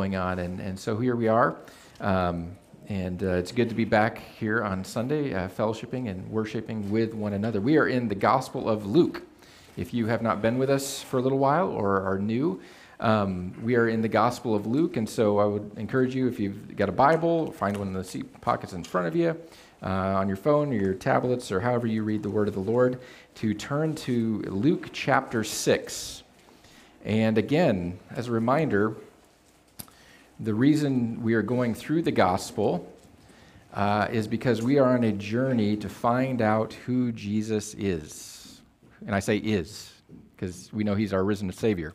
going 0.00 0.16
on. 0.16 0.38
And, 0.38 0.60
and 0.60 0.80
so 0.80 0.96
here 0.96 1.14
we 1.14 1.28
are. 1.28 1.56
Um, 2.00 2.56
and 2.88 3.22
uh, 3.22 3.32
it's 3.32 3.52
good 3.52 3.68
to 3.68 3.74
be 3.74 3.84
back 3.84 4.16
here 4.38 4.64
on 4.64 4.82
Sunday, 4.82 5.34
uh, 5.34 5.46
fellowshipping 5.50 6.08
and 6.08 6.26
worshiping 6.30 6.90
with 6.90 7.12
one 7.12 7.34
another. 7.34 7.60
We 7.60 7.76
are 7.76 7.86
in 7.86 8.08
the 8.08 8.14
Gospel 8.14 8.66
of 8.66 8.86
Luke. 8.86 9.20
If 9.76 9.92
you 9.92 10.06
have 10.06 10.22
not 10.22 10.40
been 10.40 10.56
with 10.56 10.70
us 10.70 11.02
for 11.02 11.18
a 11.18 11.20
little 11.20 11.36
while 11.36 11.68
or 11.68 12.00
are 12.00 12.18
new, 12.18 12.62
um, 12.98 13.52
we 13.62 13.76
are 13.76 13.90
in 13.90 14.00
the 14.00 14.08
Gospel 14.08 14.54
of 14.54 14.66
Luke. 14.66 14.96
And 14.96 15.06
so 15.06 15.38
I 15.38 15.44
would 15.44 15.70
encourage 15.76 16.14
you, 16.14 16.28
if 16.28 16.40
you've 16.40 16.74
got 16.76 16.88
a 16.88 16.92
Bible, 16.92 17.52
find 17.52 17.76
one 17.76 17.88
in 17.88 17.92
the 17.92 18.02
seat 18.02 18.40
pockets 18.40 18.72
in 18.72 18.82
front 18.82 19.06
of 19.06 19.14
you, 19.14 19.38
uh, 19.82 19.86
on 19.86 20.28
your 20.28 20.38
phone 20.38 20.72
or 20.72 20.76
your 20.76 20.94
tablets, 20.94 21.52
or 21.52 21.60
however 21.60 21.86
you 21.86 22.04
read 22.04 22.22
the 22.22 22.30
Word 22.30 22.48
of 22.48 22.54
the 22.54 22.60
Lord, 22.60 23.02
to 23.34 23.52
turn 23.52 23.94
to 23.96 24.38
Luke 24.46 24.88
chapter 24.94 25.44
6. 25.44 26.22
And 27.04 27.36
again, 27.36 27.98
as 28.10 28.28
a 28.28 28.32
reminder, 28.32 28.96
the 30.42 30.54
reason 30.54 31.22
we 31.22 31.34
are 31.34 31.42
going 31.42 31.74
through 31.74 32.00
the 32.00 32.10
gospel 32.10 32.90
uh, 33.74 34.08
is 34.10 34.26
because 34.26 34.62
we 34.62 34.78
are 34.78 34.94
on 34.94 35.04
a 35.04 35.12
journey 35.12 35.76
to 35.76 35.88
find 35.88 36.40
out 36.40 36.72
who 36.72 37.12
Jesus 37.12 37.74
is. 37.74 38.62
And 39.06 39.14
I 39.14 39.20
say 39.20 39.36
is, 39.36 39.92
because 40.34 40.72
we 40.72 40.82
know 40.82 40.94
he's 40.94 41.12
our 41.12 41.22
risen 41.22 41.52
Savior. 41.52 41.94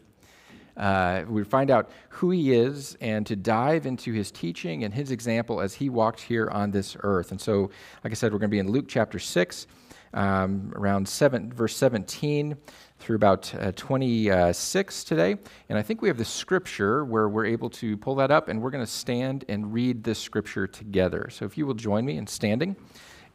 Uh, 0.77 1.23
we 1.27 1.43
find 1.43 1.71
out 1.71 1.89
who 2.09 2.29
he 2.29 2.53
is 2.53 2.95
and 3.01 3.25
to 3.25 3.35
dive 3.35 3.87
into 3.87 4.13
his 4.13 4.29
teaching 4.29 4.83
and 4.83 4.93
his 4.93 5.09
example 5.09 5.59
as 5.59 5.73
he 5.73 5.89
walked 5.89 6.21
here 6.21 6.47
on 6.49 6.69
this 6.69 6.95
earth. 6.99 7.31
And 7.31 7.41
so, 7.41 7.71
like 8.03 8.11
I 8.11 8.13
said, 8.13 8.31
we're 8.31 8.39
going 8.39 8.49
to 8.49 8.55
be 8.55 8.59
in 8.59 8.69
Luke 8.69 8.85
chapter 8.87 9.17
6, 9.17 9.67
um, 10.13 10.71
around 10.75 11.07
seven, 11.07 11.51
verse 11.51 11.75
17 11.75 12.57
through 12.99 13.15
about 13.15 13.53
uh, 13.55 13.71
26 13.75 15.03
today. 15.03 15.35
And 15.69 15.77
I 15.77 15.81
think 15.81 16.01
we 16.01 16.07
have 16.07 16.17
the 16.17 16.25
scripture 16.25 17.05
where 17.05 17.29
we're 17.29 17.45
able 17.45 17.69
to 17.71 17.97
pull 17.97 18.15
that 18.15 18.31
up, 18.31 18.47
and 18.47 18.61
we're 18.61 18.71
going 18.71 18.85
to 18.85 18.91
stand 18.91 19.45
and 19.47 19.73
read 19.73 20.03
this 20.03 20.19
scripture 20.19 20.67
together. 20.67 21.29
So 21.31 21.45
if 21.45 21.57
you 21.57 21.65
will 21.65 21.73
join 21.73 22.05
me 22.05 22.17
in 22.17 22.27
standing, 22.27 22.75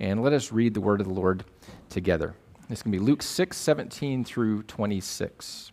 and 0.00 0.22
let 0.22 0.32
us 0.32 0.50
read 0.50 0.74
the 0.74 0.80
word 0.80 1.00
of 1.00 1.06
the 1.06 1.12
Lord 1.12 1.44
together. 1.88 2.34
This 2.68 2.82
can 2.82 2.90
be 2.90 2.98
Luke 2.98 3.22
6, 3.22 3.56
17 3.56 4.24
through 4.24 4.62
26. 4.62 5.72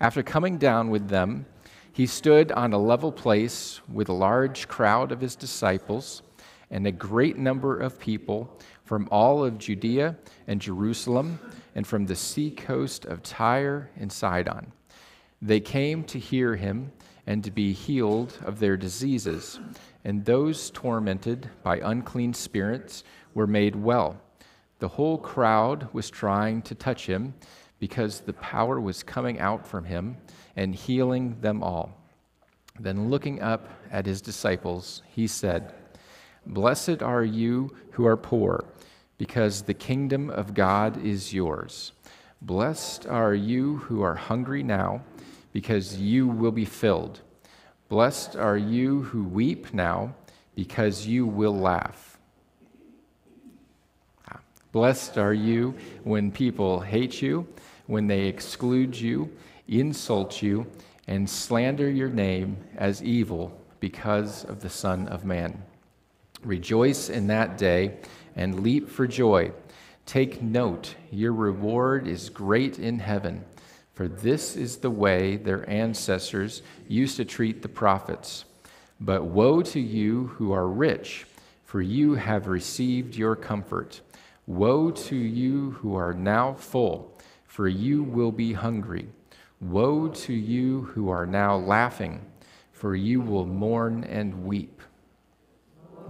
After 0.00 0.22
coming 0.22 0.58
down 0.58 0.90
with 0.90 1.08
them, 1.08 1.46
he 1.92 2.06
stood 2.06 2.52
on 2.52 2.72
a 2.72 2.78
level 2.78 3.10
place 3.10 3.80
with 3.92 4.08
a 4.08 4.12
large 4.12 4.68
crowd 4.68 5.12
of 5.12 5.20
his 5.20 5.36
disciples 5.36 6.22
and 6.70 6.86
a 6.86 6.92
great 6.92 7.36
number 7.36 7.78
of 7.78 7.98
people 7.98 8.58
from 8.94 9.08
all 9.10 9.44
of 9.44 9.58
Judea 9.58 10.14
and 10.46 10.60
Jerusalem 10.60 11.40
and 11.74 11.84
from 11.84 12.06
the 12.06 12.14
seacoast 12.14 13.04
of 13.06 13.24
Tyre 13.24 13.90
and 13.96 14.12
Sidon. 14.12 14.70
They 15.42 15.58
came 15.58 16.04
to 16.04 16.16
hear 16.20 16.54
him 16.54 16.92
and 17.26 17.42
to 17.42 17.50
be 17.50 17.72
healed 17.72 18.38
of 18.44 18.60
their 18.60 18.76
diseases, 18.76 19.58
and 20.04 20.24
those 20.24 20.70
tormented 20.70 21.50
by 21.64 21.78
unclean 21.78 22.34
spirits 22.34 23.02
were 23.34 23.48
made 23.48 23.74
well. 23.74 24.16
The 24.78 24.86
whole 24.86 25.18
crowd 25.18 25.88
was 25.92 26.08
trying 26.08 26.62
to 26.62 26.76
touch 26.76 27.04
him 27.04 27.34
because 27.80 28.20
the 28.20 28.34
power 28.34 28.80
was 28.80 29.02
coming 29.02 29.40
out 29.40 29.66
from 29.66 29.86
him 29.86 30.18
and 30.54 30.72
healing 30.72 31.40
them 31.40 31.64
all. 31.64 32.00
Then, 32.78 33.10
looking 33.10 33.42
up 33.42 33.68
at 33.90 34.06
his 34.06 34.22
disciples, 34.22 35.02
he 35.08 35.26
said, 35.26 35.74
Blessed 36.46 37.02
are 37.02 37.24
you 37.24 37.74
who 37.90 38.06
are 38.06 38.16
poor 38.16 38.64
because 39.18 39.62
the 39.62 39.74
kingdom 39.74 40.30
of 40.30 40.54
God 40.54 41.04
is 41.04 41.32
yours. 41.32 41.92
Blessed 42.42 43.06
are 43.06 43.34
you 43.34 43.76
who 43.76 44.02
are 44.02 44.14
hungry 44.14 44.62
now, 44.62 45.02
because 45.52 45.98
you 45.98 46.26
will 46.26 46.52
be 46.52 46.64
filled. 46.64 47.20
Blessed 47.88 48.36
are 48.36 48.56
you 48.56 49.02
who 49.04 49.24
weep 49.24 49.72
now, 49.72 50.14
because 50.54 51.06
you 51.06 51.26
will 51.26 51.56
laugh. 51.56 52.18
Ah. 54.28 54.40
Blessed 54.72 55.16
are 55.16 55.34
you 55.34 55.74
when 56.02 56.30
people 56.30 56.80
hate 56.80 57.22
you, 57.22 57.46
when 57.86 58.06
they 58.06 58.22
exclude 58.22 58.98
you, 58.98 59.30
insult 59.68 60.42
you, 60.42 60.66
and 61.06 61.28
slander 61.28 61.90
your 61.90 62.08
name 62.08 62.56
as 62.76 63.02
evil 63.02 63.56
because 63.80 64.44
of 64.44 64.60
the 64.60 64.70
Son 64.70 65.06
of 65.08 65.24
Man. 65.24 65.62
Rejoice 66.42 67.08
in 67.08 67.26
that 67.28 67.56
day 67.56 67.96
and 68.36 68.60
leap 68.60 68.88
for 68.88 69.06
joy. 69.06 69.52
Take 70.06 70.42
note, 70.42 70.94
your 71.10 71.32
reward 71.32 72.06
is 72.06 72.28
great 72.28 72.78
in 72.78 72.98
heaven, 72.98 73.44
for 73.94 74.06
this 74.08 74.56
is 74.56 74.78
the 74.78 74.90
way 74.90 75.36
their 75.36 75.68
ancestors 75.68 76.62
used 76.88 77.16
to 77.16 77.24
treat 77.24 77.62
the 77.62 77.68
prophets. 77.68 78.44
But 79.00 79.24
woe 79.24 79.62
to 79.62 79.80
you 79.80 80.26
who 80.26 80.52
are 80.52 80.68
rich, 80.68 81.26
for 81.64 81.80
you 81.80 82.14
have 82.14 82.46
received 82.46 83.16
your 83.16 83.36
comfort. 83.36 84.00
Woe 84.46 84.90
to 84.90 85.16
you 85.16 85.72
who 85.72 85.96
are 85.96 86.12
now 86.12 86.54
full, 86.54 87.18
for 87.46 87.66
you 87.66 88.02
will 88.02 88.32
be 88.32 88.52
hungry. 88.52 89.08
Woe 89.60 90.08
to 90.08 90.32
you 90.34 90.82
who 90.92 91.08
are 91.08 91.26
now 91.26 91.56
laughing, 91.56 92.20
for 92.72 92.94
you 92.94 93.20
will 93.20 93.46
mourn 93.46 94.04
and 94.04 94.44
weep. 94.44 94.82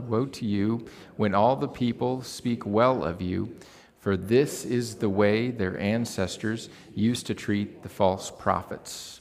Woe 0.00 0.26
to 0.26 0.44
you 0.44 0.86
when 1.16 1.34
all 1.34 1.56
the 1.56 1.68
people 1.68 2.22
speak 2.22 2.64
well 2.66 3.04
of 3.04 3.20
you, 3.22 3.56
for 4.00 4.16
this 4.16 4.64
is 4.64 4.96
the 4.96 5.08
way 5.08 5.50
their 5.50 5.78
ancestors 5.78 6.68
used 6.94 7.26
to 7.26 7.34
treat 7.34 7.82
the 7.82 7.88
false 7.88 8.30
prophets. 8.30 9.20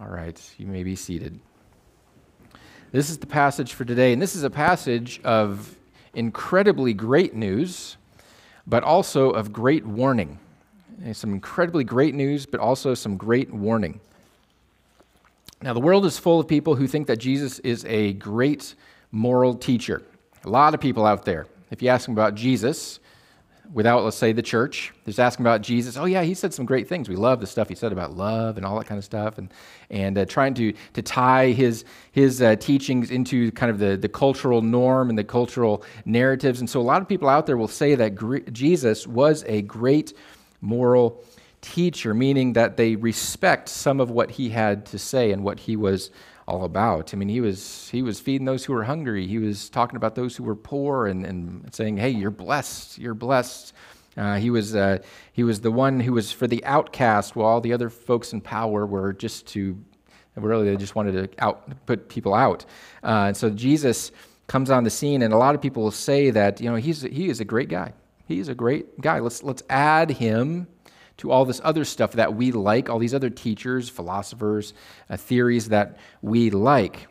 All 0.00 0.08
right, 0.08 0.40
you 0.58 0.66
may 0.66 0.84
be 0.84 0.94
seated. 0.94 1.40
This 2.92 3.10
is 3.10 3.18
the 3.18 3.26
passage 3.26 3.74
for 3.74 3.84
today, 3.84 4.12
and 4.12 4.22
this 4.22 4.36
is 4.36 4.44
a 4.44 4.50
passage 4.50 5.20
of 5.24 5.76
incredibly 6.14 6.94
great 6.94 7.34
news, 7.34 7.96
but 8.66 8.82
also 8.82 9.30
of 9.30 9.52
great 9.52 9.84
warning. 9.84 10.38
Eh, 11.04 11.12
some 11.12 11.32
incredibly 11.32 11.84
great 11.84 12.14
news, 12.14 12.46
but 12.46 12.60
also 12.60 12.94
some 12.94 13.16
great 13.16 13.52
warning. 13.52 14.00
Now, 15.60 15.72
the 15.72 15.80
world 15.80 16.04
is 16.04 16.18
full 16.18 16.38
of 16.38 16.46
people 16.46 16.76
who 16.76 16.86
think 16.86 17.08
that 17.08 17.16
Jesus 17.16 17.58
is 17.60 17.84
a 17.86 18.12
great 18.12 18.74
moral 19.10 19.54
teacher. 19.54 20.02
A 20.44 20.48
lot 20.48 20.74
of 20.74 20.80
people 20.80 21.04
out 21.06 21.24
there, 21.24 21.46
if 21.70 21.82
you 21.82 21.88
ask 21.88 22.06
them 22.06 22.14
about 22.14 22.34
Jesus, 22.34 23.00
without, 23.72 24.02
let's 24.02 24.16
say, 24.16 24.32
the 24.32 24.42
church, 24.42 24.92
just 25.04 25.20
ask 25.20 25.36
them 25.36 25.46
about 25.46 25.60
Jesus. 25.60 25.96
Oh, 25.96 26.06
yeah, 26.06 26.22
he 26.22 26.34
said 26.34 26.54
some 26.54 26.64
great 26.64 26.88
things. 26.88 27.08
We 27.08 27.16
love 27.16 27.40
the 27.40 27.46
stuff 27.46 27.68
he 27.68 27.74
said 27.74 27.92
about 27.92 28.16
love 28.16 28.56
and 28.56 28.64
all 28.64 28.78
that 28.78 28.86
kind 28.86 28.98
of 28.98 29.04
stuff, 29.04 29.36
and, 29.38 29.52
and 29.90 30.16
uh, 30.16 30.24
trying 30.24 30.54
to, 30.54 30.72
to 30.94 31.02
tie 31.02 31.50
his, 31.50 31.84
his 32.12 32.40
uh, 32.40 32.56
teachings 32.56 33.10
into 33.10 33.50
kind 33.52 33.70
of 33.70 33.78
the, 33.78 33.96
the 33.96 34.08
cultural 34.08 34.62
norm 34.62 35.10
and 35.10 35.18
the 35.18 35.24
cultural 35.24 35.84
narratives. 36.04 36.60
And 36.60 36.70
so 36.70 36.80
a 36.80 36.82
lot 36.82 37.02
of 37.02 37.08
people 37.08 37.28
out 37.28 37.46
there 37.46 37.56
will 37.56 37.68
say 37.68 37.94
that 37.94 38.14
gr- 38.14 38.38
Jesus 38.52 39.06
was 39.06 39.44
a 39.46 39.62
great 39.62 40.14
moral 40.60 41.22
teacher, 41.60 42.14
meaning 42.14 42.54
that 42.54 42.76
they 42.76 42.96
respect 42.96 43.68
some 43.68 44.00
of 44.00 44.10
what 44.10 44.30
he 44.30 44.48
had 44.48 44.86
to 44.86 44.98
say 44.98 45.32
and 45.32 45.44
what 45.44 45.60
he 45.60 45.76
was 45.76 46.10
all 46.48 46.64
about. 46.64 47.12
I 47.12 47.18
mean, 47.18 47.28
he 47.28 47.42
was, 47.42 47.90
he 47.92 48.00
was 48.00 48.18
feeding 48.18 48.46
those 48.46 48.64
who 48.64 48.72
were 48.72 48.84
hungry. 48.84 49.26
He 49.26 49.38
was 49.38 49.68
talking 49.68 49.96
about 49.96 50.14
those 50.14 50.34
who 50.34 50.44
were 50.44 50.56
poor 50.56 51.06
and, 51.06 51.26
and 51.26 51.72
saying, 51.74 51.98
hey, 51.98 52.08
you're 52.08 52.30
blessed, 52.30 52.98
you're 52.98 53.14
blessed. 53.14 53.74
Uh, 54.16 54.36
he, 54.36 54.48
was, 54.48 54.74
uh, 54.74 54.98
he 55.32 55.44
was 55.44 55.60
the 55.60 55.70
one 55.70 56.00
who 56.00 56.14
was 56.14 56.32
for 56.32 56.46
the 56.46 56.64
outcast, 56.64 57.36
while 57.36 57.46
all 57.46 57.60
the 57.60 57.74
other 57.74 57.90
folks 57.90 58.32
in 58.32 58.40
power 58.40 58.86
were 58.86 59.12
just 59.12 59.46
to, 59.48 59.78
really, 60.36 60.70
they 60.70 60.76
just 60.76 60.94
wanted 60.94 61.12
to 61.12 61.44
out, 61.44 61.70
put 61.84 62.08
people 62.08 62.34
out. 62.34 62.64
Uh, 63.04 63.26
and 63.28 63.36
so 63.36 63.50
Jesus 63.50 64.10
comes 64.46 64.70
on 64.70 64.84
the 64.84 64.90
scene, 64.90 65.20
and 65.20 65.34
a 65.34 65.36
lot 65.36 65.54
of 65.54 65.60
people 65.60 65.82
will 65.82 65.90
say 65.90 66.30
that, 66.30 66.62
you 66.62 66.70
know, 66.70 66.76
he's, 66.76 67.02
he 67.02 67.28
is 67.28 67.40
a 67.40 67.44
great 67.44 67.68
guy. 67.68 67.92
He's 68.26 68.48
a 68.48 68.54
great 68.54 69.00
guy. 69.00 69.20
Let's, 69.20 69.42
let's 69.42 69.62
add 69.68 70.10
him 70.10 70.66
to 71.18 71.30
all 71.30 71.44
this 71.44 71.60
other 71.62 71.84
stuff 71.84 72.12
that 72.12 72.34
we 72.34 72.52
like, 72.52 72.88
all 72.88 72.98
these 72.98 73.14
other 73.14 73.30
teachers, 73.30 73.88
philosophers, 73.88 74.74
uh, 75.10 75.16
theories 75.16 75.68
that 75.68 75.98
we 76.22 76.50
like. 76.50 77.08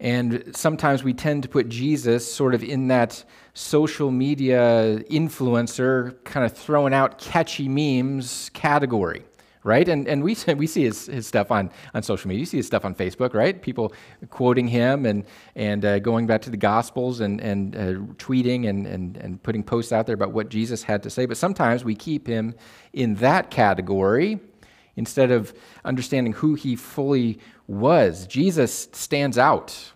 And 0.00 0.52
sometimes 0.56 1.04
we 1.04 1.14
tend 1.14 1.44
to 1.44 1.48
put 1.48 1.68
Jesus 1.68 2.32
sort 2.32 2.54
of 2.54 2.64
in 2.64 2.88
that 2.88 3.24
social 3.54 4.10
media 4.10 4.98
influencer, 5.10 6.22
kind 6.24 6.44
of 6.44 6.56
throwing 6.56 6.92
out 6.92 7.18
catchy 7.18 7.68
memes 7.68 8.50
category 8.52 9.24
right? 9.64 9.88
And, 9.88 10.08
and 10.08 10.22
we, 10.22 10.36
we 10.56 10.66
see 10.66 10.84
his, 10.84 11.06
his 11.06 11.26
stuff 11.26 11.50
on, 11.50 11.70
on 11.94 12.02
social 12.02 12.28
media. 12.28 12.40
You 12.40 12.46
see 12.46 12.56
his 12.58 12.66
stuff 12.66 12.84
on 12.84 12.94
Facebook, 12.94 13.34
right? 13.34 13.60
People 13.60 13.92
quoting 14.30 14.68
him 14.68 15.06
and, 15.06 15.24
and 15.54 15.84
uh, 15.84 15.98
going 15.98 16.26
back 16.26 16.42
to 16.42 16.50
the 16.50 16.56
Gospels 16.56 17.20
and, 17.20 17.40
and 17.40 17.76
uh, 17.76 17.78
tweeting 18.16 18.68
and, 18.68 18.86
and, 18.86 19.16
and 19.16 19.42
putting 19.42 19.62
posts 19.62 19.92
out 19.92 20.06
there 20.06 20.14
about 20.14 20.32
what 20.32 20.48
Jesus 20.48 20.82
had 20.82 21.02
to 21.02 21.10
say. 21.10 21.26
But 21.26 21.36
sometimes 21.36 21.84
we 21.84 21.94
keep 21.94 22.26
him 22.26 22.54
in 22.92 23.14
that 23.16 23.50
category 23.50 24.40
instead 24.96 25.30
of 25.30 25.54
understanding 25.84 26.32
who 26.34 26.54
he 26.54 26.76
fully 26.76 27.38
was. 27.66 28.26
Jesus 28.26 28.88
stands 28.92 29.38
out 29.38 29.92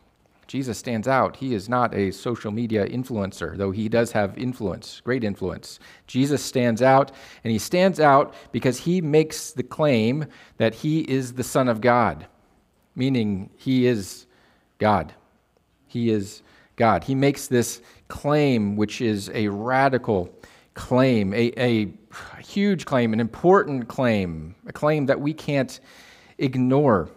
Jesus 0.47 0.79
stands 0.79 1.09
out. 1.09 1.37
He 1.37 1.55
is 1.55 1.69
not 1.69 1.93
a 1.95 2.13
social 2.13 2.53
media 2.53 2.87
influencer, 2.87 3.57
though 3.57 3.73
he 3.73 3.89
does 3.89 4.13
have 4.13 4.39
influence, 4.39 5.01
great 5.05 5.25
influence. 5.25 5.81
Jesus 6.07 6.43
stands 6.43 6.83
out, 6.83 7.11
and 7.43 7.51
he 7.51 7.59
stands 7.59 7.99
out 7.99 8.33
because 8.53 8.79
he 8.79 9.01
makes 9.01 9.51
the 9.51 9.65
claim 9.65 10.27
that 10.59 10.75
he 10.75 11.01
is 11.01 11.33
the 11.33 11.43
Son 11.43 11.69
of 11.69 11.81
God. 11.81 12.27
meaning 12.97 13.51
he 13.57 13.87
is 13.87 14.27
God. 14.79 15.13
He 15.87 16.11
is 16.11 16.43
God. 16.75 17.05
He 17.05 17.15
makes 17.15 17.47
this 17.47 17.81
claim, 18.09 18.77
which 18.77 19.01
is 19.01 19.31
a 19.35 19.49
radical 19.49 20.31
claim, 20.75 21.33
a, 21.33 21.53
a 21.59 21.93
huge 22.41 22.85
claim, 22.85 23.13
an 23.13 23.21
important 23.21 23.89
claim, 23.89 24.55
a 24.67 24.73
claim 24.73 25.07
that 25.07 25.21
we 25.21 25.33
can't 25.33 25.79
ignore. 26.39 27.09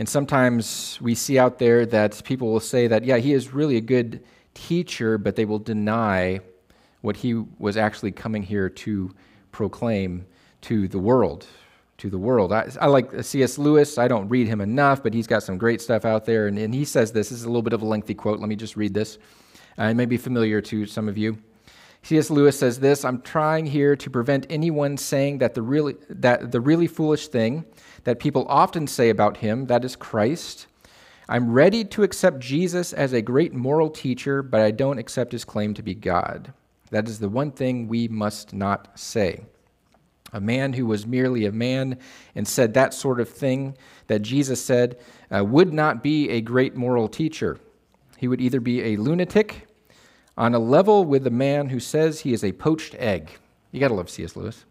And 0.00 0.08
sometimes 0.08 0.98
we 1.02 1.14
see 1.14 1.38
out 1.38 1.58
there 1.58 1.84
that 1.84 2.24
people 2.24 2.50
will 2.50 2.58
say 2.58 2.86
that, 2.86 3.04
yeah, 3.04 3.18
he 3.18 3.34
is 3.34 3.52
really 3.52 3.76
a 3.76 3.82
good 3.82 4.24
teacher, 4.54 5.18
but 5.18 5.36
they 5.36 5.44
will 5.44 5.58
deny 5.58 6.40
what 7.02 7.16
he 7.16 7.34
was 7.34 7.76
actually 7.76 8.10
coming 8.10 8.42
here 8.42 8.70
to 8.70 9.14
proclaim 9.52 10.24
to 10.62 10.88
the 10.88 10.98
world. 10.98 11.44
To 11.98 12.08
the 12.08 12.16
world. 12.16 12.50
I, 12.50 12.70
I 12.80 12.86
like 12.86 13.22
C.S. 13.22 13.58
Lewis. 13.58 13.98
I 13.98 14.08
don't 14.08 14.26
read 14.30 14.46
him 14.46 14.62
enough, 14.62 15.02
but 15.02 15.12
he's 15.12 15.26
got 15.26 15.42
some 15.42 15.58
great 15.58 15.82
stuff 15.82 16.06
out 16.06 16.24
there. 16.24 16.46
And, 16.46 16.58
and 16.58 16.74
he 16.74 16.86
says 16.86 17.12
this. 17.12 17.28
This 17.28 17.40
is 17.40 17.44
a 17.44 17.48
little 17.48 17.60
bit 17.60 17.74
of 17.74 17.82
a 17.82 17.86
lengthy 17.86 18.14
quote. 18.14 18.40
Let 18.40 18.48
me 18.48 18.56
just 18.56 18.78
read 18.78 18.94
this. 18.94 19.18
Uh, 19.78 19.82
it 19.82 19.94
may 19.96 20.06
be 20.06 20.16
familiar 20.16 20.62
to 20.62 20.86
some 20.86 21.10
of 21.10 21.18
you. 21.18 21.36
C.S. 22.02 22.30
Lewis 22.30 22.58
says 22.58 22.80
this 22.80 23.04
I'm 23.04 23.20
trying 23.20 23.66
here 23.66 23.94
to 23.96 24.10
prevent 24.10 24.46
anyone 24.50 24.96
saying 24.96 25.38
that 25.38 25.54
the, 25.54 25.62
really, 25.62 25.96
that 26.08 26.50
the 26.50 26.60
really 26.60 26.86
foolish 26.86 27.28
thing 27.28 27.64
that 28.04 28.18
people 28.18 28.46
often 28.48 28.86
say 28.86 29.10
about 29.10 29.38
him, 29.38 29.66
that 29.66 29.84
is 29.84 29.96
Christ. 29.96 30.66
I'm 31.28 31.52
ready 31.52 31.84
to 31.84 32.02
accept 32.02 32.40
Jesus 32.40 32.92
as 32.92 33.12
a 33.12 33.22
great 33.22 33.52
moral 33.52 33.90
teacher, 33.90 34.42
but 34.42 34.60
I 34.60 34.72
don't 34.72 34.98
accept 34.98 35.32
his 35.32 35.44
claim 35.44 35.74
to 35.74 35.82
be 35.82 35.94
God. 35.94 36.52
That 36.90 37.08
is 37.08 37.20
the 37.20 37.28
one 37.28 37.52
thing 37.52 37.86
we 37.86 38.08
must 38.08 38.52
not 38.52 38.98
say. 38.98 39.44
A 40.32 40.40
man 40.40 40.72
who 40.72 40.86
was 40.86 41.06
merely 41.06 41.46
a 41.46 41.52
man 41.52 41.98
and 42.34 42.48
said 42.48 42.74
that 42.74 42.94
sort 42.94 43.20
of 43.20 43.28
thing 43.28 43.76
that 44.06 44.22
Jesus 44.22 44.64
said 44.64 44.98
uh, 45.30 45.44
would 45.44 45.72
not 45.72 46.02
be 46.02 46.30
a 46.30 46.40
great 46.40 46.74
moral 46.74 47.08
teacher. 47.08 47.58
He 48.16 48.26
would 48.26 48.40
either 48.40 48.60
be 48.60 48.82
a 48.82 48.96
lunatic 48.96 49.68
on 50.40 50.54
a 50.54 50.58
level 50.58 51.04
with 51.04 51.22
the 51.22 51.30
man 51.30 51.68
who 51.68 51.78
says 51.78 52.20
he 52.20 52.32
is 52.32 52.42
a 52.42 52.50
poached 52.52 52.94
egg. 52.94 53.30
You 53.72 53.78
got 53.78 53.88
to 53.88 53.94
love 53.94 54.08
C.S. 54.08 54.36
Lewis, 54.36 54.64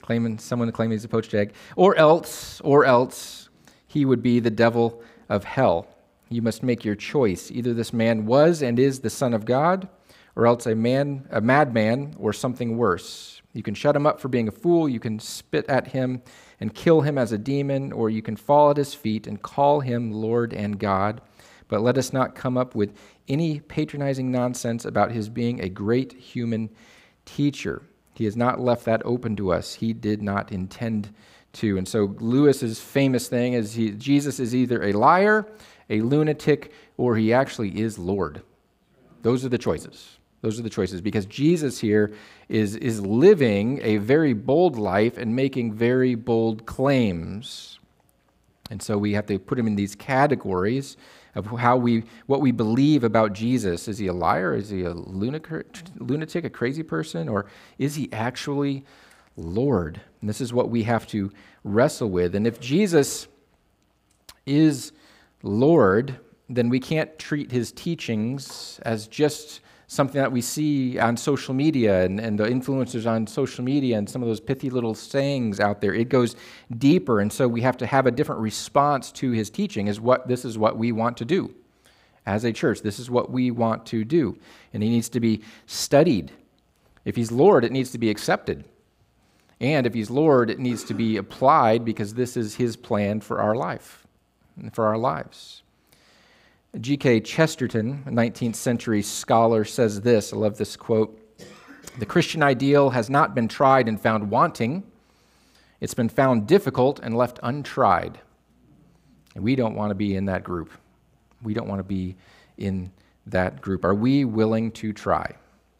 claiming 0.00 0.38
someone 0.38 0.72
claiming 0.72 0.92
he's 0.92 1.04
a 1.04 1.08
poached 1.08 1.34
egg, 1.34 1.52
or 1.76 1.94
else, 1.96 2.58
or 2.62 2.86
else 2.86 3.50
he 3.86 4.06
would 4.06 4.22
be 4.22 4.40
the 4.40 4.50
devil 4.50 5.02
of 5.28 5.44
hell. 5.44 5.86
You 6.30 6.40
must 6.40 6.62
make 6.62 6.86
your 6.86 6.94
choice. 6.94 7.50
Either 7.50 7.74
this 7.74 7.92
man 7.92 8.24
was 8.24 8.62
and 8.62 8.78
is 8.78 9.00
the 9.00 9.10
Son 9.10 9.34
of 9.34 9.44
God, 9.44 9.90
or 10.36 10.46
else 10.46 10.64
a 10.64 10.74
man, 10.74 11.28
a 11.30 11.40
madman, 11.42 12.14
or 12.18 12.32
something 12.32 12.78
worse. 12.78 13.42
You 13.52 13.62
can 13.62 13.74
shut 13.74 13.94
him 13.94 14.06
up 14.06 14.18
for 14.18 14.28
being 14.28 14.48
a 14.48 14.52
fool, 14.52 14.88
you 14.88 15.00
can 15.00 15.18
spit 15.18 15.66
at 15.68 15.88
him 15.88 16.22
and 16.60 16.74
kill 16.74 17.02
him 17.02 17.18
as 17.18 17.30
a 17.30 17.36
demon, 17.36 17.92
or 17.92 18.08
you 18.08 18.22
can 18.22 18.36
fall 18.36 18.70
at 18.70 18.78
his 18.78 18.94
feet 18.94 19.26
and 19.26 19.42
call 19.42 19.80
him 19.80 20.12
Lord 20.12 20.54
and 20.54 20.78
God. 20.78 21.20
But 21.68 21.82
let 21.82 21.98
us 21.98 22.12
not 22.12 22.34
come 22.34 22.56
up 22.56 22.74
with 22.74 22.94
any 23.28 23.60
patronizing 23.60 24.30
nonsense 24.30 24.84
about 24.84 25.12
his 25.12 25.28
being 25.28 25.60
a 25.60 25.68
great 25.68 26.12
human 26.12 26.70
teacher. 27.24 27.82
He 28.14 28.24
has 28.24 28.36
not 28.36 28.60
left 28.60 28.84
that 28.84 29.02
open 29.04 29.36
to 29.36 29.52
us. 29.52 29.74
He 29.74 29.92
did 29.92 30.22
not 30.22 30.52
intend 30.52 31.12
to. 31.54 31.78
And 31.78 31.88
so 31.88 32.14
Lewis's 32.20 32.80
famous 32.80 33.28
thing 33.28 33.54
is 33.54 33.74
he, 33.74 33.90
Jesus 33.92 34.38
is 34.38 34.54
either 34.54 34.82
a 34.82 34.92
liar, 34.92 35.46
a 35.90 36.00
lunatic, 36.00 36.72
or 36.96 37.16
he 37.16 37.32
actually 37.32 37.80
is 37.80 37.98
Lord. 37.98 38.42
Those 39.22 39.44
are 39.44 39.48
the 39.48 39.58
choices. 39.58 40.18
Those 40.42 40.60
are 40.60 40.62
the 40.62 40.70
choices 40.70 41.00
because 41.00 41.24
Jesus 41.24 41.80
here 41.80 42.12
is, 42.50 42.76
is 42.76 43.00
living 43.00 43.80
a 43.82 43.96
very 43.96 44.34
bold 44.34 44.76
life 44.76 45.16
and 45.16 45.34
making 45.34 45.72
very 45.72 46.14
bold 46.14 46.66
claims. 46.66 47.78
And 48.70 48.82
so 48.82 48.96
we 48.96 49.12
have 49.12 49.26
to 49.26 49.38
put 49.38 49.58
him 49.58 49.66
in 49.66 49.76
these 49.76 49.94
categories 49.94 50.96
of 51.34 51.46
how 51.46 51.76
we, 51.76 52.04
what 52.26 52.40
we 52.40 52.50
believe 52.50 53.04
about 53.04 53.32
Jesus. 53.32 53.88
Is 53.88 53.98
he 53.98 54.06
a 54.06 54.12
liar? 54.12 54.54
Is 54.54 54.70
he 54.70 54.82
a 54.84 54.94
lunatic, 54.94 56.44
a 56.44 56.50
crazy 56.50 56.82
person? 56.82 57.28
Or 57.28 57.46
is 57.78 57.96
he 57.96 58.10
actually 58.12 58.84
Lord? 59.36 60.00
And 60.20 60.30
this 60.30 60.40
is 60.40 60.52
what 60.52 60.70
we 60.70 60.84
have 60.84 61.06
to 61.08 61.30
wrestle 61.62 62.08
with. 62.08 62.34
And 62.34 62.46
if 62.46 62.58
Jesus 62.60 63.26
is 64.46 64.92
Lord, 65.42 66.18
then 66.48 66.68
we 66.68 66.80
can't 66.80 67.18
treat 67.18 67.50
his 67.50 67.70
teachings 67.72 68.80
as 68.82 69.06
just 69.08 69.60
something 69.86 70.20
that 70.20 70.32
we 70.32 70.40
see 70.40 70.98
on 70.98 71.16
social 71.16 71.54
media 71.54 72.04
and, 72.04 72.18
and 72.18 72.38
the 72.38 72.44
influencers 72.44 73.10
on 73.10 73.26
social 73.26 73.64
media 73.64 73.98
and 73.98 74.08
some 74.08 74.22
of 74.22 74.28
those 74.28 74.40
pithy 74.40 74.70
little 74.70 74.94
sayings 74.94 75.60
out 75.60 75.80
there. 75.80 75.94
It 75.94 76.08
goes 76.08 76.36
deeper, 76.78 77.20
and 77.20 77.32
so 77.32 77.46
we 77.46 77.60
have 77.62 77.76
to 77.78 77.86
have 77.86 78.06
a 78.06 78.10
different 78.10 78.40
response 78.40 79.12
to 79.12 79.30
his 79.32 79.50
teaching. 79.50 79.86
Is 79.86 80.00
what 80.00 80.28
this 80.28 80.44
is 80.44 80.56
what 80.56 80.78
we 80.78 80.92
want 80.92 81.16
to 81.18 81.24
do 81.24 81.54
as 82.26 82.44
a 82.44 82.52
church. 82.52 82.80
This 82.80 82.98
is 82.98 83.10
what 83.10 83.30
we 83.30 83.50
want 83.50 83.86
to 83.86 84.04
do, 84.04 84.38
and 84.72 84.82
he 84.82 84.88
needs 84.88 85.08
to 85.10 85.20
be 85.20 85.42
studied. 85.66 86.32
If 87.04 87.16
he's 87.16 87.30
Lord, 87.30 87.64
it 87.64 87.72
needs 87.72 87.90
to 87.92 87.98
be 87.98 88.10
accepted. 88.10 88.64
And 89.60 89.86
if 89.86 89.94
he's 89.94 90.10
Lord, 90.10 90.50
it 90.50 90.58
needs 90.58 90.84
to 90.84 90.94
be 90.94 91.16
applied 91.16 91.84
because 91.84 92.14
this 92.14 92.36
is 92.36 92.56
his 92.56 92.76
plan 92.76 93.20
for 93.20 93.40
our 93.40 93.54
life, 93.54 94.06
and 94.56 94.74
for 94.74 94.86
our 94.86 94.98
lives. 94.98 95.63
G.K. 96.80 97.20
Chesterton, 97.20 98.02
a 98.06 98.10
19th 98.10 98.56
century 98.56 99.00
scholar, 99.00 99.64
says 99.64 100.00
this. 100.00 100.32
I 100.32 100.36
love 100.36 100.58
this 100.58 100.76
quote. 100.76 101.20
The 101.98 102.06
Christian 102.06 102.42
ideal 102.42 102.90
has 102.90 103.08
not 103.08 103.34
been 103.34 103.46
tried 103.46 103.88
and 103.88 104.00
found 104.00 104.30
wanting, 104.30 104.82
it's 105.80 105.94
been 105.94 106.08
found 106.08 106.46
difficult 106.46 106.98
and 107.00 107.16
left 107.16 107.38
untried. 107.42 108.18
And 109.34 109.44
we 109.44 109.54
don't 109.54 109.74
want 109.74 109.90
to 109.90 109.94
be 109.94 110.16
in 110.16 110.24
that 110.26 110.42
group. 110.42 110.70
We 111.42 111.54
don't 111.54 111.68
want 111.68 111.80
to 111.80 111.84
be 111.84 112.16
in 112.56 112.90
that 113.26 113.60
group. 113.60 113.84
Are 113.84 113.94
we 113.94 114.24
willing 114.24 114.70
to 114.72 114.92
try? 114.92 115.34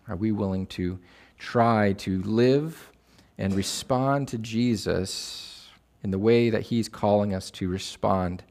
Are 0.08 0.16
we 0.16 0.30
willing 0.30 0.66
to 0.68 0.98
try 1.38 1.94
to 1.94 2.22
live 2.22 2.92
and 3.38 3.54
respond 3.54 4.28
to 4.28 4.38
Jesus 4.38 5.68
in 6.02 6.10
the 6.10 6.18
way 6.18 6.50
that 6.50 6.62
he's 6.62 6.88
calling 6.88 7.34
us 7.34 7.50
to 7.52 7.68
respond 7.68 8.44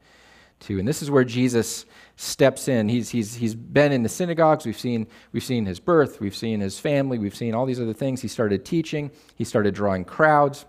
And 0.68 0.88
this 0.88 1.02
is 1.02 1.10
where 1.10 1.24
Jesus 1.24 1.84
steps 2.16 2.68
in. 2.68 2.88
He's, 2.88 3.10
he's, 3.10 3.34
he's 3.34 3.54
been 3.54 3.92
in 3.92 4.02
the 4.02 4.08
synagogues. 4.08 4.64
We've 4.64 4.78
seen, 4.78 5.06
we've 5.32 5.44
seen 5.44 5.66
his 5.66 5.78
birth. 5.78 6.20
We've 6.20 6.34
seen 6.34 6.60
his 6.60 6.78
family. 6.78 7.18
We've 7.18 7.34
seen 7.34 7.54
all 7.54 7.66
these 7.66 7.80
other 7.80 7.92
things. 7.92 8.22
He 8.22 8.28
started 8.28 8.64
teaching. 8.64 9.10
He 9.36 9.44
started 9.44 9.74
drawing 9.74 10.04
crowds. 10.04 10.64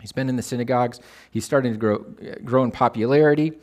He's 0.00 0.12
been 0.12 0.28
in 0.28 0.36
the 0.36 0.42
synagogues. 0.42 1.00
He's 1.30 1.44
starting 1.44 1.72
to 1.72 1.78
grow, 1.78 1.98
grow 2.44 2.62
in 2.62 2.70
popularity. 2.70 3.58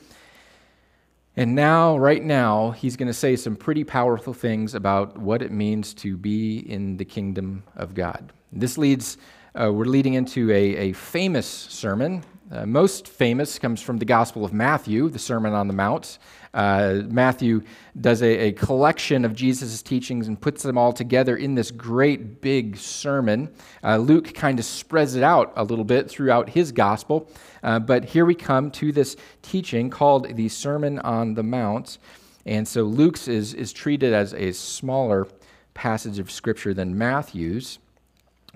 And 1.37 1.55
now, 1.55 1.97
right 1.97 2.23
now, 2.23 2.71
he's 2.71 2.95
going 2.95 3.07
to 3.07 3.13
say 3.13 3.35
some 3.35 3.55
pretty 3.55 3.83
powerful 3.83 4.33
things 4.33 4.73
about 4.73 5.17
what 5.17 5.41
it 5.41 5.51
means 5.51 5.93
to 5.95 6.17
be 6.17 6.59
in 6.59 6.97
the 6.97 7.05
kingdom 7.05 7.63
of 7.75 7.93
God. 7.93 8.31
This 8.51 8.77
leads, 8.77 9.17
uh, 9.55 9.71
we're 9.71 9.85
leading 9.85 10.15
into 10.15 10.51
a, 10.51 10.89
a 10.89 10.93
famous 10.93 11.47
sermon. 11.47 12.23
Uh, 12.51 12.65
most 12.65 13.07
famous 13.07 13.57
comes 13.57 13.81
from 13.81 13.97
the 13.97 14.05
Gospel 14.05 14.45
of 14.45 14.53
Matthew, 14.53 15.09
the 15.09 15.17
Sermon 15.17 15.53
on 15.53 15.67
the 15.67 15.73
Mount. 15.73 16.19
Uh, 16.53 17.01
Matthew 17.07 17.63
does 17.99 18.21
a, 18.21 18.47
a 18.47 18.51
collection 18.51 19.25
of 19.25 19.33
Jesus' 19.33 19.81
teachings 19.81 20.27
and 20.27 20.39
puts 20.39 20.61
them 20.61 20.77
all 20.77 20.93
together 20.93 21.37
in 21.37 21.55
this 21.55 21.71
great 21.71 22.41
big 22.41 22.77
sermon. 22.77 23.53
Uh, 23.83 23.97
Luke 23.97 24.33
kind 24.33 24.59
of 24.59 24.65
spreads 24.65 25.15
it 25.15 25.23
out 25.23 25.53
a 25.55 25.63
little 25.63 25.85
bit 25.85 26.09
throughout 26.09 26.49
his 26.49 26.71
gospel. 26.71 27.29
Uh, 27.63 27.79
but 27.79 28.05
here 28.05 28.25
we 28.25 28.35
come 28.35 28.69
to 28.71 28.91
this 28.91 29.15
teaching 29.41 29.89
called 29.89 30.35
the 30.35 30.49
Sermon 30.49 30.99
on 30.99 31.33
the 31.33 31.43
Mount. 31.43 31.97
And 32.45 32.67
so 32.67 32.83
Luke's 32.83 33.27
is, 33.27 33.53
is 33.53 33.73
treated 33.73 34.13
as 34.13 34.33
a 34.33 34.51
smaller 34.51 35.27
passage 35.73 36.19
of 36.19 36.29
Scripture 36.29 36.73
than 36.73 36.97
Matthew's 36.97 37.79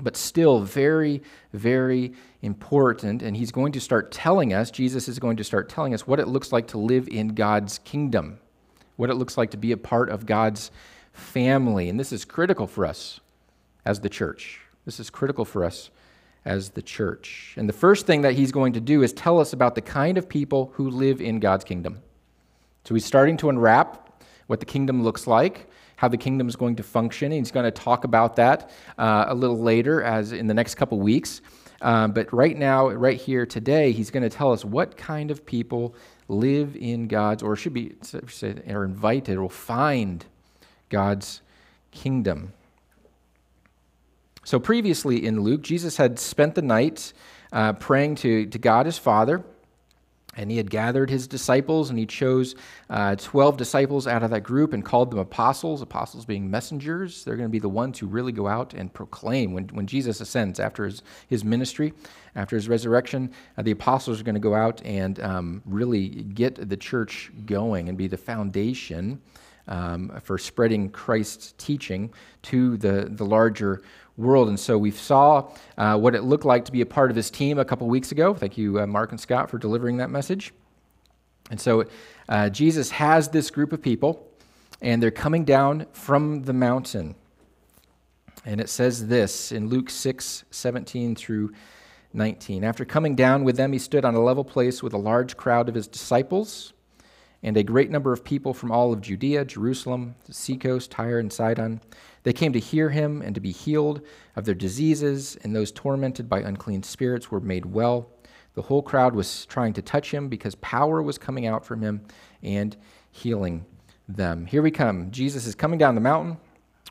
but 0.02 0.16
still 0.16 0.62
very, 0.62 1.22
very 1.54 2.14
important. 2.42 3.22
And 3.22 3.36
he's 3.36 3.52
going 3.52 3.72
to 3.74 3.80
start 3.80 4.12
telling 4.12 4.54
us, 4.54 4.72
Jesus 4.72 5.08
is 5.08 5.20
going 5.20 5.38
to 5.38 5.44
start 5.44 5.70
telling 5.70 5.94
us 5.94 6.08
what 6.08 6.20
it 6.20 6.28
looks 6.28 6.52
like 6.52 6.68
to 6.68 6.78
live 6.78 7.08
in 7.08 7.30
God's 7.30 7.80
kingdom, 7.80 8.40
what 8.96 9.10
it 9.10 9.16
looks 9.16 9.38
like 9.38 9.52
to 9.52 9.58
be 9.58 9.72
a 9.72 9.78
part 9.78 10.10
of 10.10 10.26
God's 10.26 10.72
family. 11.14 11.90
And 11.90 12.00
this 12.00 12.12
is 12.12 12.26
critical 12.26 12.68
for 12.68 12.86
us 12.86 13.20
as 13.86 14.00
the 14.00 14.10
church. 14.10 14.62
This 14.86 15.00
is 15.00 15.10
critical 15.10 15.46
for 15.46 15.64
us 15.64 15.90
as 16.46 16.70
the 16.70 16.82
church. 16.82 17.54
And 17.58 17.68
the 17.68 17.74
first 17.74 18.08
thing 18.08 18.22
that 18.22 18.34
he's 18.34 18.52
going 18.52 18.74
to 18.74 18.80
do 18.80 19.04
is 19.04 19.14
tell 19.14 19.40
us 19.40 19.54
about 19.54 19.76
the 19.76 19.82
kind 19.82 20.18
of 20.18 20.30
people 20.30 20.72
who 20.76 20.90
live 20.90 21.22
in 21.22 21.40
God's 21.40 21.66
kingdom. 21.66 22.02
So 22.86 22.96
he's 22.96 23.06
starting 23.06 23.38
to 23.38 23.50
unwrap 23.50 24.24
what 24.48 24.60
the 24.60 24.66
kingdom 24.66 25.04
looks 25.04 25.28
like 25.28 25.70
how 26.00 26.08
the 26.08 26.18
kingdom 26.18 26.48
is 26.48 26.56
going 26.56 26.78
to 26.78 26.84
function. 26.84 27.30
He's 27.30 27.52
going 27.52 27.66
to 27.66 27.72
talk 27.72 28.06
about 28.06 28.38
that 28.38 28.72
uh, 28.98 29.26
a 29.28 29.36
little 29.36 29.60
later, 29.60 30.02
as 30.02 30.32
in 30.32 30.48
the 30.48 30.54
next 30.54 30.76
couple 30.76 30.98
weeks. 30.98 31.42
Um, 31.82 32.14
but 32.14 32.32
right 32.32 32.58
now, 32.58 32.88
right 32.88 33.20
here 33.20 33.46
today, 33.46 33.92
he's 33.92 34.10
going 34.10 34.24
to 34.24 34.30
tell 34.30 34.54
us 34.54 34.64
what 34.64 34.96
kind 34.96 35.30
of 35.30 35.46
people 35.46 35.94
live 36.30 36.78
in 36.78 37.10
God's, 37.10 37.44
or 37.44 37.58
should 37.58 37.74
be, 37.74 37.96
are 38.70 38.86
invited, 38.86 39.38
or 39.38 39.50
find 39.50 40.24
God's 40.88 41.42
kingdom. 41.92 42.54
So 44.46 44.58
previously 44.58 45.26
in 45.26 45.42
Luke, 45.42 45.64
Jesus 45.64 45.98
had 45.98 46.18
spent 46.18 46.56
the 46.56 46.62
night 46.62 47.12
uh, 47.52 47.74
praying 47.74 48.16
to, 48.16 48.46
to 48.46 48.58
God 48.58 48.86
his 48.86 48.98
Father 48.98 49.44
And 50.40 50.50
he 50.50 50.56
had 50.56 50.70
gathered 50.70 51.10
his 51.10 51.28
disciples, 51.28 51.90
and 51.90 52.00
he 52.00 52.06
chose 52.06 52.56
uh, 52.90 53.18
12 53.18 53.58
disciples 53.58 54.08
out 54.08 54.24
of 54.24 54.30
that 54.30 54.40
group 54.40 54.72
and 54.72 54.86
called 54.86 55.12
them 55.12 55.20
apostles, 55.20 55.82
apostles 55.82 56.24
being 56.24 56.50
messengers. 56.50 57.26
They're 57.26 57.36
going 57.36 57.50
to 57.50 57.52
be 57.52 57.60
the 57.60 57.68
ones 57.68 58.00
who 58.00 58.08
really 58.08 58.32
go 58.32 58.48
out 58.48 58.74
and 58.74 58.94
proclaim. 58.94 59.52
When, 59.52 59.68
when 59.68 59.86
Jesus 59.86 60.22
ascends 60.22 60.58
after 60.58 60.86
his, 60.86 61.04
his 61.28 61.44
ministry, 61.44 61.92
after 62.38 62.56
his 62.56 62.70
resurrection, 62.70 63.34
uh, 63.58 63.64
the 63.64 63.72
apostles 63.72 64.22
are 64.22 64.24
going 64.24 64.36
to 64.36 64.40
go 64.40 64.56
out 64.56 64.82
and 64.86 65.20
um, 65.20 65.62
really 65.66 66.08
get 66.08 66.70
the 66.70 66.78
church 66.78 67.34
going 67.46 67.90
and 67.90 67.98
be 67.98 68.08
the 68.08 68.16
foundation 68.16 69.22
um, 69.68 70.10
for 70.24 70.38
spreading 70.38 70.90
Christ's 70.90 71.54
teaching 71.58 72.14
to 72.44 72.78
the, 72.78 73.10
the 73.12 73.26
larger 73.26 73.82
world. 74.20 74.50
And 74.50 74.60
so 74.60 74.78
we 74.78 74.92
saw 74.92 75.50
uh, 75.78 75.98
what 75.98 76.14
it 76.14 76.24
looked 76.24 76.46
like 76.46 76.66
to 76.66 76.72
be 76.72 76.82
a 76.82 76.86
part 76.86 77.10
of 77.10 77.16
his 77.16 77.32
team 77.32 77.58
a 77.58 77.66
couple 77.66 77.88
weeks 77.88 78.12
ago. 78.12 78.34
Thank 78.34 78.58
you, 78.58 78.80
uh, 78.80 78.86
Mark 78.86 79.12
and 79.12 79.20
Scott, 79.20 79.50
for 79.50 79.58
delivering 79.58 79.98
that 79.98 80.10
message. 80.10 80.54
And 81.50 81.60
so 81.60 81.86
uh, 82.28 82.50
Jesus 82.50 82.92
has 82.92 83.30
this 83.30 83.50
group 83.50 83.74
of 83.74 83.82
people, 83.82 84.28
and 84.82 85.02
they're 85.02 85.10
coming 85.10 85.46
down 85.46 85.88
from 85.94 86.44
the 86.44 86.54
mountain. 86.54 87.16
And 88.46 88.62
it 88.62 88.70
says 88.70 89.08
this 89.08 89.52
in 89.52 89.68
Luke 89.68 89.90
6 89.90 90.44
17 90.50 91.16
through 91.16 91.54
19. 92.14 92.64
After 92.64 92.86
coming 92.86 93.16
down 93.16 93.44
with 93.44 93.58
them, 93.58 93.74
he 93.74 93.80
stood 93.80 94.06
on 94.06 94.16
a 94.16 94.22
level 94.22 94.44
place 94.44 94.82
with 94.84 94.94
a 94.94 94.98
large 94.98 95.38
crowd 95.38 95.70
of 95.70 95.76
his 95.76 95.88
disciples 95.88 96.74
and 97.44 97.56
a 97.56 97.64
great 97.64 97.90
number 97.90 98.12
of 98.12 98.24
people 98.24 98.54
from 98.54 98.72
all 98.72 98.92
of 98.92 99.02
Judea, 99.02 99.46
Jerusalem, 99.46 100.16
the 100.26 100.34
seacoast, 100.34 100.92
Tyre, 100.92 101.20
and 101.20 101.32
Sidon. 101.32 101.82
They 102.24 102.34
came 102.34 102.54
to 102.54 102.60
hear 102.60 102.90
him 102.90 103.22
and 103.22 103.34
to 103.36 103.42
be 103.42 103.52
healed 103.52 104.02
of 104.36 104.46
their 104.46 104.56
diseases, 104.56 105.38
and 105.44 105.56
those 105.56 105.72
tormented 105.72 106.28
by 106.28 106.42
unclean 106.42 106.84
spirits 106.84 107.32
were 107.32 107.40
made 107.40 107.66
well. 107.66 108.10
The 108.56 108.64
whole 108.64 108.82
crowd 108.82 109.16
was 109.16 109.46
trying 109.46 109.74
to 109.74 109.82
touch 109.82 110.12
him 110.14 110.28
because 110.28 110.56
power 110.56 111.02
was 111.02 111.18
coming 111.18 111.48
out 111.48 111.66
from 111.66 111.82
him 111.82 112.02
and 112.44 112.76
healing 113.12 113.66
them. 114.08 114.46
Here 114.46 114.62
we 114.62 114.72
come. 114.72 115.12
Jesus 115.12 115.46
is 115.46 115.56
coming 115.56 115.80
down 115.80 115.96
the 115.96 116.02
mountain 116.02 116.38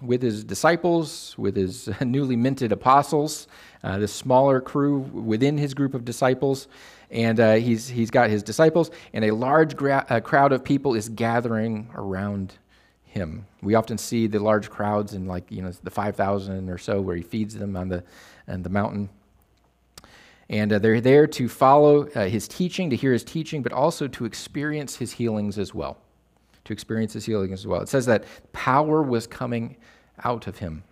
with 0.01 0.23
his 0.23 0.45
disciples, 0.45 1.35
with 1.37 1.57
his 1.57 1.91
newly 2.01 2.37
minted 2.37 2.73
apostles, 2.73 3.49
uh, 3.83 3.99
the 3.99 4.09
smaller 4.09 4.61
crew 4.61 4.99
within 4.99 5.59
his 5.59 5.75
group 5.75 5.95
of 5.95 6.05
disciples. 6.05 6.69
And 7.11 7.41
uh, 7.41 7.55
he's, 7.55 7.89
he's 7.89 8.11
got 8.11 8.29
his 8.29 8.43
disciples, 8.43 8.91
and 9.15 9.25
a 9.25 9.31
large 9.31 9.77
gra- 9.77 10.05
uh, 10.11 10.21
crowd 10.21 10.53
of 10.53 10.63
people 10.63 10.95
is 10.95 11.09
gathering 11.09 11.89
around 11.95 12.55
him. 13.05 13.47
We 13.63 13.75
often 13.75 13.97
see 13.97 14.27
the 14.27 14.39
large 14.39 14.69
crowds 14.69 15.15
in, 15.15 15.27
like, 15.27 15.51
you 15.51 15.63
know, 15.63 15.73
the 15.83 15.91
5,000 15.91 16.69
or 16.69 16.79
so 16.79 17.01
where 17.01 17.17
he 17.17 17.23
feeds 17.23 17.55
them 17.55 17.77
on 17.77 17.89
the, 17.89 18.05
on 18.47 18.63
the 18.63 18.69
mountain. 18.69 19.09
And 20.51 20.73
uh, 20.73 20.79
they're 20.79 21.01
there 21.01 21.27
to 21.27 21.49
follow 21.49 22.09
uh, 22.09 22.27
his 22.27 22.49
teaching, 22.49 22.91
to 22.91 22.97
hear 22.97 23.13
his 23.13 23.25
teaching, 23.25 23.63
but 23.63 23.73
also 23.73 24.09
to 24.09 24.25
experience 24.25 24.97
his 24.97 25.13
healings 25.13 25.59
as 25.59 25.75
well. 25.75 25.99
To 26.65 26.73
experience 26.73 27.13
his 27.13 27.25
healings 27.25 27.53
as 27.53 27.67
well. 27.67 27.81
It 27.81 27.89
says 27.89 28.07
that 28.07 28.25
power 28.53 29.03
was 29.03 29.27
coming 29.27 29.77
out 30.25 30.47
of 30.47 30.59
him. 30.59 30.85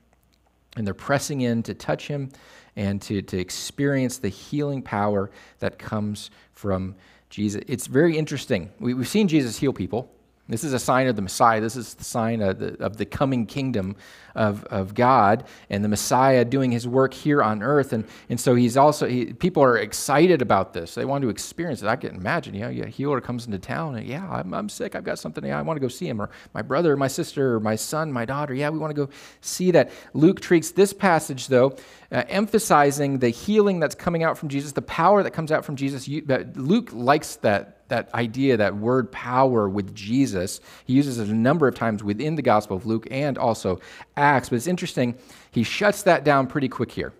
And 0.77 0.87
they're 0.87 0.95
pressing 0.95 1.41
in 1.41 1.63
to 1.65 1.75
touch 1.75 2.07
him 2.09 2.31
and 2.77 3.01
to, 3.03 3.23
to 3.23 3.39
experience 3.39 4.19
the 4.19 4.29
healing 4.29 4.83
power 4.83 5.31
that 5.59 5.79
comes 5.79 6.31
from 6.53 6.95
Jesus. 7.31 7.63
It's 7.67 7.87
very 7.87 8.17
interesting. 8.17 8.71
We, 8.79 8.95
have 8.95 9.09
seen 9.09 9.29
Jesus 9.29 9.59
heal 9.59 9.73
people. 9.73 10.11
This 10.49 10.63
is 10.63 10.73
a 10.73 10.79
sign 10.79 11.09
of 11.09 11.17
the 11.17 11.23
Messiah. 11.23 11.61
This 11.61 11.75
is 11.75 11.95
the 11.95 12.05
sign 12.05 12.41
of 12.41 12.61
the, 12.61 12.83
of 12.83 12.97
the 12.99 13.05
coming 13.05 13.47
kingdom 13.47 13.97
of, 14.37 14.65
of 14.65 14.95
God 14.95 15.45
and 15.71 15.83
the 15.83 15.89
Messiah 15.89 16.45
doing 16.45 16.71
his 16.71 16.87
work 16.87 17.13
here 17.13 17.43
on 17.43 17.65
earth. 17.65 17.93
And, 17.93 18.05
and 18.29 18.39
so 18.39 18.55
he's 18.55 18.77
also, 18.77 19.09
he, 19.09 19.33
people 19.33 19.63
are 19.65 19.77
excited 19.77 20.43
about 20.43 20.73
this. 20.73 20.95
They 20.95 21.05
want 21.05 21.23
to 21.23 21.31
experience 21.31 21.83
it. 21.83 21.89
I 21.89 21.97
can 21.97 22.15
imagine, 22.15 22.55
you 22.55 22.61
know, 22.61 22.85
a 22.85 22.89
healer 22.89 23.21
comes 23.21 23.47
into 23.47 23.59
town 23.59 23.97
and, 23.97 24.07
yeah, 24.07 24.29
I'm, 24.31 24.55
I'm 24.55 24.69
sick. 24.69 24.95
I've 24.95 25.03
got 25.03 25.19
something. 25.19 25.45
Yeah, 25.45 25.59
I 25.59 25.63
want 25.63 25.79
to 25.79 25.81
go 25.81 25.89
see 25.89 26.09
him. 26.09 26.23
Or 26.23 26.31
my 26.55 26.63
brother, 26.63 26.97
my 26.97 27.09
sister, 27.09 27.59
my 27.59 27.75
son, 27.75 28.13
my 28.13 28.25
daughter. 28.25 28.55
Yeah, 28.55 28.71
we 28.71 28.79
want 28.79 28.95
to 28.95 29.07
go 29.07 29.13
see 29.41 29.73
that. 29.73 29.91
Luke 30.15 30.41
treats 30.41 30.71
this 30.71 30.93
passage, 30.93 31.49
though, 31.49 31.77
uh, 32.13 32.23
emphasizing 32.29 33.19
the 33.19 33.31
healing 33.31 33.81
that's 33.81 33.97
coming 33.97 34.23
out 34.23 34.39
from 34.39 34.49
Jesus, 34.49 34.71
the 34.73 34.83
power 34.83 35.25
that 35.25 35.33
comes 35.33 35.51
out 35.51 35.65
from 35.65 35.75
Jesus. 35.75 36.07
You, 36.07 36.25
Luke 36.55 36.91
likes 36.93 37.37
that 37.37 37.76
that 37.89 38.13
idea, 38.15 38.57
that 38.57 38.77
word 38.77 39.11
power 39.13 39.69
with 39.69 39.95
Jesus. 39.95 40.61
He 40.85 40.95
uses 40.95 41.19
it 41.19 41.29
a 41.29 41.35
number 41.35 41.69
of 41.69 41.75
times 41.75 42.03
within 42.03 42.35
the 42.35 42.43
Gospel 42.43 42.77
of 42.77 42.87
Luke 42.87 43.07
and 43.11 43.39
also 43.39 43.81
Acts. 44.17 44.49
But 44.49 44.57
it's 44.57 44.67
interesting, 44.67 45.17
he 45.51 45.63
shuts 45.63 46.03
that 46.03 46.25
down 46.25 46.47
pretty 46.47 46.69
quick 46.69 46.91
here. 46.91 47.13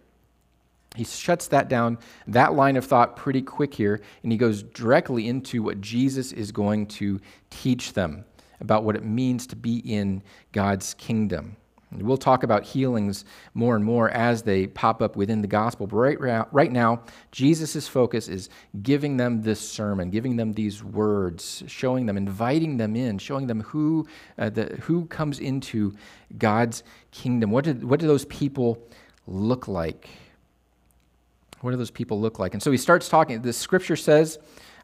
He 0.97 1.05
shuts 1.05 1.49
that 1.49 1.69
down, 1.69 1.99
that 2.27 2.55
line 2.55 2.77
of 2.77 2.87
thought, 2.87 3.17
pretty 3.17 3.43
quick 3.43 3.75
here, 3.75 4.01
and 4.23 4.33
he 4.33 4.39
goes 4.39 4.63
directly 4.63 5.29
into 5.29 5.63
what 5.63 5.81
Jesus 5.81 6.33
is 6.33 6.51
going 6.51 6.87
to 6.87 7.21
teach 7.51 7.93
them 7.93 8.25
about 8.61 8.83
what 8.85 8.97
it 8.97 9.05
means 9.05 9.47
to 9.49 9.57
be 9.57 9.79
in 9.79 10.23
God's 10.53 10.95
kingdom. 10.95 11.57
We'll 11.93 12.17
talk 12.17 12.43
about 12.43 12.65
healings 12.65 13.25
more 13.55 13.77
and 13.77 13.85
more 13.85 14.11
as 14.11 14.43
they 14.43 14.67
pop 14.67 15.01
up 15.01 15.15
within 15.15 15.41
the 15.41 15.47
gospel. 15.47 15.87
But 15.87 15.97
right, 15.97 16.53
right 16.53 16.73
now, 16.73 17.03
Jesus' 17.31 17.87
focus 17.87 18.29
is 18.29 18.49
giving 18.83 19.17
them 19.17 19.43
this 19.43 19.61
sermon, 19.61 20.11
giving 20.11 20.37
them 20.37 20.53
these 20.53 20.83
words, 20.83 21.63
showing 21.69 22.07
them, 22.07 22.17
inviting 22.17 22.77
them 22.77 22.97
in, 22.97 23.19
showing 23.19 23.47
them 23.47 23.61
who, 23.61 24.07
uh, 24.37 24.51
the, 24.51 24.65
who 24.83 25.07
comes 25.07 25.39
into 25.39 25.95
God's 26.37 26.83
kingdom. 27.13 27.53
What, 27.53 27.65
did, 27.65 27.85
what 27.85 28.01
do 28.01 28.09
those 28.09 28.25
people 28.25 28.83
look 29.29 29.69
like? 29.69 30.09
What 31.61 31.71
do 31.71 31.77
those 31.77 31.93
people 31.93 32.21
look 32.21 32.41
like? 32.41 32.53
And 32.53 32.63
so 32.63 32.73
he 32.73 32.79
starts 32.79 33.09
talking. 33.09 33.41
The 33.43 33.53
scripture 33.53 33.97
says 33.97 34.39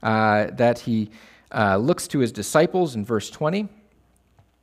uh, 0.04 0.46
that 0.52 0.78
he 0.78 1.10
uh, 1.50 1.78
looks 1.78 2.06
to 2.08 2.20
his 2.20 2.30
disciples 2.30 2.94
in 2.94 3.04
verse 3.04 3.28
20 3.28 3.68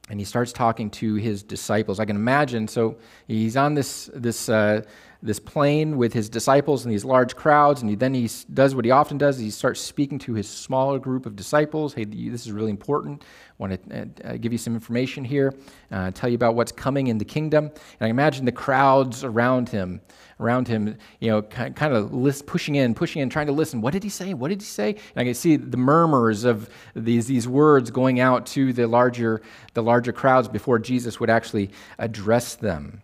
and 0.10 0.20
he 0.20 0.26
starts 0.26 0.52
talking 0.52 0.90
to 0.90 1.16
his 1.16 1.44
disciples. 1.44 2.00
I 2.00 2.06
can 2.06 2.16
imagine. 2.16 2.68
So 2.68 2.98
he's 3.28 3.56
on 3.56 3.76
this 3.76 4.10
this 4.14 4.50
uh, 4.50 4.82
this 5.22 5.40
plain 5.40 5.98
with 5.98 6.14
his 6.14 6.30
disciples 6.30 6.86
and 6.86 6.94
these 6.94 7.04
large 7.04 7.36
crowds, 7.36 7.82
and 7.82 7.90
he, 7.90 7.96
then 7.96 8.14
he 8.14 8.30
does 8.54 8.74
what 8.74 8.86
he 8.86 8.92
often 8.92 9.18
does. 9.18 9.38
He 9.38 9.52
starts 9.52 9.82
speaking 9.82 10.18
to 10.20 10.34
his 10.34 10.48
smaller 10.48 10.98
group 10.98 11.26
of 11.26 11.36
disciples. 11.36 11.94
Hey, 11.94 12.06
this 12.06 12.46
is 12.46 12.54
really 12.54 12.70
important. 12.70 13.24
I 13.24 13.54
want 13.58 13.90
to 13.90 14.10
uh, 14.24 14.38
give 14.38 14.54
you 14.54 14.58
some 14.58 14.74
information 14.74 15.26
here, 15.26 15.54
uh, 15.92 16.12
tell 16.12 16.30
you 16.30 16.36
about 16.36 16.56
what's 16.56 16.72
coming 16.72 17.08
in 17.08 17.18
the 17.18 17.26
kingdom. 17.26 17.66
And 17.66 18.08
I 18.08 18.08
imagine 18.08 18.46
the 18.46 18.54
crowds 18.54 19.26
around 19.26 19.68
him, 19.68 20.00
around 20.40 20.70
him, 20.70 20.98
you 21.20 21.30
know, 21.30 21.42
kind 21.42 21.94
of 21.94 22.14
list, 22.14 22.46
pushing 22.46 22.76
in, 22.76 22.96
pushing 22.96 23.22
in, 23.22 23.30
trying 23.30 23.48
to 23.48 23.52
listen. 23.52 23.82
What 23.82 23.92
did 23.92 24.04
he 24.04 24.10
say? 24.10 24.34
What 24.34 24.48
did 24.48 24.62
he 24.62 24.68
say? 24.68 24.92
And 24.92 25.18
I 25.18 25.26
can 25.26 25.34
see 25.34 25.58
the 25.58 25.76
murmurs 25.76 26.46
of 26.46 26.70
these, 26.96 27.28
these 27.28 27.46
words 27.46 27.92
going 27.92 28.22
out 28.22 28.46
to 28.48 28.72
the 28.72 28.88
larger, 28.88 29.42
the 29.74 29.84
larger 29.84 30.14
crowds 30.14 30.48
before 30.48 30.80
Jesus 30.80 31.20
would 31.20 31.30
actually 31.30 31.72
address 31.98 32.56
them. 32.56 33.02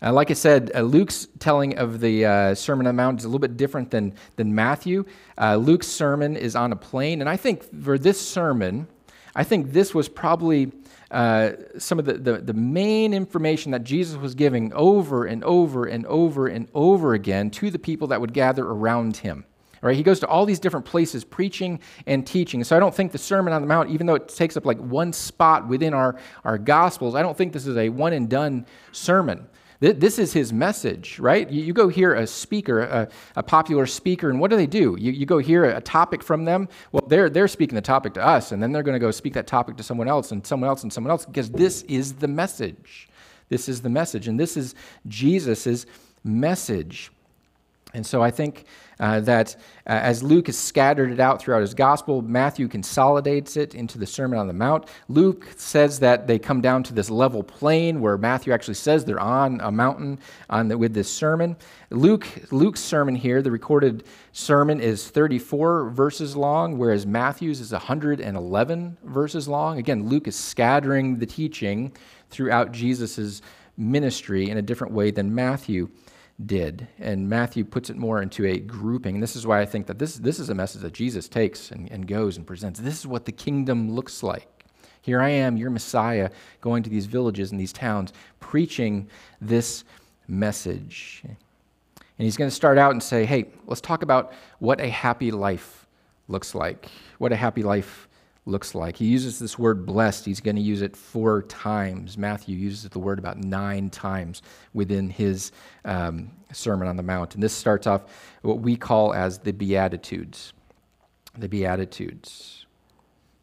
Uh, 0.00 0.12
like 0.12 0.30
I 0.30 0.34
said, 0.34 0.70
uh, 0.74 0.82
Luke's 0.82 1.26
telling 1.40 1.76
of 1.76 1.98
the 1.98 2.24
uh, 2.24 2.54
Sermon 2.54 2.86
on 2.86 2.94
the 2.94 3.02
Mount 3.02 3.18
is 3.18 3.24
a 3.24 3.28
little 3.28 3.40
bit 3.40 3.56
different 3.56 3.90
than, 3.90 4.14
than 4.36 4.54
Matthew. 4.54 5.04
Uh, 5.36 5.56
Luke's 5.56 5.88
sermon 5.88 6.36
is 6.36 6.54
on 6.54 6.72
a 6.72 6.76
plain, 6.76 7.20
and 7.20 7.28
I 7.28 7.36
think 7.36 7.64
for 7.82 7.98
this 7.98 8.20
sermon, 8.20 8.86
I 9.34 9.42
think 9.42 9.72
this 9.72 9.94
was 9.94 10.08
probably 10.08 10.72
uh, 11.10 11.52
some 11.78 11.98
of 11.98 12.04
the, 12.04 12.14
the, 12.14 12.38
the, 12.38 12.52
main 12.52 13.14
information 13.14 13.72
that 13.72 13.82
Jesus 13.82 14.16
was 14.16 14.34
giving 14.34 14.72
over 14.74 15.24
and 15.24 15.42
over 15.42 15.86
and 15.86 16.04
over 16.06 16.48
and 16.48 16.68
over 16.74 17.14
again 17.14 17.50
to 17.52 17.70
the 17.70 17.78
people 17.78 18.08
that 18.08 18.20
would 18.20 18.34
gather 18.34 18.66
around 18.66 19.16
him. 19.16 19.44
Right? 19.80 19.96
He 19.96 20.02
goes 20.02 20.20
to 20.20 20.26
all 20.26 20.44
these 20.44 20.58
different 20.58 20.84
places 20.84 21.24
preaching 21.24 21.80
and 22.06 22.26
teaching. 22.26 22.62
So 22.64 22.76
I 22.76 22.80
don't 22.80 22.94
think 22.94 23.12
the 23.12 23.18
Sermon 23.18 23.52
on 23.52 23.62
the 23.62 23.68
Mount, 23.68 23.90
even 23.90 24.06
though 24.06 24.16
it 24.16 24.28
takes 24.28 24.56
up 24.56 24.66
like 24.66 24.78
one 24.78 25.12
spot 25.12 25.66
within 25.66 25.94
our, 25.94 26.16
our 26.44 26.58
Gospels, 26.58 27.14
I 27.14 27.22
don't 27.22 27.36
think 27.36 27.52
this 27.52 27.66
is 27.66 27.76
a 27.76 27.88
one 27.88 28.12
and 28.12 28.28
done 28.28 28.66
sermon. 28.92 29.46
This 29.80 30.18
is 30.18 30.32
his 30.32 30.52
message, 30.52 31.20
right? 31.20 31.48
You, 31.48 31.72
go 31.72 31.86
hear 31.86 32.14
a 32.14 32.26
speaker, 32.26 32.80
a, 32.80 33.08
a, 33.36 33.44
popular 33.44 33.86
speaker, 33.86 34.28
and 34.28 34.40
what 34.40 34.50
do 34.50 34.56
they 34.56 34.66
do? 34.66 34.96
You, 34.98 35.12
you 35.12 35.24
go 35.24 35.38
hear 35.38 35.66
a 35.66 35.80
topic 35.80 36.20
from 36.20 36.44
them. 36.44 36.68
Well, 36.90 37.04
they're, 37.06 37.30
they're 37.30 37.46
speaking 37.46 37.76
the 37.76 37.80
topic 37.80 38.14
to 38.14 38.26
us, 38.26 38.50
and 38.50 38.60
then 38.60 38.72
they're 38.72 38.82
going 38.82 38.96
to 38.96 38.98
go 38.98 39.12
speak 39.12 39.34
that 39.34 39.46
topic 39.46 39.76
to 39.76 39.84
someone 39.84 40.08
else, 40.08 40.32
and 40.32 40.44
someone 40.44 40.68
else, 40.68 40.82
and 40.82 40.92
someone 40.92 41.12
else, 41.12 41.24
because 41.24 41.48
this 41.50 41.82
is 41.82 42.14
the 42.14 42.26
message. 42.26 43.08
This 43.50 43.68
is 43.68 43.80
the 43.80 43.88
message, 43.88 44.26
and 44.26 44.38
this 44.38 44.56
is 44.56 44.74
Jesus' 45.06 45.86
message. 46.24 47.12
And 47.94 48.06
so 48.06 48.22
I 48.22 48.30
think 48.30 48.66
uh, 49.00 49.20
that 49.20 49.56
uh, 49.86 49.92
as 49.92 50.22
Luke 50.22 50.46
has 50.46 50.58
scattered 50.58 51.10
it 51.10 51.20
out 51.20 51.40
throughout 51.40 51.62
his 51.62 51.72
gospel, 51.72 52.20
Matthew 52.20 52.68
consolidates 52.68 53.56
it 53.56 53.74
into 53.74 53.96
the 53.96 54.06
Sermon 54.06 54.38
on 54.38 54.46
the 54.46 54.52
Mount. 54.52 54.90
Luke 55.08 55.46
says 55.56 55.98
that 56.00 56.26
they 56.26 56.38
come 56.38 56.60
down 56.60 56.82
to 56.82 56.92
this 56.92 57.08
level 57.08 57.42
plain 57.42 58.00
where 58.02 58.18
Matthew 58.18 58.52
actually 58.52 58.74
says 58.74 59.06
they're 59.06 59.18
on 59.18 59.60
a 59.62 59.72
mountain 59.72 60.18
on 60.50 60.68
the, 60.68 60.76
with 60.76 60.92
this 60.92 61.10
sermon. 61.10 61.56
Luke, 61.88 62.26
Luke's 62.50 62.80
sermon 62.80 63.14
here, 63.14 63.40
the 63.40 63.50
recorded 63.50 64.04
sermon, 64.32 64.80
is 64.80 65.08
34 65.08 65.88
verses 65.88 66.36
long, 66.36 66.76
whereas 66.76 67.06
Matthew's 67.06 67.60
is 67.60 67.72
111 67.72 68.98
verses 69.04 69.48
long. 69.48 69.78
Again, 69.78 70.06
Luke 70.08 70.28
is 70.28 70.36
scattering 70.36 71.18
the 71.18 71.26
teaching 71.26 71.92
throughout 72.28 72.72
Jesus' 72.72 73.40
ministry 73.78 74.50
in 74.50 74.58
a 74.58 74.62
different 74.62 74.92
way 74.92 75.10
than 75.10 75.34
Matthew 75.34 75.88
did. 76.44 76.86
And 76.98 77.28
Matthew 77.28 77.64
puts 77.64 77.90
it 77.90 77.96
more 77.96 78.22
into 78.22 78.46
a 78.46 78.58
grouping. 78.58 79.16
And 79.16 79.22
this 79.22 79.36
is 79.36 79.46
why 79.46 79.60
I 79.60 79.66
think 79.66 79.86
that 79.86 79.98
this, 79.98 80.16
this 80.16 80.38
is 80.38 80.50
a 80.50 80.54
message 80.54 80.82
that 80.82 80.92
Jesus 80.92 81.28
takes 81.28 81.70
and, 81.70 81.90
and 81.90 82.06
goes 82.06 82.36
and 82.36 82.46
presents. 82.46 82.80
This 82.80 82.98
is 82.98 83.06
what 83.06 83.24
the 83.24 83.32
kingdom 83.32 83.90
looks 83.90 84.22
like. 84.22 84.46
Here 85.02 85.20
I 85.20 85.30
am, 85.30 85.56
your 85.56 85.70
Messiah, 85.70 86.30
going 86.60 86.82
to 86.82 86.90
these 86.90 87.06
villages 87.06 87.50
and 87.50 87.60
these 87.60 87.72
towns, 87.72 88.12
preaching 88.40 89.08
this 89.40 89.84
message. 90.26 91.22
And 91.24 91.36
he's 92.18 92.36
going 92.36 92.50
to 92.50 92.54
start 92.54 92.78
out 92.78 92.92
and 92.92 93.02
say, 93.02 93.24
hey, 93.24 93.46
let's 93.66 93.80
talk 93.80 94.02
about 94.02 94.32
what 94.58 94.80
a 94.80 94.88
happy 94.88 95.30
life 95.30 95.86
looks 96.26 96.54
like. 96.54 96.88
What 97.18 97.32
a 97.32 97.36
happy 97.36 97.62
life 97.62 98.07
looks 98.48 98.74
like. 98.74 98.96
He 98.96 99.06
uses 99.06 99.38
this 99.38 99.58
word 99.58 99.86
blessed. 99.86 100.24
He's 100.24 100.40
going 100.40 100.56
to 100.56 100.62
use 100.62 100.82
it 100.82 100.96
four 100.96 101.42
times. 101.42 102.16
Matthew 102.16 102.56
uses 102.56 102.88
the 102.90 102.98
word 102.98 103.18
about 103.18 103.38
nine 103.38 103.90
times 103.90 104.42
within 104.72 105.10
his 105.10 105.52
um, 105.84 106.30
Sermon 106.52 106.88
on 106.88 106.96
the 106.96 107.02
Mount. 107.02 107.34
And 107.34 107.42
this 107.42 107.52
starts 107.52 107.86
off 107.86 108.02
what 108.42 108.60
we 108.60 108.76
call 108.76 109.14
as 109.14 109.38
the 109.38 109.52
Beatitudes. 109.52 110.52
The 111.36 111.48
Beatitudes. 111.48 112.66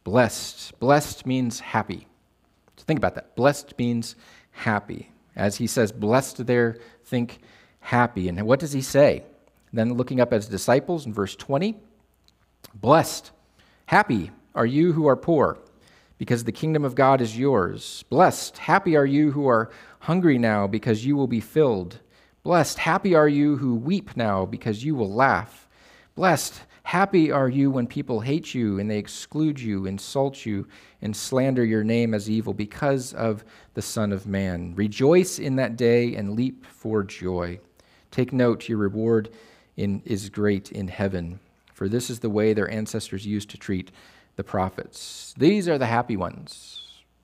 Blessed. 0.04 0.78
Blessed 0.80 1.26
means 1.26 1.60
happy. 1.60 2.06
So 2.76 2.84
think 2.84 2.98
about 2.98 3.14
that. 3.14 3.36
Blessed 3.36 3.78
means 3.78 4.16
happy. 4.50 5.10
As 5.34 5.56
he 5.56 5.66
says, 5.66 5.92
blessed 5.92 6.46
there, 6.46 6.78
think 7.04 7.40
happy. 7.80 8.28
And 8.28 8.40
what 8.46 8.58
does 8.58 8.72
he 8.72 8.82
say? 8.82 9.22
Then 9.72 9.94
looking 9.94 10.20
up 10.20 10.32
at 10.32 10.36
his 10.36 10.48
disciples 10.48 11.06
in 11.06 11.12
verse 11.12 11.36
20 11.36 11.76
Blessed, 12.74 13.30
happy 13.86 14.30
are 14.56 14.66
you 14.66 14.92
who 14.92 15.06
are 15.06 15.16
poor, 15.16 15.58
because 16.18 16.44
the 16.44 16.50
kingdom 16.52 16.84
of 16.84 16.94
God 16.94 17.20
is 17.20 17.38
yours. 17.38 18.04
Blessed, 18.08 18.58
happy 18.58 18.96
are 18.96 19.06
you 19.06 19.30
who 19.30 19.46
are 19.46 19.70
hungry 20.00 20.38
now, 20.38 20.66
because 20.66 21.06
you 21.06 21.14
will 21.14 21.26
be 21.26 21.40
filled. 21.40 22.00
Blessed, 22.42 22.78
happy 22.78 23.14
are 23.14 23.28
you 23.28 23.56
who 23.56 23.74
weep 23.74 24.16
now, 24.16 24.46
because 24.46 24.82
you 24.82 24.94
will 24.94 25.12
laugh. 25.12 25.68
Blessed, 26.14 26.62
happy 26.84 27.30
are 27.30 27.48
you 27.48 27.70
when 27.70 27.86
people 27.86 28.20
hate 28.20 28.54
you 28.54 28.78
and 28.78 28.90
they 28.90 28.98
exclude 28.98 29.60
you, 29.60 29.84
insult 29.84 30.46
you, 30.46 30.66
and 31.02 31.14
slander 31.14 31.64
your 31.64 31.84
name 31.84 32.14
as 32.14 32.30
evil 32.30 32.54
because 32.54 33.12
of 33.12 33.44
the 33.74 33.82
Son 33.82 34.12
of 34.12 34.26
Man. 34.26 34.74
Rejoice 34.74 35.38
in 35.38 35.56
that 35.56 35.76
day 35.76 36.14
and 36.14 36.34
leap 36.34 36.64
for 36.64 37.04
joy. 37.04 37.60
Take 38.10 38.32
note, 38.32 38.68
your 38.68 38.78
reward 38.78 39.28
in, 39.76 40.00
is 40.06 40.30
great 40.30 40.72
in 40.72 40.88
heaven, 40.88 41.38
for 41.74 41.88
this 41.88 42.08
is 42.08 42.20
the 42.20 42.30
way 42.30 42.54
their 42.54 42.70
ancestors 42.70 43.26
used 43.26 43.50
to 43.50 43.58
treat 43.58 43.90
the 44.36 44.44
prophets. 44.44 45.34
These 45.36 45.68
are 45.68 45.78
the 45.78 45.86
happy 45.86 46.16
ones 46.16 46.82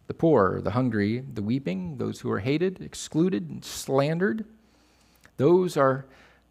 the 0.09 0.15
poor, 0.15 0.61
the 0.61 0.73
hungry, 0.73 1.25
the 1.33 1.43
weeping, 1.43 1.97
those 1.97 2.21
who 2.21 2.31
are 2.31 2.41
hated, 2.41 2.83
excluded, 2.83 3.49
and 3.49 3.65
slandered. 3.65 4.45
Those 5.39 5.77
are 5.79 6.05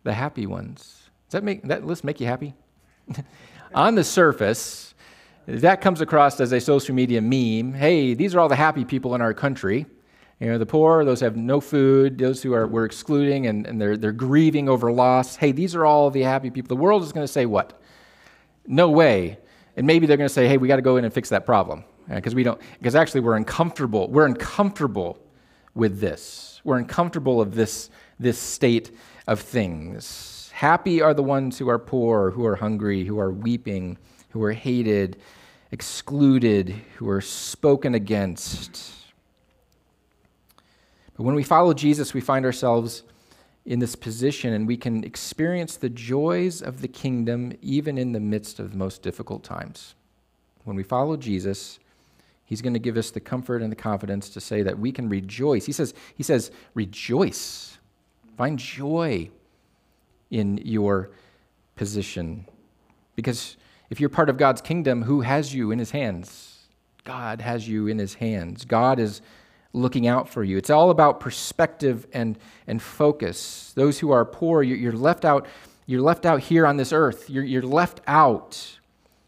the 0.03 0.13
happy 0.13 0.48
ones. 0.48 1.10
Does 1.27 1.34
that 1.34 1.44
make 1.44 1.62
that 1.63 1.86
list 1.86 2.03
make 2.03 2.20
you 2.20 2.25
happy? 2.25 2.56
On 3.75 3.94
the 3.94 4.03
surface, 4.03 4.96
that 5.48 5.82
comes 5.82 6.01
across 6.01 6.39
as 6.39 6.51
a 6.51 6.60
social 6.60 6.96
media 6.96 7.22
meme. 7.22 7.74
Hey, 7.74 8.13
these 8.13 8.34
are 8.34 8.39
all 8.39 8.50
the 8.50 8.56
happy 8.56 8.86
people 8.86 9.15
in 9.15 9.22
our 9.22 9.34
country. 9.34 9.86
You 10.39 10.48
know, 10.48 10.58
the 10.58 10.65
poor, 10.65 11.06
those 11.06 11.20
who 11.20 11.25
have 11.25 11.36
no 11.36 11.62
food, 11.62 12.18
those 12.18 12.41
who 12.41 12.53
are 12.53 12.65
we're 12.65 12.86
excluding 12.86 13.46
and, 13.46 13.68
and 13.68 13.80
they're, 13.80 13.96
they're 13.96 14.12
grieving 14.12 14.70
over 14.70 14.91
loss. 14.91 15.36
Hey, 15.36 15.51
these 15.51 15.75
are 15.75 15.86
all 15.86 16.10
the 16.10 16.22
happy 16.22 16.50
people. 16.50 16.75
The 16.75 16.82
world 16.82 17.03
is 17.03 17.12
going 17.12 17.25
to 17.25 17.32
say 17.32 17.46
what? 17.46 17.80
No 18.65 18.89
way. 18.89 19.38
And 19.75 19.88
maybe 19.88 20.06
they're 20.06 20.18
going 20.18 20.28
to 20.28 20.34
say, 20.34 20.48
hey, 20.48 20.58
we 20.58 20.68
got 20.68 20.78
to 20.78 20.82
go 20.82 20.98
in 20.98 21.06
and 21.06 21.13
fix 21.13 21.30
that 21.30 21.46
problem. 21.46 21.84
Uh, 22.10 22.16
because 22.16 22.36
we 22.36 22.44
don't, 22.44 22.60
because 22.80 22.96
actually 22.96 23.22
we're 23.22 23.36
uncomfortable. 23.36 24.10
We're 24.10 24.25
uncomfortable 24.25 25.18
with 25.74 26.00
this. 26.00 26.62
We're 26.63 26.78
uncomfortable 26.78 27.40
of 27.40 27.56
this, 27.56 27.90
this 28.20 28.38
state 28.38 28.92
of 29.28 29.40
things. 29.40 30.50
Happy 30.54 31.01
are 31.01 31.13
the 31.13 31.24
ones 31.24 31.58
who 31.58 31.70
are 31.70 31.80
poor, 31.80 32.32
who 32.32 32.46
are 32.46 32.56
hungry, 32.56 33.06
who 33.06 33.20
are 33.20 33.32
weeping, 33.32 33.98
who 34.30 34.44
are 34.44 34.51
hated, 34.51 35.22
excluded, 35.72 36.75
who 36.98 37.10
are 37.10 37.22
spoken 37.22 37.96
against 37.96 39.01
but 41.22 41.25
when 41.25 41.36
we 41.36 41.44
follow 41.44 41.72
Jesus, 41.74 42.16
we 42.16 42.22
find 42.22 42.46
ourselves 42.46 43.03
in 43.66 43.80
this 43.80 43.96
position 43.96 44.54
and 44.54 44.68
we 44.68 44.78
can 44.78 45.04
experience 45.04 45.78
the 45.78 45.90
joys 45.90 46.62
of 46.62 46.82
the 46.82 46.88
kingdom 46.88 47.54
even 47.62 47.98
in 47.98 48.12
the 48.12 48.20
midst 48.20 48.60
of 48.60 48.72
the 48.72 48.78
most 48.78 49.02
difficult 49.02 49.44
times. 49.44 49.96
When 50.64 50.76
we 50.76 50.84
follow 50.84 51.18
Jesus, 51.18 51.80
he's 52.46 52.62
going 52.62 52.74
to 52.74 52.80
give 52.80 52.98
us 52.98 53.12
the 53.12 53.20
comfort 53.20 53.62
and 53.62 53.72
the 53.72 53.76
confidence 53.76 54.30
to 54.30 54.42
say 54.42 54.64
that 54.64 54.80
we 54.80 54.92
can 54.92 55.10
rejoice. 55.10 55.66
He 55.66 55.72
says, 55.72 55.94
he 56.16 56.24
says 56.24 56.52
rejoice. 56.74 57.78
Find 58.38 58.58
joy 58.58 59.30
in 60.32 60.58
your 60.64 61.12
position. 61.76 62.46
Because 63.16 63.58
if 63.90 64.00
you're 64.00 64.10
part 64.10 64.30
of 64.30 64.38
God's 64.38 64.62
kingdom, 64.62 65.04
who 65.04 65.22
has 65.22 65.54
you 65.54 65.72
in 65.72 65.78
his 65.78 65.92
hands? 65.92 66.68
God 67.04 67.42
has 67.42 67.68
you 67.68 67.88
in 67.88 68.00
his 68.00 68.16
hands. 68.16 68.66
God 68.66 69.00
is 69.00 69.22
looking 69.74 70.07
out 70.07 70.27
for 70.27 70.44
you. 70.44 70.57
It's 70.57 70.70
all 70.70 70.90
about 70.90 71.20
perspective 71.20 72.07
and, 72.14 72.38
and 72.68 72.81
focus. 72.81 73.72
Those 73.75 74.00
who 74.00 74.12
are 74.12 74.25
poor, 74.25 74.64
you're 74.64 74.92
left 74.92 75.25
out, 75.25 75.48
you're 75.86 76.01
left 76.01 76.25
out 76.25 76.42
here 76.42 76.66
on 76.66 76.77
this 76.77 76.92
earth. 76.92 77.29
You're, 77.29 77.44
you're 77.44 77.62
left 77.62 78.01
out. 78.07 78.79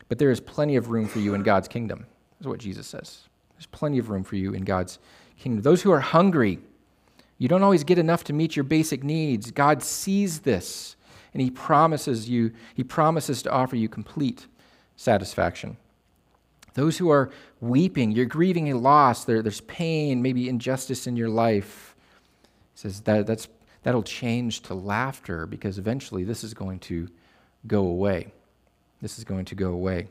But 0.09 0.19
there 0.19 0.31
is 0.31 0.39
plenty 0.39 0.75
of 0.75 0.89
room 0.89 1.07
for 1.07 1.19
you 1.19 1.33
in 1.33 1.43
God's 1.43 1.67
kingdom. 1.67 2.05
That's 2.39 2.47
what 2.47 2.59
Jesus 2.59 2.87
says. 2.87 3.21
There's 3.55 3.65
plenty 3.67 3.97
of 3.99 4.09
room 4.09 4.23
for 4.23 4.35
you 4.35 4.53
in 4.53 4.63
God's 4.63 4.99
kingdom. 5.39 5.61
Those 5.61 5.81
who 5.81 5.91
are 5.91 6.01
hungry, 6.01 6.59
you 7.37 7.47
don't 7.47 7.63
always 7.63 7.83
get 7.83 7.97
enough 7.97 8.23
to 8.25 8.33
meet 8.33 8.55
your 8.55 8.63
basic 8.63 9.03
needs. 9.03 9.51
God 9.51 9.81
sees 9.81 10.41
this, 10.41 10.95
and 11.33 11.41
He 11.41 11.49
promises 11.49 12.29
you, 12.29 12.51
He 12.73 12.83
promises 12.83 13.41
to 13.43 13.51
offer 13.51 13.75
you 13.75 13.87
complete 13.87 14.47
satisfaction. 14.95 15.77
Those 16.73 16.97
who 16.97 17.09
are 17.09 17.29
weeping, 17.61 18.11
you're 18.11 18.25
grieving 18.25 18.71
a 18.71 18.77
loss, 18.77 19.25
there, 19.25 19.41
there's 19.41 19.61
pain, 19.61 20.21
maybe 20.21 20.49
injustice 20.49 21.05
in 21.07 21.15
your 21.15 21.29
life. 21.29 21.95
He 22.73 22.79
says 22.79 23.01
that, 23.01 23.27
that's, 23.27 23.47
that'll 23.83 24.03
change 24.03 24.61
to 24.61 24.73
laughter 24.73 25.45
because 25.45 25.77
eventually 25.77 26.23
this 26.23 26.43
is 26.43 26.53
going 26.53 26.79
to 26.79 27.09
go 27.67 27.85
away. 27.85 28.33
This 29.01 29.17
is 29.17 29.23
going 29.23 29.45
to 29.45 29.55
go 29.55 29.71
away. 29.71 30.07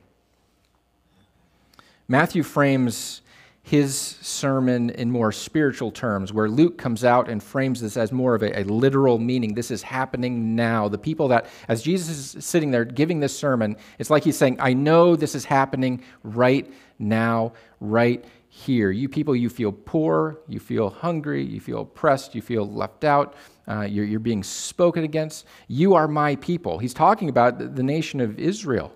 Matthew 2.08 2.42
frames 2.42 3.22
his 3.64 3.96
sermon 3.96 4.90
in 4.90 5.10
more 5.10 5.30
spiritual 5.30 5.92
terms, 5.92 6.32
where 6.32 6.48
Luke 6.48 6.76
comes 6.76 7.04
out 7.04 7.28
and 7.28 7.40
frames 7.40 7.80
this 7.80 7.96
as 7.96 8.10
more 8.10 8.34
of 8.34 8.42
a, 8.42 8.60
a, 8.60 8.64
literal 8.64 9.18
meaning. 9.18 9.54
This 9.54 9.70
is 9.70 9.82
happening 9.82 10.56
now. 10.56 10.88
The 10.88 10.98
people 10.98 11.28
that, 11.28 11.46
as 11.68 11.80
Jesus 11.80 12.34
is 12.34 12.44
sitting 12.44 12.72
there 12.72 12.84
giving 12.84 13.20
this 13.20 13.36
sermon, 13.36 13.76
it's 14.00 14.10
like 14.10 14.24
he's 14.24 14.36
saying, 14.36 14.56
I 14.58 14.72
know 14.72 15.14
this 15.14 15.36
is 15.36 15.44
happening 15.44 16.02
right 16.24 16.72
now, 16.98 17.52
right 17.80 18.24
here. 18.48 18.90
You 18.90 19.08
people, 19.08 19.36
you 19.36 19.48
feel 19.48 19.70
poor, 19.70 20.40
you 20.48 20.58
feel 20.58 20.90
hungry, 20.90 21.44
you 21.44 21.60
feel 21.60 21.82
oppressed, 21.82 22.34
you 22.34 22.42
feel 22.42 22.68
left 22.68 23.04
out, 23.04 23.34
uh, 23.68 23.82
you're, 23.82 24.04
you're 24.04 24.20
being 24.20 24.42
spoken 24.42 25.04
against. 25.04 25.46
You 25.68 25.94
are 25.94 26.08
my 26.08 26.34
people. 26.36 26.78
He's 26.78 26.94
talking 26.94 27.28
about 27.28 27.60
the, 27.60 27.68
the 27.68 27.82
nation 27.84 28.20
of 28.20 28.40
Israel. 28.40 28.92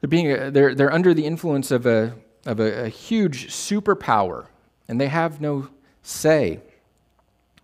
They're, 0.00 0.08
being, 0.08 0.52
they're, 0.52 0.74
they're 0.74 0.92
under 0.92 1.14
the 1.14 1.24
influence 1.24 1.70
of 1.70 1.86
a 1.86 2.16
of 2.46 2.60
a, 2.60 2.84
a 2.84 2.88
huge 2.88 3.48
superpower, 3.48 4.46
and 4.88 5.00
they 5.00 5.08
have 5.08 5.40
no 5.40 5.68
say, 6.02 6.60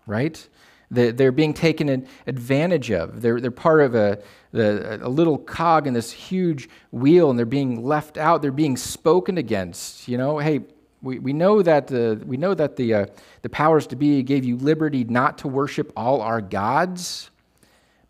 right? 0.06 0.48
They're 0.90 1.32
being 1.32 1.52
taken 1.52 2.06
advantage 2.26 2.90
of. 2.90 3.20
They're, 3.20 3.40
they're 3.42 3.50
part 3.50 3.82
of 3.82 3.94
a, 3.94 4.22
a 4.54 5.08
little 5.08 5.36
cog 5.36 5.86
in 5.86 5.92
this 5.92 6.10
huge 6.10 6.68
wheel, 6.92 7.28
and 7.28 7.38
they're 7.38 7.44
being 7.44 7.84
left 7.84 8.16
out. 8.16 8.40
They're 8.40 8.50
being 8.50 8.78
spoken 8.78 9.36
against. 9.36 10.08
You 10.08 10.16
know, 10.16 10.38
hey, 10.38 10.60
we, 11.02 11.18
we 11.18 11.34
know 11.34 11.60
that, 11.60 11.88
the, 11.88 12.20
we 12.24 12.38
know 12.38 12.54
that 12.54 12.76
the, 12.76 12.94
uh, 12.94 13.06
the 13.42 13.50
powers 13.50 13.86
to 13.88 13.96
be 13.96 14.22
gave 14.22 14.46
you 14.46 14.56
liberty 14.56 15.04
not 15.04 15.38
to 15.38 15.48
worship 15.48 15.92
all 15.94 16.22
our 16.22 16.40
gods, 16.40 17.28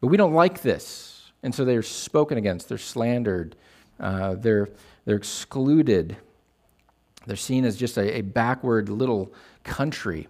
but 0.00 0.06
we 0.06 0.16
don't 0.16 0.34
like 0.34 0.62
this. 0.62 1.32
And 1.42 1.52
so 1.52 1.64
they're 1.64 1.82
spoken 1.82 2.38
against, 2.38 2.68
they're 2.68 2.78
slandered, 2.78 3.56
uh, 3.98 4.36
they're, 4.36 4.68
they're 5.04 5.16
excluded. 5.16 6.16
They're 7.28 7.36
seen 7.36 7.66
as 7.66 7.76
just 7.76 7.98
a, 7.98 8.18
a 8.18 8.22
backward 8.22 8.88
little 8.88 9.32
country 9.62 10.28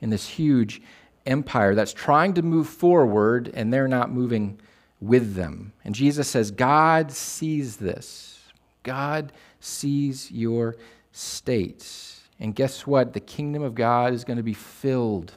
in 0.00 0.10
this 0.10 0.28
huge 0.28 0.80
empire 1.26 1.74
that's 1.74 1.92
trying 1.92 2.34
to 2.34 2.42
move 2.42 2.68
forward 2.68 3.50
and 3.52 3.72
they're 3.72 3.88
not 3.88 4.12
moving 4.12 4.60
with 5.00 5.34
them. 5.34 5.72
And 5.84 5.92
Jesus 5.92 6.28
says, 6.28 6.52
God 6.52 7.10
sees 7.10 7.78
this. 7.78 8.38
God 8.84 9.32
sees 9.58 10.30
your 10.30 10.76
states. 11.10 12.20
And 12.38 12.54
guess 12.54 12.86
what? 12.86 13.12
The 13.12 13.20
kingdom 13.20 13.64
of 13.64 13.74
God 13.74 14.12
is 14.12 14.22
going 14.22 14.36
to 14.36 14.44
be 14.44 14.54
filled 14.54 15.32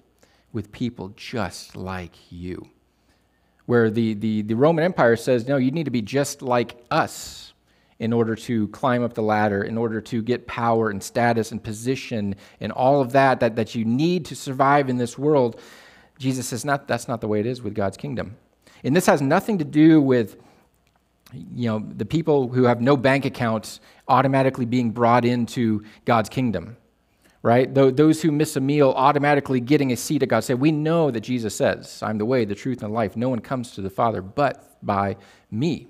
with 0.54 0.72
people 0.72 1.12
just 1.15 1.76
like 1.76 2.32
you. 2.32 2.70
Where 3.65 3.89
the, 3.89 4.13
the, 4.13 4.44
the 4.44 4.56
Roman 4.56 4.84
Empire 4.84 5.15
says, 5.15 5.48
no, 5.48 5.58
you 5.58 5.72
need 5.72 5.86
to 5.86 5.92
be 5.92 6.04
just 6.04 6.44
like 6.44 6.78
us 6.92 7.54
in 8.00 8.14
order 8.14 8.36
to 8.36 8.68
climb 8.70 9.04
up 9.04 9.14
the 9.14 9.22
ladder, 9.22 9.64
in 9.64 9.78
order 9.78 10.00
to 10.00 10.22
get 10.22 10.48
power 10.48 10.90
and 10.90 11.04
status 11.04 11.52
and 11.52 11.62
position 11.62 12.36
and 12.62 12.72
all 12.72 13.02
of 13.02 13.12
that, 13.12 13.42
that 13.42 13.56
that 13.58 13.76
you 13.76 13.86
need 13.86 14.26
to 14.26 14.36
survive 14.36 14.90
in 14.90 14.98
this 14.98 15.18
world. 15.18 15.60
Jesus 16.18 16.48
says 16.48 16.66
not, 16.66 16.88
that's 16.88 17.08
not 17.08 17.22
the 17.22 17.28
way 17.28 17.40
it 17.40 17.46
is 17.46 17.62
with 17.62 17.76
God's 17.76 17.98
kingdom. 17.98 18.38
And 18.84 18.96
this 18.96 19.06
has 19.06 19.22
nothing 19.22 19.58
to 19.58 19.66
do 19.66 20.02
with 20.02 20.38
you 21.34 21.68
know, 21.68 21.80
the 21.80 22.06
people 22.06 22.48
who 22.50 22.64
have 22.64 22.82
no 22.82 22.98
bank 22.98 23.26
accounts 23.26 23.80
automatically 24.08 24.66
being 24.66 24.92
brought 24.92 25.26
into 25.26 25.84
God's 26.06 26.30
kingdom, 26.30 26.78
right? 27.44 27.74
Those 27.74 28.22
who 28.22 28.32
miss 28.32 28.56
a 28.56 28.60
meal 28.60 28.94
automatically 28.96 29.60
getting 29.60 29.92
a 29.92 29.98
seat 29.98 30.24
at 30.24 30.30
God. 30.30 30.44
Say, 30.44 30.56
we 30.56 30.72
know 30.72 31.12
that 31.12 31.22
Jesus 31.22 31.56
says, 31.56 32.02
I'm 32.02 32.18
the 32.18 32.26
way, 32.26 32.46
the 32.46 32.56
truth, 32.56 32.82
and 32.82 32.92
the 32.92 32.96
life. 32.96 33.16
No 33.16 33.30
one 33.30 33.40
comes 33.40 33.72
to 33.72 33.82
the 33.82 33.90
Father 33.90 34.22
but 34.22 34.78
by 34.82 35.18
me, 35.52 35.88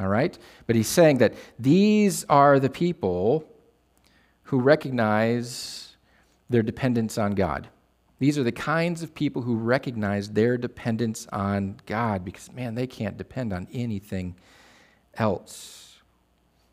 all 0.00 0.08
right? 0.08 0.36
But 0.66 0.76
he's 0.76 0.88
saying 0.88 1.18
that 1.18 1.34
these 1.58 2.24
are 2.24 2.58
the 2.58 2.70
people 2.70 3.44
who 4.44 4.60
recognize 4.60 5.96
their 6.48 6.62
dependence 6.62 7.18
on 7.18 7.34
God. 7.34 7.68
These 8.18 8.36
are 8.36 8.42
the 8.42 8.52
kinds 8.52 9.02
of 9.02 9.14
people 9.14 9.42
who 9.42 9.54
recognize 9.56 10.30
their 10.30 10.58
dependence 10.58 11.26
on 11.32 11.76
God 11.86 12.24
because, 12.24 12.52
man, 12.52 12.74
they 12.74 12.86
can't 12.86 13.16
depend 13.16 13.52
on 13.52 13.66
anything 13.72 14.36
else. 15.14 15.98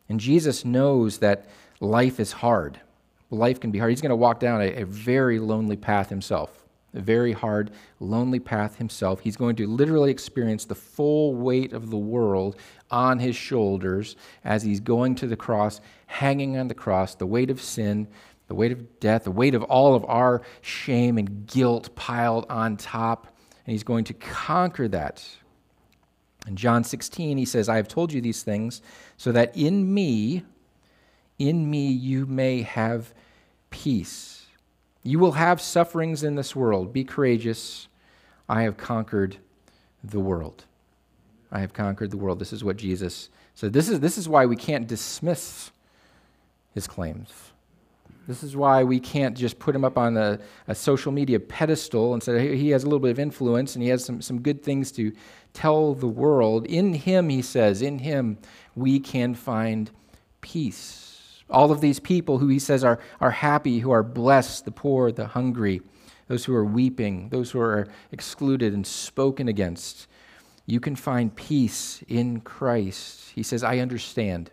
And 0.09 0.19
Jesus 0.19 0.65
knows 0.65 1.19
that 1.19 1.47
life 1.79 2.19
is 2.19 2.33
hard. 2.33 2.81
Life 3.29 3.59
can 3.59 3.71
be 3.71 3.79
hard. 3.79 3.91
He's 3.91 4.01
going 4.01 4.09
to 4.09 4.15
walk 4.15 4.39
down 4.39 4.61
a, 4.61 4.81
a 4.81 4.85
very 4.85 5.39
lonely 5.39 5.77
path 5.77 6.09
himself, 6.09 6.65
a 6.93 7.01
very 7.01 7.33
hard, 7.33 7.71
lonely 7.99 8.39
path 8.39 8.77
himself. 8.77 9.19
He's 9.21 9.37
going 9.37 9.55
to 9.57 9.67
literally 9.67 10.11
experience 10.11 10.65
the 10.65 10.75
full 10.75 11.35
weight 11.35 11.73
of 11.73 11.89
the 11.89 11.97
world 11.97 12.55
on 12.89 13.19
his 13.19 13.35
shoulders 13.35 14.15
as 14.43 14.63
he's 14.63 14.79
going 14.79 15.15
to 15.15 15.27
the 15.27 15.35
cross, 15.35 15.81
hanging 16.07 16.57
on 16.57 16.67
the 16.67 16.73
cross, 16.73 17.15
the 17.15 17.25
weight 17.25 17.49
of 17.49 17.61
sin, 17.61 18.07
the 18.47 18.55
weight 18.55 18.71
of 18.71 18.99
death, 18.99 19.25
the 19.25 19.31
weight 19.31 19.53
of 19.53 19.63
all 19.63 19.93
of 19.93 20.05
our 20.05 20.41
shame 20.61 21.17
and 21.17 21.45
guilt 21.47 21.93
piled 21.95 22.45
on 22.49 22.77
top. 22.77 23.27
And 23.65 23.73
he's 23.73 23.83
going 23.83 24.05
to 24.05 24.13
conquer 24.13 24.87
that 24.87 25.27
in 26.47 26.55
John 26.55 26.83
16, 26.83 27.37
he 27.37 27.45
says, 27.45 27.67
I 27.67 27.75
have 27.75 27.89
told 27.89 28.13
you 28.13 28.21
these 28.21 28.41
things 28.41 28.81
so 29.17 29.31
that 29.33 29.55
in 29.55 29.93
me, 29.93 30.43
in 31.37 31.69
me, 31.69 31.91
you 31.91 32.25
may 32.25 32.61
have 32.61 33.13
peace. 33.69 34.36
You 35.07 35.19
will 35.19 35.31
have 35.31 35.61
sufferings 35.61 36.21
in 36.21 36.35
this 36.35 36.53
world. 36.53 36.91
Be 36.91 37.05
courageous. 37.05 37.87
I 38.49 38.63
have 38.63 38.75
conquered 38.75 39.37
the 40.03 40.19
world. 40.19 40.65
I 41.49 41.59
have 41.59 41.71
conquered 41.71 42.11
the 42.11 42.17
world. 42.17 42.39
This 42.39 42.51
is 42.51 42.61
what 42.61 42.75
Jesus 42.75 43.29
said. 43.55 43.71
This 43.71 43.87
is, 43.87 44.01
this 44.01 44.17
is 44.17 44.27
why 44.27 44.45
we 44.45 44.57
can't 44.57 44.85
dismiss 44.85 45.71
his 46.73 46.87
claims. 46.87 47.31
This 48.27 48.43
is 48.43 48.57
why 48.57 48.83
we 48.83 48.99
can't 48.99 49.37
just 49.37 49.59
put 49.59 49.73
him 49.73 49.85
up 49.85 49.97
on 49.97 50.17
a, 50.17 50.39
a 50.67 50.75
social 50.75 51.13
media 51.13 51.39
pedestal 51.39 52.13
and 52.13 52.21
say 52.21 52.57
he 52.57 52.71
has 52.71 52.83
a 52.83 52.87
little 52.87 52.99
bit 52.99 53.11
of 53.11 53.19
influence 53.19 53.75
and 53.75 53.83
he 53.83 53.87
has 53.87 54.03
some, 54.03 54.21
some 54.21 54.41
good 54.41 54.61
things 54.61 54.91
to 54.91 55.13
tell 55.53 55.93
the 55.93 56.07
world. 56.07 56.65
In 56.65 56.93
him, 56.93 57.29
he 57.29 57.41
says, 57.41 57.81
in 57.81 57.99
him 57.99 58.39
we 58.75 58.99
can 58.99 59.35
find 59.35 59.89
peace. 60.41 61.06
All 61.49 61.71
of 61.71 61.81
these 61.81 61.99
people 61.99 62.39
who 62.39 62.47
he 62.47 62.59
says 62.59 62.83
are, 62.83 62.99
are 63.21 63.31
happy, 63.31 63.79
who 63.79 63.91
are 63.91 64.03
blessed, 64.03 64.65
the 64.65 64.71
poor, 64.71 65.11
the 65.11 65.27
hungry, 65.27 65.81
those 66.27 66.45
who 66.45 66.53
are 66.53 66.65
weeping, 66.65 67.29
those 67.29 67.51
who 67.51 67.59
are 67.59 67.87
excluded 68.11 68.73
and 68.73 68.85
spoken 68.85 69.47
against, 69.47 70.07
you 70.65 70.81
can 70.81 70.95
find 70.95 71.35
peace 71.35 72.03
in 72.07 72.41
Christ. 72.41 73.31
He 73.33 73.43
says, 73.43 73.63
I 73.63 73.79
understand. 73.79 74.51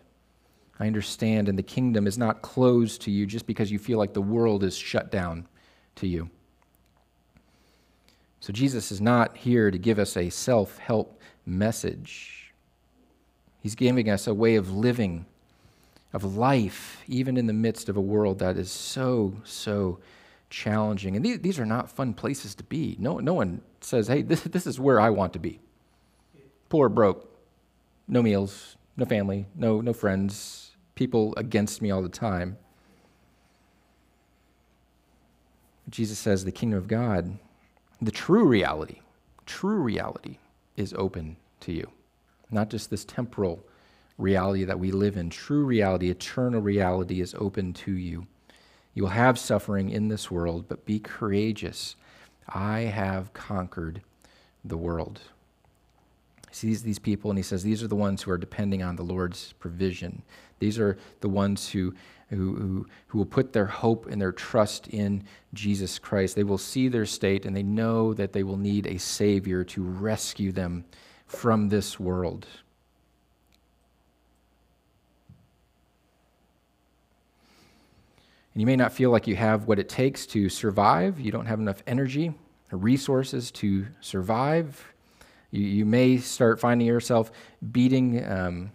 I 0.79 0.87
understand, 0.87 1.47
and 1.47 1.57
the 1.57 1.63
kingdom 1.63 2.07
is 2.07 2.17
not 2.17 2.41
closed 2.41 3.01
to 3.03 3.11
you 3.11 3.25
just 3.25 3.47
because 3.47 3.71
you 3.71 3.79
feel 3.79 3.97
like 3.97 4.13
the 4.13 4.21
world 4.21 4.63
is 4.63 4.75
shut 4.75 5.09
down 5.09 5.47
to 5.95 6.07
you. 6.07 6.29
So, 8.41 8.51
Jesus 8.51 8.91
is 8.91 8.99
not 8.99 9.37
here 9.37 9.71
to 9.71 9.77
give 9.77 9.99
us 9.99 10.17
a 10.17 10.29
self 10.29 10.77
help 10.77 11.19
message. 11.45 12.53
He's 13.61 13.75
giving 13.75 14.09
us 14.09 14.27
a 14.27 14.33
way 14.33 14.55
of 14.55 14.71
living, 14.71 15.25
of 16.13 16.37
life, 16.37 17.03
even 17.07 17.37
in 17.37 17.47
the 17.47 17.53
midst 17.53 17.89
of 17.89 17.97
a 17.97 18.01
world 18.01 18.39
that 18.39 18.57
is 18.57 18.71
so, 18.71 19.33
so 19.43 19.99
challenging. 20.49 21.15
And 21.15 21.25
these, 21.25 21.39
these 21.39 21.59
are 21.59 21.65
not 21.65 21.89
fun 21.89 22.13
places 22.13 22.55
to 22.55 22.63
be. 22.63 22.95
No, 22.99 23.19
no 23.19 23.33
one 23.33 23.61
says, 23.81 24.07
hey, 24.07 24.21
this, 24.21 24.41
this 24.41 24.65
is 24.65 24.79
where 24.79 24.99
I 24.99 25.09
want 25.09 25.33
to 25.33 25.39
be. 25.39 25.59
Poor, 26.69 26.89
broke, 26.89 27.29
no 28.07 28.21
meals, 28.21 28.77
no 28.97 29.05
family, 29.05 29.45
no, 29.55 29.81
no 29.81 29.93
friends, 29.93 30.71
people 30.95 31.33
against 31.37 31.81
me 31.81 31.91
all 31.91 32.01
the 32.01 32.09
time. 32.09 32.57
Jesus 35.89 36.17
says 36.17 36.43
the 36.43 36.51
kingdom 36.51 36.79
of 36.79 36.87
God, 36.87 37.37
the 38.01 38.11
true 38.11 38.45
reality, 38.45 38.99
true 39.45 39.77
reality 39.77 40.37
is 40.75 40.93
open 40.97 41.37
to 41.61 41.71
you. 41.71 41.91
Not 42.49 42.69
just 42.69 42.89
this 42.89 43.05
temporal 43.05 43.63
reality 44.17 44.63
that 44.63 44.79
we 44.79 44.91
live 44.91 45.17
in. 45.17 45.29
True 45.29 45.65
reality, 45.65 46.09
eternal 46.09 46.61
reality 46.61 47.21
is 47.21 47.35
open 47.35 47.73
to 47.73 47.91
you. 47.91 48.27
You 48.93 49.03
will 49.03 49.09
have 49.09 49.37
suffering 49.37 49.89
in 49.89 50.07
this 50.07 50.31
world, 50.31 50.65
but 50.67 50.85
be 50.85 50.99
courageous. 50.99 51.95
I 52.47 52.81
have 52.81 53.33
conquered 53.33 54.01
the 54.63 54.77
world. 54.77 55.21
He 56.49 56.55
sees 56.55 56.83
these 56.83 56.99
people 56.99 57.29
and 57.29 57.37
he 57.37 57.43
says, 57.43 57.63
These 57.63 57.83
are 57.83 57.89
the 57.89 57.95
ones 57.95 58.21
who 58.21 58.31
are 58.31 58.37
depending 58.37 58.81
on 58.81 58.95
the 58.95 59.03
Lord's 59.03 59.53
provision. 59.53 60.21
These 60.59 60.79
are 60.79 60.97
the 61.19 61.27
ones 61.27 61.69
who, 61.69 61.93
who, 62.29 62.55
who, 62.55 62.87
who 63.07 63.17
will 63.17 63.25
put 63.25 63.51
their 63.51 63.65
hope 63.65 64.07
and 64.07 64.21
their 64.21 64.31
trust 64.31 64.87
in 64.87 65.25
Jesus 65.53 65.99
Christ. 65.99 66.35
They 66.35 66.45
will 66.45 66.57
see 66.57 66.87
their 66.87 67.05
state 67.05 67.45
and 67.45 67.53
they 67.53 67.63
know 67.63 68.13
that 68.13 68.31
they 68.31 68.43
will 68.43 68.57
need 68.57 68.87
a 68.87 68.97
Savior 68.97 69.65
to 69.65 69.83
rescue 69.83 70.53
them 70.53 70.85
from 71.27 71.67
this 71.67 71.99
world. 71.99 72.47
And 78.55 78.61
you 78.61 78.65
may 78.65 78.77
not 78.77 78.93
feel 78.93 79.11
like 79.11 79.27
you 79.27 79.35
have 79.35 79.67
what 79.67 79.79
it 79.79 79.89
takes 79.89 80.25
to 80.27 80.47
survive. 80.47 81.19
You 81.19 81.29
don't 81.29 81.45
have 81.45 81.59
enough 81.59 81.83
energy 81.85 82.33
or 82.71 82.77
resources 82.77 83.51
to 83.51 83.85
survive. 83.99 84.93
You, 85.51 85.65
you 85.65 85.85
may 85.85 86.17
start 86.17 86.61
finding 86.61 86.87
yourself 86.87 87.33
beating 87.73 88.25
um, 88.25 88.71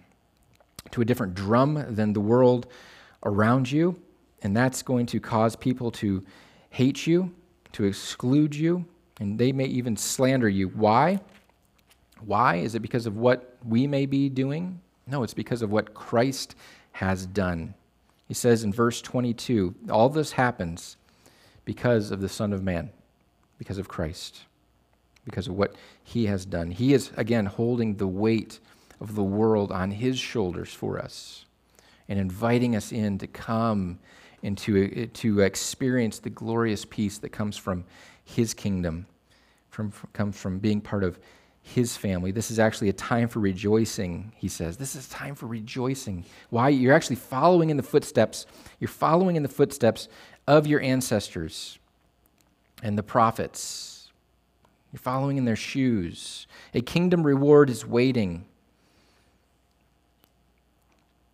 to 0.90 1.00
a 1.00 1.04
different 1.06 1.34
drum 1.34 1.82
than 1.88 2.12
the 2.12 2.20
world 2.20 2.66
around 3.24 3.72
you, 3.72 3.98
and 4.42 4.54
that's 4.54 4.82
going 4.82 5.06
to 5.06 5.18
cause 5.18 5.56
people 5.56 5.90
to 5.92 6.22
hate 6.68 7.06
you, 7.06 7.32
to 7.72 7.84
exclude 7.84 8.54
you, 8.54 8.84
and 9.18 9.38
they 9.38 9.50
may 9.50 9.64
even 9.64 9.96
slander 9.96 10.48
you. 10.48 10.68
Why? 10.68 11.20
Why? 12.20 12.56
Is 12.56 12.74
it 12.74 12.80
because 12.80 13.06
of 13.06 13.16
what 13.16 13.56
we 13.64 13.86
may 13.86 14.04
be 14.04 14.28
doing? 14.28 14.78
No, 15.06 15.22
it's 15.22 15.32
because 15.32 15.62
of 15.62 15.70
what 15.70 15.94
Christ 15.94 16.54
has 16.92 17.24
done. 17.24 17.72
He 18.30 18.34
says 18.34 18.62
in 18.62 18.72
verse 18.72 19.02
22 19.02 19.74
all 19.90 20.08
this 20.08 20.30
happens 20.30 20.96
because 21.64 22.12
of 22.12 22.20
the 22.20 22.28
Son 22.28 22.52
of 22.52 22.62
Man, 22.62 22.90
because 23.58 23.76
of 23.76 23.88
Christ, 23.88 24.42
because 25.24 25.48
of 25.48 25.54
what 25.54 25.74
he 26.04 26.26
has 26.26 26.46
done. 26.46 26.70
He 26.70 26.94
is, 26.94 27.10
again, 27.16 27.46
holding 27.46 27.96
the 27.96 28.06
weight 28.06 28.60
of 29.00 29.16
the 29.16 29.24
world 29.24 29.72
on 29.72 29.90
his 29.90 30.16
shoulders 30.16 30.72
for 30.72 31.00
us 31.00 31.44
and 32.08 32.20
inviting 32.20 32.76
us 32.76 32.92
in 32.92 33.18
to 33.18 33.26
come 33.26 33.98
and 34.44 34.56
to, 34.58 35.06
to 35.08 35.40
experience 35.40 36.20
the 36.20 36.30
glorious 36.30 36.84
peace 36.84 37.18
that 37.18 37.30
comes 37.30 37.56
from 37.56 37.84
his 38.24 38.54
kingdom, 38.54 39.06
from, 39.70 39.92
comes 40.12 40.38
from 40.38 40.60
being 40.60 40.80
part 40.80 41.02
of 41.02 41.18
his 41.70 41.96
family. 41.96 42.32
This 42.32 42.50
is 42.50 42.58
actually 42.58 42.88
a 42.88 42.92
time 42.92 43.28
for 43.28 43.40
rejoicing, 43.40 44.32
he 44.36 44.48
says. 44.48 44.76
This 44.76 44.96
is 44.96 45.08
time 45.08 45.34
for 45.34 45.46
rejoicing. 45.46 46.24
Why? 46.50 46.68
You're 46.68 46.94
actually 46.94 47.16
following 47.16 47.70
in 47.70 47.76
the 47.76 47.82
footsteps. 47.82 48.46
You're 48.80 48.88
following 48.88 49.36
in 49.36 49.42
the 49.42 49.48
footsteps 49.48 50.08
of 50.46 50.66
your 50.66 50.80
ancestors 50.80 51.78
and 52.82 52.98
the 52.98 53.02
prophets. 53.02 54.10
You're 54.92 55.00
following 55.00 55.36
in 55.36 55.44
their 55.44 55.56
shoes. 55.56 56.46
A 56.74 56.80
kingdom 56.80 57.24
reward 57.24 57.70
is 57.70 57.86
waiting. 57.86 58.44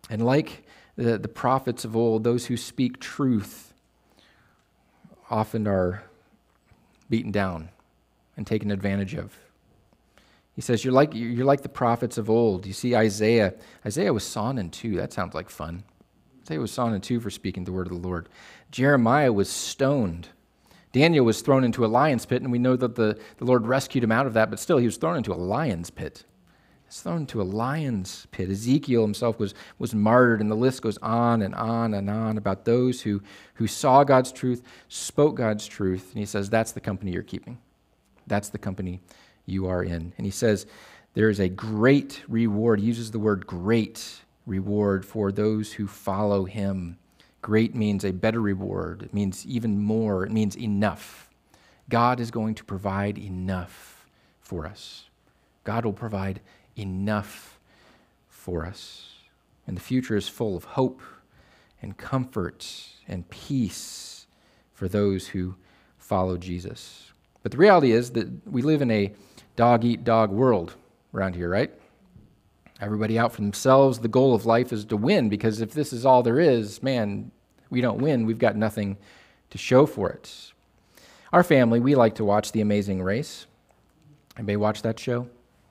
And 0.09 0.23
like 0.23 0.63
the, 0.95 1.17
the 1.17 1.27
prophets 1.27 1.83
of 1.83 1.95
old, 1.95 2.23
those 2.23 2.45
who 2.45 2.57
speak 2.57 2.99
truth 2.99 3.73
often 5.29 5.67
are 5.67 6.03
beaten 7.09 7.31
down 7.31 7.69
and 8.35 8.45
taken 8.45 8.69
advantage 8.69 9.15
of. 9.15 9.35
He 10.57 10.61
says, 10.61 10.83
You're 10.83 10.91
like, 10.91 11.13
you're 11.13 11.45
like 11.45 11.61
the 11.61 11.69
prophets 11.69 12.17
of 12.17 12.31
old. 12.31 12.65
You 12.65 12.73
see, 12.73 12.95
Isaiah. 12.95 13.53
Isaiah 13.85 14.11
was 14.11 14.23
sawn 14.23 14.57
in 14.57 14.71
two. 14.71 14.95
That 14.95 15.13
sounds 15.13 15.35
like 15.35 15.51
fun. 15.51 15.83
Isaiah 16.41 16.59
was 16.59 16.71
sawn 16.71 16.95
in 16.95 17.01
two 17.01 17.19
for 17.19 17.29
speaking 17.29 17.63
the 17.63 17.71
word 17.71 17.85
of 17.85 17.93
the 17.93 18.07
Lord. 18.07 18.27
Jeremiah 18.71 19.31
was 19.31 19.51
stoned. 19.51 20.29
Daniel 20.91 21.23
was 21.23 21.41
thrown 21.41 21.63
into 21.63 21.85
a 21.85 21.87
lion's 21.87 22.25
pit, 22.25 22.41
and 22.41 22.51
we 22.51 22.57
know 22.57 22.75
that 22.75 22.95
the, 22.95 23.19
the 23.37 23.45
Lord 23.45 23.67
rescued 23.67 24.03
him 24.03 24.11
out 24.11 24.25
of 24.25 24.33
that, 24.33 24.49
but 24.49 24.59
still, 24.59 24.77
he 24.79 24.87
was 24.87 24.97
thrown 24.97 25.15
into 25.15 25.31
a 25.31 25.35
lion's 25.35 25.91
pit. 25.91 26.23
He's 26.87 27.01
thrown 27.01 27.19
into 27.19 27.39
a 27.39 27.43
lion's 27.43 28.25
pit. 28.31 28.49
Ezekiel 28.49 29.03
himself 29.03 29.37
was, 29.37 29.53
was 29.77 29.93
martyred, 29.93 30.41
and 30.41 30.49
the 30.49 30.55
list 30.55 30.81
goes 30.81 30.97
on 31.03 31.43
and 31.43 31.53
on 31.53 31.93
and 31.93 32.09
on 32.09 32.35
about 32.35 32.65
those 32.65 33.01
who, 33.01 33.21
who 33.55 33.67
saw 33.67 34.03
God's 34.03 34.31
truth, 34.31 34.63
spoke 34.87 35.35
God's 35.35 35.67
truth, 35.67 36.09
and 36.13 36.19
he 36.19 36.25
says, 36.25 36.49
That's 36.49 36.71
the 36.71 36.81
company 36.81 37.11
you're 37.11 37.21
keeping. 37.21 37.59
That's 38.25 38.49
the 38.49 38.57
company 38.57 39.01
you 39.47 39.65
are 39.65 39.83
in. 39.83 40.13
And 40.17 40.25
he 40.25 40.31
says, 40.31 40.67
there 41.15 41.31
is 41.31 41.39
a 41.39 41.49
great 41.49 42.21
reward. 42.27 42.79
He 42.79 42.85
uses 42.85 43.09
the 43.09 43.17
word 43.17 43.47
great 43.47 44.21
reward 44.45 45.03
for 45.03 45.31
those 45.31 45.73
who 45.73 45.87
follow 45.87 46.45
him. 46.45 46.99
Great 47.41 47.73
means 47.73 48.05
a 48.05 48.11
better 48.11 48.41
reward, 48.41 49.03
it 49.03 49.13
means 49.13 49.45
even 49.45 49.81
more, 49.81 50.23
it 50.23 50.31
means 50.31 50.57
enough. 50.57 51.29
God 51.89 52.19
is 52.19 52.29
going 52.29 52.55
to 52.55 52.63
provide 52.63 53.17
enough 53.17 54.05
for 54.41 54.65
us. 54.65 55.05
God 55.63 55.85
will 55.85 55.93
provide 55.93 56.41
enough 56.75 57.59
for 58.27 58.65
us. 58.65 59.13
And 59.65 59.75
the 59.75 59.81
future 59.81 60.15
is 60.15 60.27
full 60.27 60.55
of 60.55 60.63
hope 60.63 61.01
and 61.81 61.97
comfort 61.97 62.67
and 63.07 63.29
peace 63.29 64.27
for 64.73 64.87
those 64.87 65.27
who 65.27 65.55
follow 65.97 66.37
Jesus. 66.37 67.11
But 67.43 67.51
the 67.51 67.57
reality 67.57 67.91
is 67.91 68.11
that 68.11 68.47
we 68.47 68.61
live 68.61 68.81
in 68.81 68.91
a 68.91 69.13
dog 69.57 69.83
eat 69.83 70.05
dog 70.05 70.31
world 70.31 70.75
around 71.13 71.35
here, 71.35 71.49
right? 71.49 71.71
Everybody 72.79 73.19
out 73.19 73.33
for 73.33 73.41
themselves. 73.41 73.99
The 73.99 74.07
goal 74.07 74.33
of 74.33 74.45
life 74.45 74.71
is 74.71 74.85
to 74.85 74.95
win 74.95 75.27
because 75.27 75.59
if 75.59 75.73
this 75.73 75.91
is 75.91 76.05
all 76.05 76.23
there 76.23 76.39
is, 76.39 76.81
man, 76.81 77.31
we 77.69 77.81
don't 77.81 77.99
win. 77.99 78.25
We've 78.25 78.39
got 78.39 78.55
nothing 78.55 78.97
to 79.49 79.57
show 79.57 79.85
for 79.85 80.09
it. 80.09 80.53
Our 81.33 81.43
family, 81.43 81.79
we 81.79 81.95
like 81.95 82.15
to 82.15 82.23
watch 82.23 82.53
The 82.53 82.61
Amazing 82.61 83.01
Race. 83.01 83.47
Anybody 84.37 84.55
watch 84.55 84.83
that 84.83 84.97
show? 84.99 85.27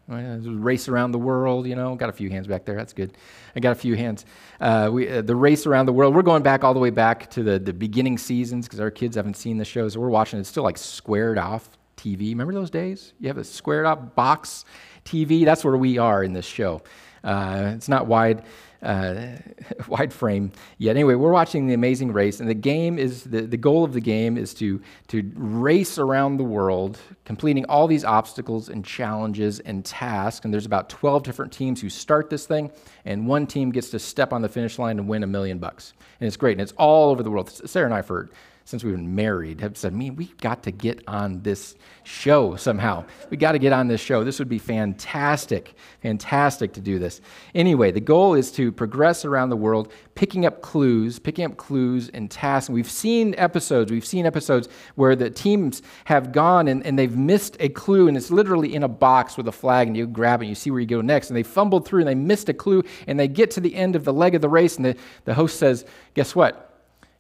race 0.09 0.89
around 0.89 1.11
the 1.11 1.19
world, 1.19 1.67
you 1.67 1.75
know. 1.75 1.97
Got 1.97 2.11
a 2.11 2.13
few 2.13 2.31
hands 2.31 2.47
back 2.47 2.65
there. 2.65 2.77
That's 2.77 2.93
good. 2.93 3.17
I 3.57 3.61
got 3.61 3.73
a 3.73 3.77
few 3.77 3.97
hands. 3.97 4.25
Uh, 4.61 4.89
we, 4.93 5.09
uh, 5.09 5.21
the 5.23 5.35
race 5.35 5.67
around 5.67 5.87
the 5.87 5.93
world. 5.93 6.15
We're 6.15 6.23
going 6.23 6.45
back 6.45 6.63
all 6.63 6.75
the 6.75 6.81
way 6.81 6.91
back 6.91 7.29
to 7.31 7.43
the, 7.43 7.59
the 7.59 7.73
beginning 7.73 8.17
seasons 8.17 8.67
because 8.67 8.79
our 8.79 8.91
kids 8.91 9.17
haven't 9.17 9.37
seen 9.37 9.59
the 9.59 9.65
show, 9.65 9.89
so 9.89 9.99
we're 9.99 10.09
watching. 10.09 10.39
It's 10.39 10.49
still 10.49 10.63
like 10.63 10.79
squared 10.79 11.39
off 11.39 11.76
TV. 12.07 12.31
Remember 12.31 12.53
those 12.53 12.71
days? 12.71 13.15
You 13.19 13.29
have 13.29 13.39
a 13.39 13.45
squared 13.45 13.87
off 13.87 14.15
box 14.15 14.65
TV. 15.05 15.45
That's 15.45 15.65
where 15.65 15.77
we 15.77 15.99
are 15.99 16.23
in 16.23 16.33
this 16.33 16.47
show. 16.47 16.83
Uh, 17.25 17.73
it's 17.75 17.89
not 17.89 18.07
wide 18.07 18.45
uh, 18.83 19.33
wide 19.89 20.13
frame 20.13 20.53
yet. 20.79 20.93
Anyway, 20.97 21.15
we're 21.15 21.33
watching 21.33 21.67
The 21.67 21.75
Amazing 21.75 22.13
Race, 22.13 22.39
and 22.39 22.49
the 22.49 22.55
game 22.55 22.99
is 22.99 23.25
the, 23.25 23.43
the 23.43 23.57
goal 23.57 23.83
of 23.83 23.93
the 23.93 24.01
game 24.01 24.37
is 24.37 24.55
to, 24.55 24.81
to 25.09 25.29
race 25.35 25.99
around 25.99 26.37
the 26.37 26.45
world, 26.45 26.99
completing 27.25 27.65
all 27.65 27.89
these 27.89 28.05
obstacles 28.05 28.69
and 28.69 28.85
challenges 28.85 29.59
and 29.61 29.85
tasks. 29.85 30.45
And 30.45 30.55
there's 30.55 30.67
about 30.67 30.89
12 30.89 31.25
different 31.25 31.53
teams 31.53 31.81
who 31.81 31.89
start 31.89 32.31
this 32.31 32.47
thing, 32.47 32.71
and 33.05 33.27
one 33.27 33.47
team 33.47 33.73
gets 33.73 33.91
to 33.91 33.99
step 33.99 34.33
on 34.33 34.43
the 34.43 34.49
finish 34.49 34.79
line 34.79 34.99
and 34.99 35.09
win 35.09 35.25
a 35.25 35.27
million 35.27 35.59
bucks. 35.59 35.95
And 36.21 36.27
it's 36.29 36.37
great, 36.37 36.53
and 36.53 36.61
it's 36.61 36.75
all 36.77 37.11
over 37.11 37.23
the 37.23 37.31
world. 37.31 37.51
Sarah 37.51 37.87
and 37.87 37.95
I, 37.95 38.03
for 38.03 38.31
since 38.67 38.83
we've 38.83 38.97
been 38.97 39.15
married, 39.15 39.61
have 39.61 39.77
said, 39.77 39.95
"Me, 39.95 40.11
we've 40.11 40.37
got 40.39 40.65
to 40.65 40.73
get 40.73 41.03
on 41.07 41.41
this 41.43 41.77
show 42.03 42.57
somehow. 42.57 43.05
We 43.31 43.37
got 43.37 43.53
to 43.53 43.61
get 43.61 43.73
on 43.73 43.87
this 43.87 44.01
show. 44.01 44.25
This 44.25 44.41
would 44.41 44.49
be 44.49 44.59
fantastic, 44.59 45.75
fantastic 46.03 46.73
to 46.73 46.81
do 46.81 46.99
this." 46.99 47.21
Anyway, 47.55 47.93
the 47.93 48.01
goal 48.01 48.35
is 48.35 48.51
to 48.53 48.73
progress 48.73 49.25
around 49.25 49.51
the 49.51 49.57
world, 49.57 49.93
picking 50.17 50.45
up 50.45 50.63
clues, 50.63 51.21
picking 51.21 51.45
up 51.45 51.57
clues 51.57 52.09
and 52.09 52.29
tasks. 52.29 52.69
And 52.69 52.75
we've 52.75 52.91
seen 52.91 53.37
episodes. 53.39 53.93
We've 53.93 54.05
seen 54.05 54.27
episodes 54.27 54.69
where 54.97 55.15
the 55.15 55.31
teams 55.31 55.81
have 56.07 56.33
gone 56.33 56.67
and, 56.67 56.85
and 56.85 56.99
they've 56.99 57.17
missed 57.17 57.57
a 57.61 57.69
clue, 57.69 58.09
and 58.09 58.17
it's 58.17 58.33
literally 58.33 58.75
in 58.75 58.83
a 58.83 58.89
box 58.89 59.37
with 59.37 59.47
a 59.47 59.53
flag, 59.53 59.87
and 59.87 59.97
you 59.97 60.09
grab 60.09 60.43
it, 60.43 60.47
and 60.47 60.49
you 60.49 60.57
see 60.57 60.73
where 60.73 60.81
you 60.81 60.87
go 60.87 61.01
next. 61.01 61.31
And 61.31 61.37
they 61.37 61.45
fumbled 61.45 61.87
through, 61.87 62.01
and 62.01 62.09
they 62.09 62.17
missed 62.17 62.49
a 62.49 62.55
clue, 62.55 62.83
and 63.07 63.17
they 63.17 63.29
get 63.29 63.53
to 63.53 63.61
the 63.61 63.77
end 63.77 63.95
of 63.95 64.05
the 64.05 64.13
leg 64.13 64.35
of 64.35 64.43
the 64.43 64.49
race, 64.49 64.75
and 64.75 64.85
the, 64.85 64.97
the 65.25 65.35
host 65.35 65.57
says, 65.57 65.85
"Guess 66.15 66.35
what?" 66.35 66.66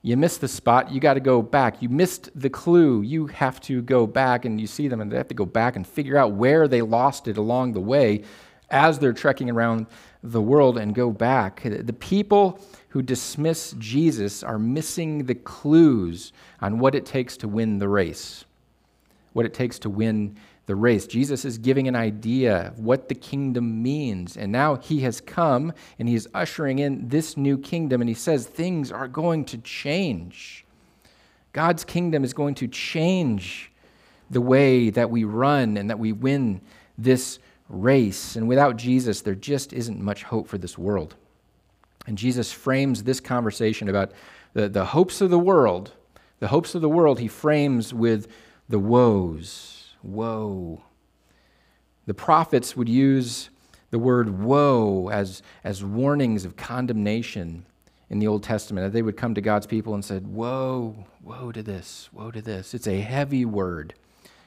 You 0.06 0.16
missed 0.16 0.40
the 0.40 0.46
spot, 0.46 0.92
you 0.92 1.00
got 1.00 1.14
to 1.14 1.20
go 1.20 1.42
back. 1.42 1.82
You 1.82 1.88
missed 1.88 2.30
the 2.36 2.48
clue, 2.48 3.02
you 3.02 3.26
have 3.26 3.60
to 3.62 3.82
go 3.82 4.06
back 4.06 4.44
and 4.44 4.60
you 4.60 4.68
see 4.68 4.86
them 4.86 5.00
and 5.00 5.10
they 5.10 5.16
have 5.16 5.26
to 5.26 5.34
go 5.34 5.44
back 5.44 5.74
and 5.74 5.84
figure 5.84 6.16
out 6.16 6.30
where 6.30 6.68
they 6.68 6.80
lost 6.80 7.26
it 7.26 7.36
along 7.36 7.72
the 7.72 7.80
way 7.80 8.22
as 8.70 9.00
they're 9.00 9.12
trekking 9.12 9.50
around 9.50 9.86
the 10.22 10.40
world 10.40 10.78
and 10.78 10.94
go 10.94 11.10
back. 11.10 11.60
The 11.64 11.92
people 11.92 12.60
who 12.90 13.02
dismiss 13.02 13.74
Jesus 13.80 14.44
are 14.44 14.60
missing 14.60 15.24
the 15.24 15.34
clues 15.34 16.32
on 16.60 16.78
what 16.78 16.94
it 16.94 17.04
takes 17.04 17.36
to 17.38 17.48
win 17.48 17.80
the 17.80 17.88
race, 17.88 18.44
what 19.32 19.44
it 19.44 19.54
takes 19.54 19.76
to 19.80 19.90
win 19.90 20.36
the 20.66 20.74
race. 20.74 21.06
Jesus 21.06 21.44
is 21.44 21.58
giving 21.58 21.86
an 21.86 21.94
idea 21.94 22.68
of 22.68 22.80
what 22.80 23.08
the 23.08 23.14
kingdom 23.14 23.82
means. 23.82 24.36
And 24.36 24.50
now 24.50 24.74
he 24.74 25.00
has 25.00 25.20
come 25.20 25.72
and 25.98 26.08
he 26.08 26.16
is 26.16 26.28
ushering 26.34 26.80
in 26.80 27.08
this 27.08 27.36
new 27.36 27.56
kingdom. 27.56 28.00
And 28.00 28.08
he 28.08 28.14
says 28.14 28.46
things 28.46 28.90
are 28.90 29.08
going 29.08 29.44
to 29.46 29.58
change. 29.58 30.64
God's 31.52 31.84
kingdom 31.84 32.24
is 32.24 32.34
going 32.34 32.56
to 32.56 32.68
change 32.68 33.70
the 34.28 34.40
way 34.40 34.90
that 34.90 35.08
we 35.08 35.22
run 35.22 35.76
and 35.76 35.88
that 35.88 36.00
we 36.00 36.12
win 36.12 36.60
this 36.98 37.38
race. 37.68 38.34
And 38.34 38.48
without 38.48 38.76
Jesus, 38.76 39.20
there 39.20 39.36
just 39.36 39.72
isn't 39.72 40.00
much 40.00 40.24
hope 40.24 40.48
for 40.48 40.58
this 40.58 40.76
world. 40.76 41.14
And 42.08 42.18
Jesus 42.18 42.50
frames 42.50 43.04
this 43.04 43.20
conversation 43.20 43.88
about 43.88 44.10
the, 44.52 44.68
the 44.68 44.86
hopes 44.86 45.20
of 45.20 45.30
the 45.30 45.38
world, 45.38 45.92
the 46.40 46.48
hopes 46.48 46.74
of 46.74 46.82
the 46.82 46.88
world, 46.88 47.20
he 47.20 47.28
frames 47.28 47.94
with 47.94 48.26
the 48.68 48.78
woes 48.80 49.76
woe. 50.02 50.82
The 52.06 52.14
prophets 52.14 52.76
would 52.76 52.88
use 52.88 53.50
the 53.90 53.98
word 53.98 54.42
woe 54.42 55.08
as, 55.08 55.42
as 55.64 55.82
warnings 55.84 56.44
of 56.44 56.56
condemnation 56.56 57.64
in 58.10 58.18
the 58.18 58.26
Old 58.26 58.42
Testament. 58.42 58.92
They 58.92 59.02
would 59.02 59.16
come 59.16 59.34
to 59.34 59.40
God's 59.40 59.66
people 59.66 59.94
and 59.94 60.04
said, 60.04 60.26
Woe, 60.26 61.06
woe 61.22 61.52
to 61.52 61.62
this, 61.62 62.08
woe 62.12 62.30
to 62.30 62.40
this. 62.40 62.74
It's 62.74 62.86
a 62.86 63.00
heavy 63.00 63.44
word. 63.44 63.94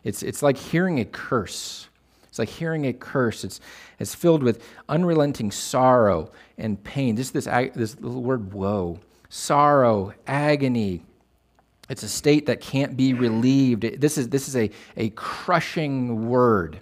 It's, 0.04 0.24
it's 0.24 0.42
like 0.42 0.58
hearing 0.58 1.00
a 1.00 1.06
curse. 1.06 1.90
It's 2.30 2.40
like 2.40 2.50
hearing 2.50 2.86
a 2.86 2.94
curse. 2.94 3.44
It's, 3.44 3.60
it's 4.00 4.16
filled 4.16 4.44
with 4.44 4.64
unrelenting 4.88 5.52
sorrow 5.52 6.32
and 6.58 6.82
pain. 6.84 7.18
Just 7.18 7.34
this, 7.34 7.46
this 7.46 8.00
little 8.00 8.24
word, 8.24 8.54
woe. 8.54 9.00
Sorrow, 9.30 10.14
agony, 10.26 11.04
it's 11.90 12.04
a 12.04 12.10
state 12.10 12.46
that 12.46 12.62
can't 12.62 12.96
be 12.96 13.14
relieved. 13.14 13.82
This 14.00 14.18
is, 14.18 14.30
this 14.30 14.48
is 14.48 14.56
a, 14.56 14.70
a 14.96 15.10
crushing 15.10 16.30
word, 16.30 16.80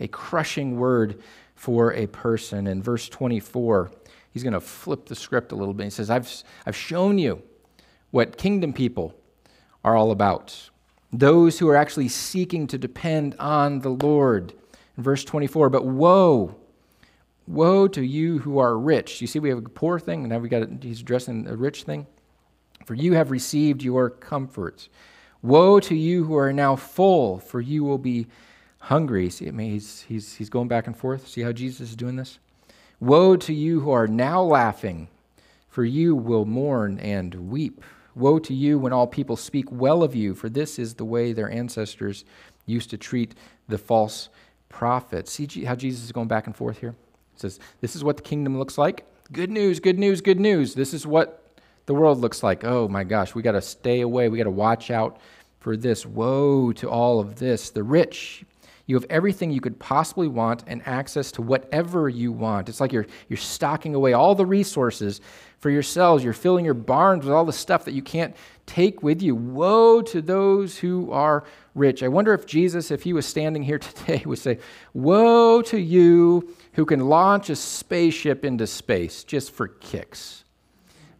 a 0.00 0.08
crushing 0.08 0.76
word 0.76 1.22
for 1.54 1.94
a 1.94 2.08
person. 2.08 2.66
In 2.66 2.82
verse 2.82 3.08
24, 3.08 3.92
he's 4.32 4.42
going 4.42 4.52
to 4.52 4.60
flip 4.60 5.06
the 5.06 5.14
script 5.14 5.52
a 5.52 5.54
little 5.54 5.74
bit. 5.74 5.84
He 5.84 5.90
says, 5.90 6.10
I've, 6.10 6.30
I've 6.66 6.76
shown 6.76 7.18
you 7.18 7.40
what 8.10 8.36
kingdom 8.36 8.72
people 8.72 9.14
are 9.84 9.94
all 9.94 10.10
about. 10.10 10.70
Those 11.12 11.60
who 11.60 11.68
are 11.68 11.76
actually 11.76 12.08
seeking 12.08 12.66
to 12.66 12.78
depend 12.78 13.36
on 13.38 13.80
the 13.80 13.90
Lord. 13.90 14.52
In 14.96 15.04
verse 15.04 15.24
24, 15.24 15.70
but 15.70 15.86
woe, 15.86 16.56
woe 17.46 17.86
to 17.86 18.02
you 18.04 18.38
who 18.38 18.58
are 18.58 18.76
rich. 18.76 19.20
You 19.20 19.28
see, 19.28 19.38
we 19.38 19.50
have 19.50 19.58
a 19.58 19.62
poor 19.62 20.00
thing, 20.00 20.20
and 20.20 20.30
now 20.30 20.38
we 20.38 20.48
got 20.48 20.68
he's 20.82 21.00
addressing 21.00 21.46
a 21.46 21.56
rich 21.56 21.84
thing 21.84 22.08
for 22.84 22.94
you 22.94 23.14
have 23.14 23.30
received 23.30 23.82
your 23.82 24.10
comfort. 24.10 24.88
Woe 25.42 25.78
to 25.80 25.94
you 25.94 26.24
who 26.24 26.36
are 26.36 26.52
now 26.52 26.76
full, 26.76 27.38
for 27.38 27.60
you 27.60 27.84
will 27.84 27.98
be 27.98 28.26
hungry. 28.78 29.30
See, 29.30 29.48
I 29.48 29.50
mean, 29.50 29.72
he's, 29.72 30.02
he's, 30.02 30.34
he's 30.34 30.50
going 30.50 30.68
back 30.68 30.86
and 30.86 30.96
forth. 30.96 31.28
See 31.28 31.42
how 31.42 31.52
Jesus 31.52 31.90
is 31.90 31.96
doing 31.96 32.16
this? 32.16 32.38
Woe 33.00 33.36
to 33.36 33.52
you 33.52 33.80
who 33.80 33.90
are 33.90 34.08
now 34.08 34.42
laughing, 34.42 35.08
for 35.68 35.84
you 35.84 36.16
will 36.16 36.44
mourn 36.44 36.98
and 36.98 37.50
weep. 37.50 37.82
Woe 38.16 38.40
to 38.40 38.54
you 38.54 38.78
when 38.78 38.92
all 38.92 39.06
people 39.06 39.36
speak 39.36 39.70
well 39.70 40.02
of 40.02 40.16
you, 40.16 40.34
for 40.34 40.48
this 40.48 40.78
is 40.78 40.94
the 40.94 41.04
way 41.04 41.32
their 41.32 41.50
ancestors 41.50 42.24
used 42.66 42.90
to 42.90 42.98
treat 42.98 43.34
the 43.68 43.78
false 43.78 44.28
prophets. 44.68 45.32
See 45.32 45.64
how 45.64 45.76
Jesus 45.76 46.04
is 46.04 46.12
going 46.12 46.26
back 46.26 46.46
and 46.46 46.56
forth 46.56 46.78
here? 46.78 46.96
He 47.34 47.40
says, 47.40 47.60
This 47.80 47.94
is 47.94 48.02
what 48.02 48.16
the 48.16 48.22
kingdom 48.22 48.58
looks 48.58 48.76
like. 48.76 49.06
Good 49.30 49.50
news, 49.50 49.78
good 49.78 49.98
news, 49.98 50.20
good 50.20 50.40
news. 50.40 50.74
This 50.74 50.92
is 50.92 51.06
what 51.06 51.47
the 51.88 51.94
world 51.94 52.18
looks 52.18 52.42
like, 52.42 52.64
oh 52.64 52.86
my 52.86 53.02
gosh, 53.02 53.34
we 53.34 53.40
got 53.40 53.52
to 53.52 53.62
stay 53.62 54.02
away. 54.02 54.28
We 54.28 54.36
got 54.36 54.44
to 54.44 54.50
watch 54.50 54.90
out 54.90 55.20
for 55.58 55.74
this. 55.74 56.04
Woe 56.04 56.70
to 56.72 56.90
all 56.90 57.18
of 57.18 57.36
this. 57.36 57.70
The 57.70 57.82
rich, 57.82 58.44
you 58.84 58.94
have 58.94 59.06
everything 59.08 59.50
you 59.50 59.62
could 59.62 59.78
possibly 59.78 60.28
want 60.28 60.64
and 60.66 60.86
access 60.86 61.32
to 61.32 61.42
whatever 61.42 62.10
you 62.10 62.30
want. 62.30 62.68
It's 62.68 62.78
like 62.78 62.92
you're, 62.92 63.06
you're 63.30 63.38
stocking 63.38 63.94
away 63.94 64.12
all 64.12 64.34
the 64.34 64.44
resources 64.44 65.22
for 65.60 65.70
yourselves. 65.70 66.22
You're 66.22 66.34
filling 66.34 66.66
your 66.66 66.74
barns 66.74 67.24
with 67.24 67.32
all 67.32 67.46
the 67.46 67.54
stuff 67.54 67.86
that 67.86 67.94
you 67.94 68.02
can't 68.02 68.36
take 68.66 69.02
with 69.02 69.22
you. 69.22 69.34
Woe 69.34 70.02
to 70.02 70.20
those 70.20 70.76
who 70.76 71.10
are 71.10 71.44
rich. 71.74 72.02
I 72.02 72.08
wonder 72.08 72.34
if 72.34 72.44
Jesus, 72.44 72.90
if 72.90 73.02
he 73.02 73.14
was 73.14 73.24
standing 73.24 73.62
here 73.62 73.78
today, 73.78 74.22
would 74.26 74.38
say, 74.38 74.58
Woe 74.92 75.62
to 75.62 75.80
you 75.80 76.54
who 76.74 76.84
can 76.84 77.08
launch 77.08 77.48
a 77.48 77.56
spaceship 77.56 78.44
into 78.44 78.66
space 78.66 79.24
just 79.24 79.52
for 79.52 79.68
kicks. 79.68 80.44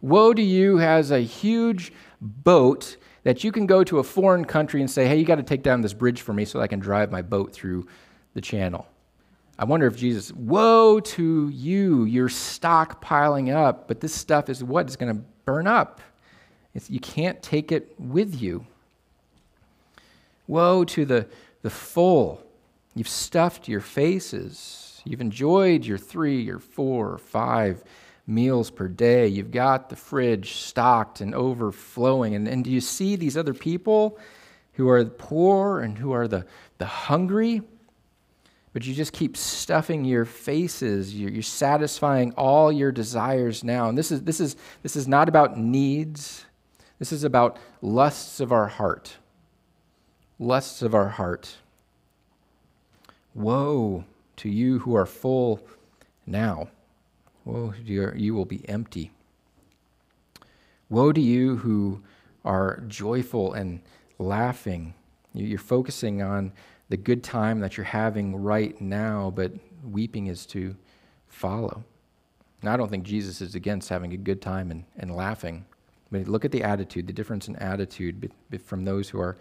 Woe 0.01 0.33
to 0.33 0.41
you 0.41 0.77
has 0.77 1.11
a 1.11 1.19
huge 1.19 1.91
boat 2.21 2.97
that 3.23 3.43
you 3.43 3.51
can 3.51 3.65
go 3.65 3.83
to 3.83 3.99
a 3.99 4.03
foreign 4.03 4.45
country 4.45 4.79
and 4.79 4.89
say, 4.89 5.07
hey, 5.07 5.17
you 5.17 5.25
got 5.25 5.35
to 5.35 5.43
take 5.43 5.63
down 5.63 5.81
this 5.81 5.93
bridge 5.93 6.21
for 6.21 6.33
me 6.33 6.45
so 6.45 6.61
I 6.61 6.67
can 6.67 6.79
drive 6.79 7.11
my 7.11 7.21
boat 7.21 7.53
through 7.53 7.87
the 8.33 8.41
channel. 8.41 8.87
I 9.57 9.65
wonder 9.65 9.87
if 9.87 9.97
Jesus, 9.97 10.31
woe 10.31 11.01
to 11.01 11.49
you, 11.49 12.05
you're 12.05 12.29
stockpiling 12.29 13.53
up, 13.53 13.87
but 13.89 13.99
this 13.99 14.13
stuff 14.15 14.49
is 14.49 14.63
what 14.63 14.87
is 14.87 14.95
going 14.95 15.13
to 15.13 15.21
burn 15.43 15.67
up. 15.67 15.99
It's, 16.73 16.89
you 16.89 17.01
can't 17.01 17.41
take 17.43 17.71
it 17.71 17.93
with 17.99 18.41
you. 18.41 18.65
Woe 20.47 20.83
to 20.85 21.05
the 21.05 21.27
the 21.61 21.69
full. 21.69 22.41
You've 22.95 23.09
stuffed 23.09 23.67
your 23.67 23.81
faces. 23.81 25.01
You've 25.05 25.21
enjoyed 25.21 25.85
your 25.85 25.97
three 25.97 26.41
your 26.41 26.59
four 26.59 27.11
or 27.11 27.17
five 27.17 27.83
meals 28.29 28.69
per 28.69 28.87
day. 28.87 29.27
You've 29.27 29.51
got 29.51 29.89
the 29.89 29.95
fridge 29.95 30.53
stocked 30.53 31.19
and 31.19 31.33
overflowing. 31.33 32.35
And, 32.35 32.47
and 32.47 32.63
do 32.63 32.69
you 32.69 32.79
see 32.79 33.15
these 33.15 33.35
other 33.35 33.53
people 33.53 34.19
who 34.73 34.87
are 34.87 35.03
poor 35.03 35.81
and 35.81 35.97
who 35.97 36.11
are 36.11 36.27
the, 36.27 36.45
the 36.77 36.85
hungry? 36.85 37.61
But 38.71 38.85
you 38.85 38.93
just 38.93 39.13
keep 39.13 39.35
stuffing 39.35 40.05
your 40.05 40.25
faces. 40.25 41.13
You're, 41.13 41.31
you're 41.31 41.41
satisfying 41.41 42.33
all 42.33 42.71
your 42.71 42.91
desires 42.91 43.63
now. 43.63 43.89
And 43.89 43.97
this 43.97 44.11
is, 44.11 44.21
this, 44.21 44.39
is, 44.39 44.55
this 44.83 44.95
is 44.95 45.07
not 45.07 45.27
about 45.27 45.57
needs, 45.57 46.45
this 46.99 47.11
is 47.11 47.23
about 47.23 47.57
lusts 47.81 48.39
of 48.39 48.51
our 48.51 48.67
heart. 48.67 49.17
Lusts 50.37 50.81
of 50.81 50.93
our 50.93 51.09
heart. 51.09 51.57
Woe 53.33 54.05
to 54.37 54.49
you 54.49 54.79
who 54.79 54.95
are 54.95 55.05
full 55.05 55.59
now. 56.25 56.69
Woe 57.45 57.73
you, 57.83 58.11
you 58.15 58.33
will 58.33 58.45
be 58.45 58.67
empty. 58.69 59.11
Woe 60.89 61.11
to 61.11 61.21
you 61.21 61.57
who 61.57 62.01
are 62.43 62.83
joyful 62.87 63.53
and 63.53 63.81
laughing. 64.17 64.93
You're 65.33 65.59
focusing 65.59 66.21
on 66.21 66.51
the 66.89 66.97
good 66.97 67.23
time 67.23 67.59
that 67.59 67.77
you're 67.77 67.85
having 67.85 68.35
right 68.35 68.79
now, 68.81 69.31
but 69.35 69.51
weeping 69.83 70.27
is 70.27 70.45
to 70.47 70.75
follow. 71.27 71.83
Now, 72.61 72.73
I 72.73 72.77
don't 72.77 72.89
think 72.89 73.03
Jesus 73.03 73.41
is 73.41 73.55
against 73.55 73.89
having 73.89 74.13
a 74.13 74.17
good 74.17 74.41
time 74.41 74.71
and, 74.71 74.83
and 74.97 75.15
laughing. 75.15 75.65
But 76.11 76.27
look 76.27 76.43
at 76.43 76.51
the 76.51 76.63
attitude, 76.63 77.07
the 77.07 77.13
difference 77.13 77.47
in 77.47 77.55
attitude 77.57 78.31
from 78.65 78.83
those 78.83 79.09
who 79.09 79.21
are, 79.21 79.37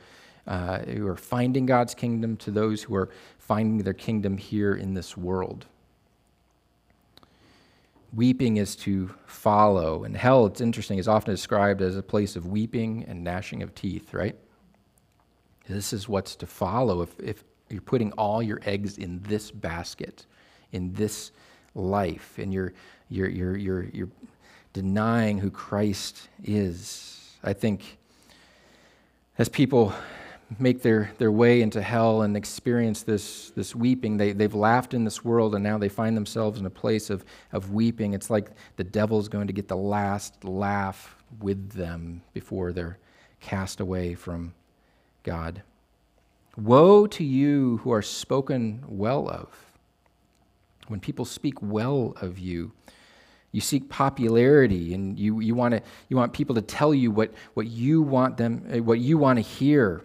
uh, 0.46 0.80
who 0.80 1.06
are 1.06 1.16
finding 1.16 1.66
God's 1.66 1.94
kingdom 1.94 2.36
to 2.38 2.50
those 2.50 2.82
who 2.82 2.94
are 2.94 3.08
finding 3.38 3.78
their 3.78 3.94
kingdom 3.94 4.36
here 4.36 4.74
in 4.74 4.94
this 4.94 5.16
world. 5.16 5.66
Weeping 8.12 8.56
is 8.56 8.74
to 8.76 9.10
follow. 9.26 10.04
And 10.04 10.16
hell, 10.16 10.46
it's 10.46 10.60
interesting, 10.60 10.98
is 10.98 11.08
often 11.08 11.34
described 11.34 11.82
as 11.82 11.96
a 11.96 12.02
place 12.02 12.36
of 12.36 12.46
weeping 12.46 13.04
and 13.06 13.22
gnashing 13.22 13.62
of 13.62 13.74
teeth, 13.74 14.14
right? 14.14 14.36
This 15.68 15.92
is 15.92 16.08
what's 16.08 16.34
to 16.36 16.46
follow 16.46 17.02
if, 17.02 17.18
if 17.20 17.44
you're 17.68 17.82
putting 17.82 18.12
all 18.12 18.42
your 18.42 18.60
eggs 18.64 18.96
in 18.96 19.20
this 19.24 19.50
basket, 19.50 20.24
in 20.72 20.94
this 20.94 21.32
life, 21.74 22.38
and 22.38 22.52
you're, 22.52 22.72
you're, 23.10 23.28
you're, 23.28 23.56
you're, 23.56 23.84
you're 23.92 24.10
denying 24.72 25.38
who 25.38 25.50
Christ 25.50 26.28
is. 26.42 27.36
I 27.44 27.52
think 27.52 27.98
as 29.36 29.48
people 29.48 29.92
make 30.58 30.82
their, 30.82 31.10
their 31.18 31.30
way 31.30 31.60
into 31.60 31.82
hell 31.82 32.22
and 32.22 32.36
experience 32.36 33.02
this, 33.02 33.50
this 33.50 33.74
weeping. 33.74 34.16
They, 34.16 34.32
they've 34.32 34.54
laughed 34.54 34.94
in 34.94 35.04
this 35.04 35.22
world 35.22 35.54
and 35.54 35.62
now 35.62 35.76
they 35.76 35.90
find 35.90 36.16
themselves 36.16 36.58
in 36.58 36.66
a 36.66 36.70
place 36.70 37.10
of, 37.10 37.24
of 37.52 37.72
weeping. 37.72 38.14
It's 38.14 38.30
like 38.30 38.50
the 38.76 38.84
devil's 38.84 39.28
going 39.28 39.46
to 39.48 39.52
get 39.52 39.68
the 39.68 39.76
last 39.76 40.44
laugh 40.44 41.16
with 41.40 41.72
them 41.72 42.22
before 42.32 42.72
they're 42.72 42.98
cast 43.40 43.80
away 43.80 44.14
from 44.14 44.54
God. 45.22 45.62
Woe 46.56 47.06
to 47.08 47.24
you 47.24 47.78
who 47.78 47.92
are 47.92 48.02
spoken 48.02 48.82
well 48.88 49.28
of. 49.28 49.48
When 50.88 50.98
people 50.98 51.26
speak 51.26 51.60
well 51.60 52.14
of 52.20 52.38
you, 52.38 52.72
you 53.52 53.60
seek 53.60 53.88
popularity 53.88 54.94
and 54.94 55.18
you, 55.18 55.40
you, 55.40 55.54
wanna, 55.54 55.82
you 56.08 56.16
want 56.16 56.32
people 56.32 56.54
to 56.54 56.62
tell 56.62 56.94
you 56.94 57.10
what, 57.10 57.32
what 57.54 57.66
you 57.66 58.02
want 58.02 58.36
them 58.38 58.66
eh, 58.70 58.78
what 58.78 58.98
you 58.98 59.18
want 59.18 59.36
to 59.36 59.42
hear 59.42 60.04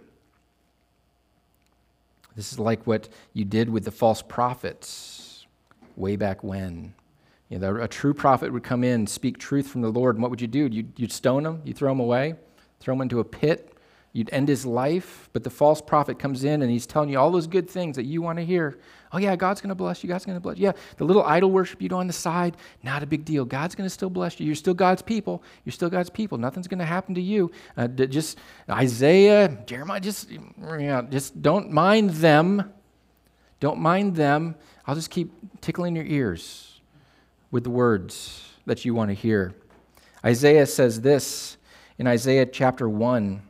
this 2.35 2.51
is 2.51 2.59
like 2.59 2.85
what 2.87 3.09
you 3.33 3.45
did 3.45 3.69
with 3.69 3.85
the 3.85 3.91
false 3.91 4.21
prophets 4.21 5.45
way 5.95 6.15
back 6.15 6.43
when. 6.43 6.93
You 7.49 7.59
know, 7.59 7.75
a 7.75 7.87
true 7.87 8.13
prophet 8.13 8.51
would 8.51 8.63
come 8.63 8.83
in, 8.83 9.05
speak 9.05 9.37
truth 9.37 9.67
from 9.67 9.81
the 9.81 9.91
Lord, 9.91 10.15
and 10.15 10.21
what 10.23 10.31
would 10.31 10.41
you 10.41 10.47
do? 10.47 10.67
You'd, 10.71 10.93
you'd 10.97 11.11
stone 11.11 11.45
him, 11.45 11.61
you'd 11.63 11.77
throw 11.77 11.91
him 11.91 11.99
away, 11.99 12.35
throw 12.79 12.95
him 12.95 13.01
into 13.01 13.19
a 13.19 13.23
pit, 13.23 13.72
you'd 14.13 14.29
end 14.31 14.47
his 14.47 14.65
life. 14.65 15.29
But 15.33 15.43
the 15.43 15.49
false 15.49 15.81
prophet 15.81 16.19
comes 16.19 16.43
in 16.43 16.61
and 16.61 16.71
he's 16.71 16.85
telling 16.85 17.09
you 17.09 17.19
all 17.19 17.31
those 17.31 17.47
good 17.47 17.69
things 17.69 17.95
that 17.97 18.05
you 18.05 18.21
want 18.21 18.37
to 18.37 18.45
hear. 18.45 18.77
Oh, 19.11 19.17
yeah, 19.17 19.35
God's 19.35 19.59
going 19.61 19.69
to 19.69 19.75
bless 19.75 20.03
you. 20.03 20.07
God's 20.07 20.25
going 20.25 20.37
to 20.37 20.39
bless 20.39 20.57
you. 20.57 20.65
Yeah, 20.65 20.71
the 20.97 21.03
little 21.03 21.23
idol 21.23 21.51
worship 21.51 21.81
you 21.81 21.89
do 21.89 21.95
on 21.95 22.07
the 22.07 22.13
side, 22.13 22.57
not 22.81 23.03
a 23.03 23.05
big 23.05 23.25
deal. 23.25 23.43
God's 23.45 23.75
going 23.75 23.85
to 23.85 23.93
still 23.93 24.09
bless 24.09 24.39
you. 24.39 24.45
You're 24.45 24.55
still 24.55 24.73
God's 24.73 25.01
people. 25.01 25.43
You're 25.65 25.73
still 25.73 25.89
God's 25.89 26.09
people. 26.09 26.37
Nothing's 26.37 26.67
going 26.67 26.79
to 26.79 26.85
happen 26.85 27.13
to 27.15 27.21
you. 27.21 27.51
Uh, 27.75 27.87
just 27.87 28.37
Isaiah, 28.69 29.49
Jeremiah, 29.65 29.99
just, 29.99 30.31
you 30.31 30.53
know, 30.57 31.07
just 31.11 31.41
don't 31.41 31.71
mind 31.71 32.11
them. 32.11 32.71
Don't 33.59 33.79
mind 33.79 34.15
them. 34.15 34.55
I'll 34.85 34.95
just 34.95 35.09
keep 35.09 35.31
tickling 35.61 35.95
your 35.95 36.05
ears 36.05 36.81
with 37.51 37.63
the 37.63 37.69
words 37.69 38.51
that 38.65 38.83
you 38.83 38.93
want 38.93 39.09
to 39.09 39.15
hear. 39.15 39.53
Isaiah 40.25 40.65
says 40.65 41.01
this 41.01 41.57
in 41.97 42.07
Isaiah 42.07 42.45
chapter 42.45 42.89
1. 42.89 43.41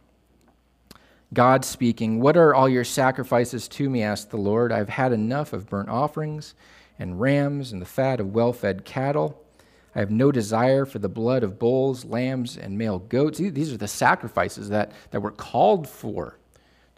God 1.34 1.66
speaking, 1.66 2.20
What 2.20 2.38
are 2.38 2.54
all 2.54 2.70
your 2.70 2.84
sacrifices 2.84 3.68
to 3.70 3.90
me? 3.90 4.04
asked 4.04 4.30
the 4.30 4.38
Lord. 4.38 4.72
I've 4.72 4.90
had 4.90 5.12
enough 5.12 5.54
of 5.54 5.68
burnt 5.68 5.90
offerings 5.90 6.54
and 7.00 7.20
rams 7.20 7.72
and 7.72 7.82
the 7.82 7.86
fat 7.86 8.20
of 8.20 8.34
well 8.34 8.54
fed 8.54 8.86
cattle. 8.86 9.40
I 9.96 10.00
have 10.00 10.12
no 10.12 10.32
desire 10.32 10.86
for 10.86 11.00
the 11.00 11.10
blood 11.10 11.44
of 11.44 11.60
bulls, 11.60 12.04
lambs, 12.06 12.58
and 12.58 12.78
male 12.78 13.00
goats. 13.00 13.38
These 13.38 13.74
are 13.74 13.78
the 13.78 13.88
sacrifices 13.88 14.70
that, 14.70 14.92
that 15.12 15.22
were 15.22 15.32
called 15.32 15.88
for 15.88 16.38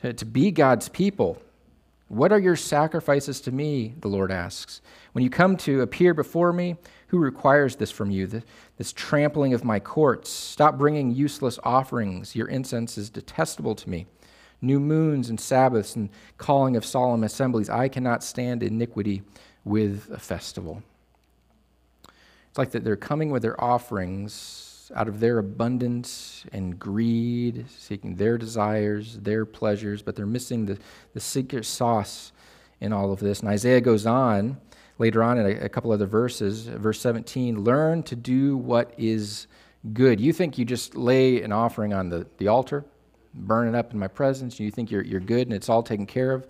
to, 0.02 0.14
to 0.14 0.26
be 0.26 0.52
God's 0.52 0.88
people. 0.90 1.42
What 2.08 2.32
are 2.32 2.40
your 2.40 2.56
sacrifices 2.56 3.42
to 3.42 3.52
me? 3.52 3.96
The 4.00 4.08
Lord 4.08 4.32
asks. 4.32 4.82
When 5.12 5.24
you 5.24 5.30
come 5.30 5.58
to 5.58 5.82
appear 5.82 6.14
before 6.14 6.54
me, 6.54 6.78
who 7.08 7.18
requires 7.18 7.76
this 7.76 7.92
from 7.92 8.12
you? 8.12 8.28
This 8.78 8.94
trampling 8.94 9.54
of 9.54 9.64
my 9.64 9.80
courts. 9.80 10.30
Stop 10.30 10.78
bringing 10.78 11.12
useless 11.12 11.60
offerings. 11.64 12.36
Your 12.36 12.48
incense 12.48 12.98
is 12.98 13.10
detestable 13.10 13.76
to 13.76 13.90
me 13.90 14.06
new 14.62 14.80
moons 14.80 15.30
and 15.30 15.40
Sabbaths 15.40 15.96
and 15.96 16.10
calling 16.38 16.76
of 16.76 16.86
solemn 16.86 17.24
assemblies. 17.24 17.70
I 17.70 17.88
cannot 17.88 18.24
stand 18.24 18.64
iniquity 18.64 19.24
with 19.64 20.10
a 20.12 20.20
festival. 20.20 20.84
It's 22.50 22.58
like 22.58 22.72
that 22.72 22.84
they're 22.84 22.96
coming 22.96 23.32
with 23.32 23.42
their 23.42 23.62
offerings 23.62 24.92
out 24.96 25.08
of 25.08 25.20
their 25.20 25.40
abundance 25.40 26.46
and 26.52 26.80
greed, 26.80 27.66
seeking 27.70 28.16
their 28.16 28.38
desires, 28.38 29.18
their 29.18 29.46
pleasures, 29.46 30.02
but 30.02 30.16
they're 30.16 30.26
missing 30.26 30.66
the, 30.66 30.78
the 31.14 31.20
secret 31.20 31.66
sauce 31.66 32.32
in 32.80 32.94
all 32.94 33.12
of 33.12 33.20
this. 33.20 33.40
And 33.40 33.50
Isaiah 33.50 33.82
goes 33.82 34.06
on 34.06 34.58
later 34.98 35.24
on 35.24 35.38
in 35.38 35.46
a, 35.46 35.66
a 35.66 35.70
couple 35.70 35.92
other 35.92 36.06
verses, 36.06 36.68
verse 36.68 37.00
17 37.02 37.64
learn 37.64 38.04
to 38.04 38.16
do 38.16 38.58
what 38.58 38.94
is 38.98 39.48
good. 39.94 40.20
You 40.20 40.34
think 40.34 40.58
you 40.58 40.66
just 40.66 40.96
lay 40.96 41.42
an 41.42 41.52
offering 41.52 41.94
on 41.94 42.10
the, 42.10 42.28
the 42.38 42.48
altar? 42.48 42.86
Burn 43.36 43.68
it 43.68 43.76
up 43.76 43.94
in 43.94 44.00
my 44.00 44.08
presence, 44.08 44.58
and 44.58 44.66
you 44.66 44.72
think 44.72 44.90
you're, 44.90 45.04
you're 45.04 45.20
good 45.20 45.48
and 45.48 45.54
it's 45.54 45.70
all 45.70 45.84
taken 45.84 46.06
care 46.06 46.32
of. 46.32 46.48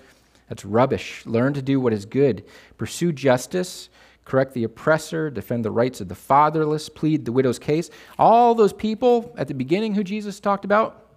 That's 0.50 0.64
rubbish. 0.64 1.26
Learn 1.26 1.54
to 1.54 1.62
do 1.62 1.80
what 1.80 1.94
is 1.94 2.06
good. 2.06 2.46
Pursue 2.78 3.12
justice, 3.12 3.90
correct 4.26 4.54
the 4.54 4.64
oppressor, 4.64 5.30
defend 5.30 5.66
the 5.66 5.72
rights 5.72 6.02
of 6.02 6.08
the 6.08 6.16
fatherless, 6.16 6.88
plead 6.88 7.26
the 7.26 7.32
widow's 7.32 7.60
case. 7.60 7.90
All 8.20 8.54
those 8.54 8.74
people 8.74 9.34
at 9.38 9.48
the 9.48 9.54
beginning 9.54 9.96
who 9.96 10.04
Jesus 10.04 10.40
talked 10.40 10.66
about, 10.66 11.08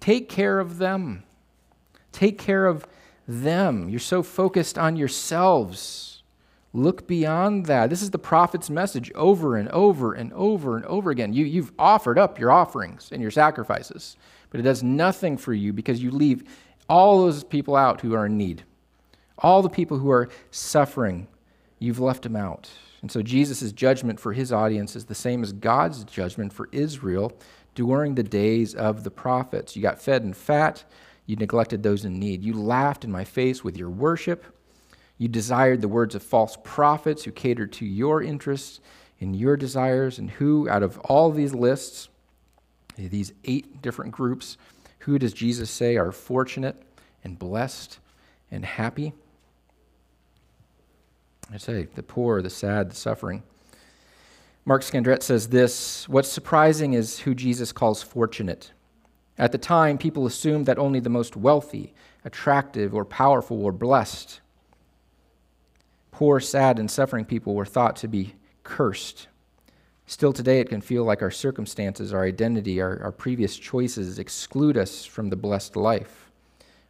take 0.00 0.28
care 0.28 0.60
of 0.60 0.78
them. 0.78 1.24
Take 2.12 2.38
care 2.38 2.66
of 2.66 2.86
them. 3.26 3.88
You're 3.88 3.98
so 3.98 4.22
focused 4.22 4.78
on 4.78 4.96
yourselves. 4.96 6.22
Look 6.72 7.06
beyond 7.06 7.66
that. 7.66 7.90
This 7.90 8.02
is 8.02 8.10
the 8.10 8.18
prophet's 8.18 8.68
message 8.68 9.10
over 9.14 9.56
and 9.56 9.68
over 9.70 10.12
and 10.12 10.32
over 10.32 10.76
and 10.76 10.84
over 10.86 11.10
again. 11.10 11.32
You, 11.32 11.44
you've 11.44 11.72
offered 11.78 12.18
up 12.18 12.38
your 12.38 12.50
offerings 12.50 13.10
and 13.12 13.22
your 13.22 13.30
sacrifices 13.30 14.16
but 14.54 14.60
it 14.60 14.62
does 14.62 14.84
nothing 14.84 15.36
for 15.36 15.52
you 15.52 15.72
because 15.72 16.00
you 16.00 16.12
leave 16.12 16.44
all 16.88 17.22
those 17.22 17.42
people 17.42 17.74
out 17.74 18.02
who 18.02 18.14
are 18.14 18.26
in 18.26 18.36
need. 18.36 18.62
All 19.38 19.62
the 19.62 19.68
people 19.68 19.98
who 19.98 20.12
are 20.12 20.28
suffering, 20.52 21.26
you've 21.80 21.98
left 21.98 22.22
them 22.22 22.36
out. 22.36 22.70
And 23.02 23.10
so 23.10 23.20
Jesus' 23.20 23.72
judgment 23.72 24.20
for 24.20 24.32
his 24.32 24.52
audience 24.52 24.94
is 24.94 25.06
the 25.06 25.14
same 25.16 25.42
as 25.42 25.52
God's 25.52 26.04
judgment 26.04 26.52
for 26.52 26.68
Israel 26.70 27.36
during 27.74 28.14
the 28.14 28.22
days 28.22 28.76
of 28.76 29.02
the 29.02 29.10
prophets. 29.10 29.74
You 29.74 29.82
got 29.82 30.00
fed 30.00 30.22
and 30.22 30.36
fat, 30.36 30.84
you 31.26 31.34
neglected 31.34 31.82
those 31.82 32.04
in 32.04 32.20
need. 32.20 32.44
You 32.44 32.52
laughed 32.52 33.02
in 33.02 33.10
my 33.10 33.24
face 33.24 33.64
with 33.64 33.76
your 33.76 33.90
worship. 33.90 34.44
You 35.18 35.26
desired 35.26 35.80
the 35.80 35.88
words 35.88 36.14
of 36.14 36.22
false 36.22 36.56
prophets 36.62 37.24
who 37.24 37.32
catered 37.32 37.72
to 37.72 37.84
your 37.84 38.22
interests 38.22 38.78
and 39.20 39.34
your 39.34 39.56
desires, 39.56 40.20
and 40.20 40.30
who, 40.30 40.68
out 40.68 40.84
of 40.84 41.00
all 41.00 41.32
these 41.32 41.54
lists, 41.54 42.08
these 42.96 43.32
eight 43.44 43.82
different 43.82 44.12
groups, 44.12 44.56
who 45.00 45.18
does 45.18 45.32
Jesus 45.32 45.70
say 45.70 45.96
are 45.96 46.12
fortunate 46.12 46.76
and 47.22 47.38
blessed 47.38 47.98
and 48.50 48.64
happy? 48.64 49.12
I 51.52 51.58
say 51.58 51.88
the 51.94 52.02
poor, 52.02 52.40
the 52.40 52.50
sad, 52.50 52.90
the 52.90 52.96
suffering. 52.96 53.42
Mark 54.64 54.82
Scandrette 54.82 55.22
says 55.22 55.48
this 55.48 56.08
What's 56.08 56.28
surprising 56.28 56.94
is 56.94 57.20
who 57.20 57.34
Jesus 57.34 57.72
calls 57.72 58.02
fortunate. 58.02 58.72
At 59.36 59.52
the 59.52 59.58
time, 59.58 59.98
people 59.98 60.26
assumed 60.26 60.66
that 60.66 60.78
only 60.78 61.00
the 61.00 61.10
most 61.10 61.36
wealthy, 61.36 61.92
attractive, 62.24 62.94
or 62.94 63.04
powerful 63.04 63.58
were 63.58 63.72
blessed. 63.72 64.40
Poor, 66.12 66.38
sad, 66.38 66.78
and 66.78 66.90
suffering 66.90 67.24
people 67.24 67.54
were 67.54 67.66
thought 67.66 67.96
to 67.96 68.08
be 68.08 68.34
cursed. 68.62 69.26
Still 70.06 70.34
today, 70.34 70.60
it 70.60 70.68
can 70.68 70.82
feel 70.82 71.04
like 71.04 71.22
our 71.22 71.30
circumstances, 71.30 72.12
our 72.12 72.24
identity, 72.24 72.80
our, 72.80 73.02
our 73.02 73.12
previous 73.12 73.56
choices 73.56 74.18
exclude 74.18 74.76
us 74.76 75.04
from 75.04 75.30
the 75.30 75.36
blessed 75.36 75.76
life. 75.76 76.30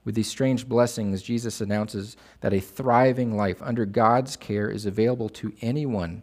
With 0.05 0.17
these 0.17 0.29
strange 0.29 0.69
blessings, 0.69 1.23
Jesus 1.23 1.61
announces 1.61 2.17
that 2.41 2.53
a 2.53 2.61
thriving 2.61 3.37
life 3.37 3.63
under 3.63 3.87
God's 3.87 4.37
care 4.37 4.69
is 4.69 4.85
available 4.85 5.29
to 5.31 5.53
anyone. 5.63 6.23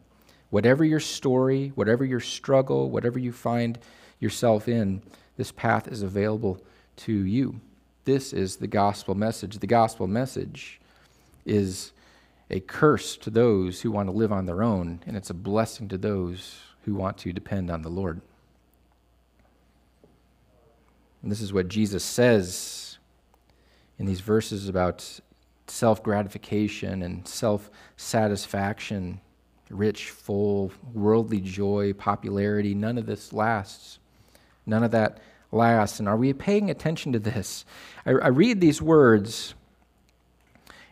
Whatever 0.50 0.84
your 0.84 1.00
story, 1.00 1.72
whatever 1.76 2.04
your 2.04 2.20
struggle, 2.20 2.90
whatever 2.90 3.18
you 3.18 3.32
find 3.32 3.80
yourself 4.20 4.68
in, 4.68 5.02
this 5.38 5.52
path 5.52 5.88
is 5.88 6.04
available 6.04 6.62
to 6.98 7.14
you. 7.14 7.60
This 8.04 8.34
is 8.34 8.58
the 8.58 8.68
gospel 8.68 9.16
message. 9.16 9.60
The 9.60 9.68
gospel 9.68 10.08
message 10.08 10.80
is 11.46 11.94
a 12.50 12.60
curse 12.60 13.16
to 13.18 13.30
those 13.30 13.82
who 13.82 13.92
want 13.92 14.10
to 14.10 14.16
live 14.16 14.34
on 14.34 14.46
their 14.46 14.62
own, 14.62 15.00
and 15.08 15.16
it's 15.16 15.30
a 15.30 15.34
blessing 15.34 15.88
to 15.88 15.98
those 15.98 16.60
who 16.84 16.96
want 16.96 17.18
to 17.20 17.34
depend 17.34 17.70
on 17.70 17.82
the 17.82 17.90
Lord. 17.90 18.22
And 21.22 21.32
this 21.32 21.42
is 21.42 21.54
what 21.54 21.68
Jesus 21.68 22.04
says 22.04 22.98
in 24.00 24.06
these 24.06 24.22
verses 24.22 24.68
about 24.68 25.20
self 25.68 26.02
gratification 26.02 27.04
and 27.04 27.28
self 27.28 27.70
satisfaction, 27.98 29.22
rich, 29.70 30.10
full, 30.10 30.72
worldly 30.94 31.40
joy, 31.40 31.94
popularity. 31.94 32.74
None 32.74 32.98
of 32.98 33.06
this 33.06 33.32
lasts. 33.32 34.00
None 34.66 34.84
of 34.84 34.92
that 34.92 35.20
lasts. 35.52 36.00
And 36.00 36.08
are 36.10 36.18
we 36.18 36.34
paying 36.34 36.70
attention 36.70 37.14
to 37.14 37.20
this? 37.20 37.66
I, 38.06 38.12
I 38.12 38.28
read 38.28 38.60
these 38.60 38.82
words 38.82 39.54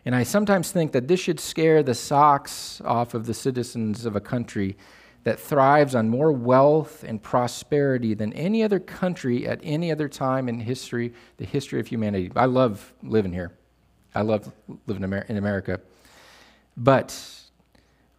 and 0.04 0.14
I 0.14 0.22
sometimes 0.22 0.72
think 0.72 0.92
that 0.92 1.08
this 1.08 1.20
should 1.20 1.40
scare 1.40 1.82
the 1.82 1.94
socks 1.94 2.80
off 2.84 3.14
of 3.14 3.26
the 3.26 3.34
citizens 3.34 4.06
of 4.06 4.16
a 4.16 4.20
country 4.20 4.76
that 5.24 5.38
thrives 5.38 5.94
on 5.94 6.08
more 6.08 6.32
wealth 6.32 7.04
and 7.06 7.22
prosperity 7.22 8.14
than 8.14 8.32
any 8.32 8.62
other 8.62 8.80
country 8.80 9.46
at 9.46 9.60
any 9.62 9.92
other 9.92 10.08
time 10.08 10.48
in 10.48 10.60
history, 10.60 11.12
the 11.36 11.44
history 11.44 11.78
of 11.78 11.86
humanity. 11.86 12.30
I 12.34 12.46
love 12.46 12.92
living 13.02 13.32
here. 13.32 13.52
I 14.14 14.22
love 14.22 14.50
living 14.86 15.04
in 15.28 15.36
America. 15.36 15.80
But 16.76 17.18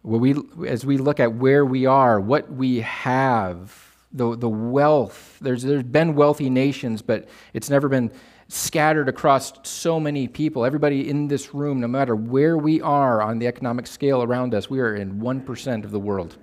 we, 0.02 0.34
as 0.66 0.86
we 0.86 0.98
look 0.98 1.20
at 1.20 1.34
where 1.34 1.64
we 1.64 1.86
are, 1.86 2.20
what 2.20 2.50
we 2.50 2.80
have, 2.80 3.96
the, 4.12 4.36
the 4.36 4.48
wealth, 4.48 5.38
there's, 5.40 5.62
there's 5.62 5.82
been 5.82 6.14
wealthy 6.14 6.50
nations, 6.50 7.02
but 7.02 7.28
it's 7.52 7.68
never 7.68 7.88
been 7.88 8.12
scattered 8.48 9.08
across 9.08 9.52
so 9.62 9.98
many 9.98 10.28
people. 10.28 10.64
Everybody 10.64 11.08
in 11.08 11.26
this 11.26 11.54
room, 11.54 11.80
no 11.80 11.88
matter 11.88 12.14
where 12.14 12.56
we 12.58 12.80
are 12.80 13.22
on 13.22 13.38
the 13.38 13.46
economic 13.46 13.86
scale 13.86 14.22
around 14.22 14.54
us, 14.54 14.68
we 14.68 14.80
are 14.80 14.94
in 14.94 15.20
1% 15.20 15.84
of 15.84 15.90
the 15.90 16.00
world. 16.00 16.36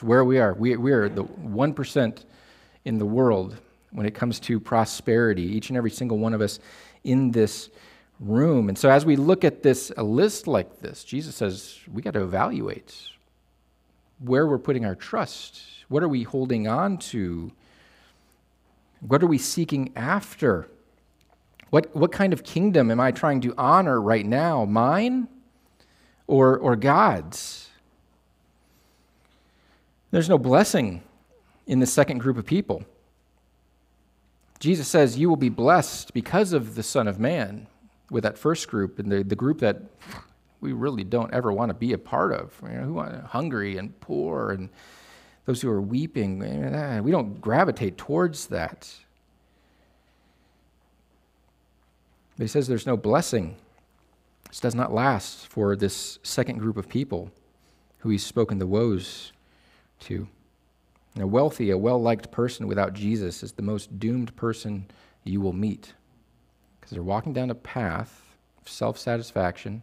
It's 0.00 0.04
where 0.06 0.24
we 0.24 0.38
are. 0.38 0.54
We, 0.54 0.78
we 0.78 0.92
are 0.92 1.10
the 1.10 1.24
1% 1.24 2.24
in 2.86 2.96
the 2.96 3.04
world 3.04 3.58
when 3.90 4.06
it 4.06 4.14
comes 4.14 4.40
to 4.40 4.58
prosperity, 4.58 5.42
each 5.42 5.68
and 5.68 5.76
every 5.76 5.90
single 5.90 6.16
one 6.16 6.32
of 6.32 6.40
us 6.40 6.58
in 7.04 7.32
this 7.32 7.68
room. 8.18 8.70
And 8.70 8.78
so, 8.78 8.88
as 8.88 9.04
we 9.04 9.16
look 9.16 9.44
at 9.44 9.62
this, 9.62 9.92
a 9.98 10.02
list 10.02 10.46
like 10.46 10.80
this, 10.80 11.04
Jesus 11.04 11.36
says 11.36 11.80
we 11.92 12.00
got 12.00 12.14
to 12.14 12.22
evaluate 12.22 12.98
where 14.20 14.46
we're 14.46 14.58
putting 14.58 14.86
our 14.86 14.94
trust. 14.94 15.60
What 15.88 16.02
are 16.02 16.08
we 16.08 16.22
holding 16.22 16.66
on 16.66 16.96
to? 17.12 17.52
What 19.00 19.22
are 19.22 19.26
we 19.26 19.36
seeking 19.36 19.92
after? 19.96 20.66
What, 21.68 21.94
what 21.94 22.10
kind 22.10 22.32
of 22.32 22.42
kingdom 22.42 22.90
am 22.90 23.00
I 23.00 23.10
trying 23.10 23.42
to 23.42 23.52
honor 23.58 24.00
right 24.00 24.24
now? 24.24 24.64
Mine 24.64 25.28
or, 26.26 26.56
or 26.56 26.74
God's? 26.74 27.59
There's 30.10 30.28
no 30.28 30.38
blessing 30.38 31.02
in 31.66 31.78
the 31.78 31.86
second 31.86 32.18
group 32.18 32.36
of 32.36 32.44
people. 32.44 32.84
Jesus 34.58 34.88
says, 34.88 35.18
You 35.18 35.28
will 35.28 35.36
be 35.36 35.48
blessed 35.48 36.12
because 36.12 36.52
of 36.52 36.74
the 36.74 36.82
Son 36.82 37.06
of 37.06 37.18
Man, 37.18 37.66
with 38.10 38.24
that 38.24 38.36
first 38.36 38.68
group, 38.68 38.98
and 38.98 39.10
the, 39.10 39.22
the 39.22 39.36
group 39.36 39.60
that 39.60 39.82
we 40.60 40.72
really 40.72 41.04
don't 41.04 41.32
ever 41.32 41.52
want 41.52 41.70
to 41.70 41.74
be 41.74 41.92
a 41.92 41.98
part 41.98 42.32
of. 42.32 42.52
You 42.62 42.76
know, 42.76 42.82
who 42.82 42.98
are 42.98 43.24
hungry 43.28 43.76
and 43.76 43.98
poor 44.00 44.50
and 44.50 44.68
those 45.46 45.62
who 45.62 45.70
are 45.70 45.80
weeping. 45.80 46.42
Eh, 46.42 47.00
we 47.00 47.10
don't 47.10 47.40
gravitate 47.40 47.96
towards 47.96 48.48
that. 48.48 48.92
But 52.36 52.44
he 52.44 52.48
says 52.48 52.66
there's 52.66 52.86
no 52.86 52.96
blessing. 52.96 53.56
This 54.48 54.60
does 54.60 54.74
not 54.74 54.92
last 54.92 55.46
for 55.46 55.76
this 55.76 56.18
second 56.22 56.58
group 56.58 56.76
of 56.76 56.88
people 56.88 57.30
who 57.98 58.10
he's 58.10 58.24
spoken 58.24 58.58
the 58.58 58.66
woes 58.66 59.32
to. 60.00 60.28
A 61.18 61.26
wealthy, 61.26 61.70
a 61.70 61.78
well 61.78 62.00
liked 62.00 62.30
person 62.30 62.66
without 62.66 62.94
Jesus 62.94 63.42
is 63.42 63.52
the 63.52 63.62
most 63.62 63.98
doomed 63.98 64.34
person 64.36 64.86
you 65.24 65.40
will 65.40 65.52
meet 65.52 65.94
because 66.80 66.90
they're 66.90 67.02
walking 67.02 67.32
down 67.32 67.50
a 67.50 67.54
path 67.54 68.36
of 68.60 68.68
self 68.68 68.98
satisfaction 68.98 69.82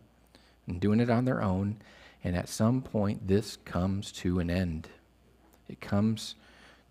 and 0.68 0.80
doing 0.80 1.00
it 1.00 1.10
on 1.10 1.26
their 1.26 1.42
own. 1.42 1.78
And 2.24 2.36
at 2.36 2.50
some 2.50 2.82
point, 2.82 3.28
this 3.28 3.58
comes 3.66 4.12
to 4.14 4.40
an 4.40 4.50
end. 4.50 4.90
It 5.70 5.80
comes 5.80 6.36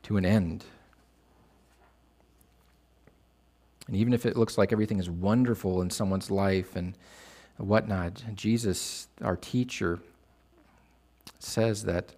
to 0.05 0.17
an 0.17 0.25
end. 0.25 0.65
And 3.87 3.97
even 3.97 4.13
if 4.13 4.27
it 4.27 4.37
looks 4.37 4.59
like 4.59 4.73
everything 4.73 4.99
is 4.99 5.11
wonderful 5.11 5.81
in 5.83 5.91
someone's 5.91 6.31
life 6.31 6.77
and 6.77 6.95
whatnot, 7.57 8.23
Jesus, 8.35 9.09
our 9.23 9.37
teacher, 9.37 10.01
says 11.39 11.85
that 11.85 12.15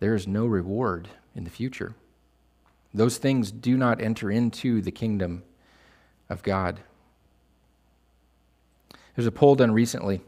there 0.00 0.14
is 0.14 0.26
no 0.26 0.46
reward 0.46 1.08
in 1.34 1.44
the 1.44 1.50
future. 1.50 1.94
Those 2.92 3.18
things 3.18 3.52
do 3.52 3.76
not 3.76 4.00
enter 4.00 4.30
into 4.30 4.82
the 4.82 4.90
kingdom 4.90 5.44
of 6.28 6.42
God. 6.42 6.80
There's 9.14 9.26
a 9.26 9.32
poll 9.32 9.54
done 9.54 9.70
recently, 9.70 10.20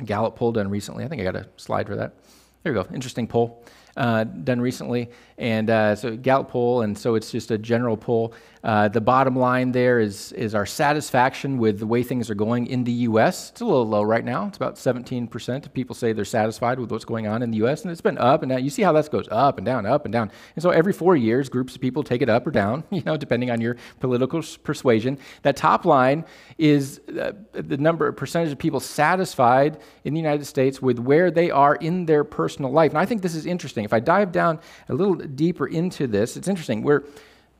a 0.00 0.04
Gallup 0.04 0.36
poll 0.36 0.52
done 0.52 0.70
recently. 0.70 1.04
I 1.04 1.08
think 1.08 1.20
I 1.20 1.24
got 1.24 1.36
a 1.36 1.46
slide 1.56 1.86
for 1.86 1.96
that. 1.96 2.14
There 2.62 2.72
you 2.72 2.82
go. 2.82 2.88
Interesting 2.92 3.26
poll 3.26 3.64
uh, 3.96 4.24
done 4.24 4.60
recently. 4.60 5.10
And 5.38 5.70
uh, 5.70 5.94
so 5.94 6.16
Gallup 6.16 6.50
poll, 6.50 6.82
and 6.82 6.98
so 6.98 7.14
it's 7.14 7.30
just 7.30 7.52
a 7.52 7.58
general 7.58 7.96
poll. 7.96 8.34
Uh, 8.64 8.88
the 8.88 9.00
bottom 9.00 9.36
line 9.36 9.70
there 9.70 10.00
is, 10.00 10.32
is 10.32 10.52
our 10.52 10.66
satisfaction 10.66 11.58
with 11.58 11.78
the 11.78 11.86
way 11.86 12.02
things 12.02 12.28
are 12.28 12.34
going 12.34 12.66
in 12.66 12.82
the 12.82 12.92
U.S. 12.92 13.50
It's 13.50 13.60
a 13.60 13.64
little 13.64 13.86
low 13.86 14.02
right 14.02 14.24
now. 14.24 14.48
It's 14.48 14.56
about 14.56 14.74
17% 14.74 15.64
of 15.64 15.72
people 15.72 15.94
say 15.94 16.12
they're 16.12 16.24
satisfied 16.24 16.80
with 16.80 16.90
what's 16.90 17.04
going 17.04 17.28
on 17.28 17.42
in 17.42 17.52
the 17.52 17.58
U.S., 17.58 17.82
and 17.82 17.92
it's 17.92 18.00
been 18.00 18.18
up 18.18 18.42
and 18.42 18.50
down. 18.50 18.64
You 18.64 18.70
see 18.70 18.82
how 18.82 18.92
that 18.92 19.08
goes 19.10 19.28
up 19.30 19.58
and 19.58 19.64
down, 19.64 19.86
up 19.86 20.04
and 20.04 20.12
down. 20.12 20.32
And 20.56 20.62
so 20.62 20.70
every 20.70 20.92
four 20.92 21.16
years, 21.16 21.48
groups 21.48 21.76
of 21.76 21.80
people 21.80 22.02
take 22.02 22.20
it 22.20 22.28
up 22.28 22.46
or 22.46 22.50
down, 22.50 22.82
you 22.90 23.02
know, 23.02 23.16
depending 23.16 23.50
on 23.50 23.60
your 23.60 23.76
political 24.00 24.42
persuasion. 24.64 25.18
That 25.42 25.56
top 25.56 25.84
line 25.84 26.24
is 26.58 27.00
uh, 27.08 27.32
the 27.52 27.76
number, 27.76 28.10
percentage 28.10 28.50
of 28.50 28.58
people 28.58 28.80
satisfied 28.80 29.78
in 30.02 30.14
the 30.14 30.20
United 30.20 30.46
States 30.46 30.82
with 30.82 30.98
where 30.98 31.30
they 31.30 31.50
are 31.52 31.76
in 31.76 32.06
their 32.06 32.24
personal 32.24 32.72
life. 32.72 32.90
And 32.90 32.98
I 32.98 33.06
think 33.06 33.22
this 33.22 33.36
is 33.36 33.46
interesting. 33.46 33.84
If 33.84 33.92
I 33.92 34.00
dive 34.00 34.32
down 34.32 34.58
a 34.88 34.94
little 34.94 35.14
deeper 35.36 35.66
into 35.66 36.06
this, 36.06 36.36
it's 36.36 36.48
interesting. 36.48 36.82
We're 36.82 37.04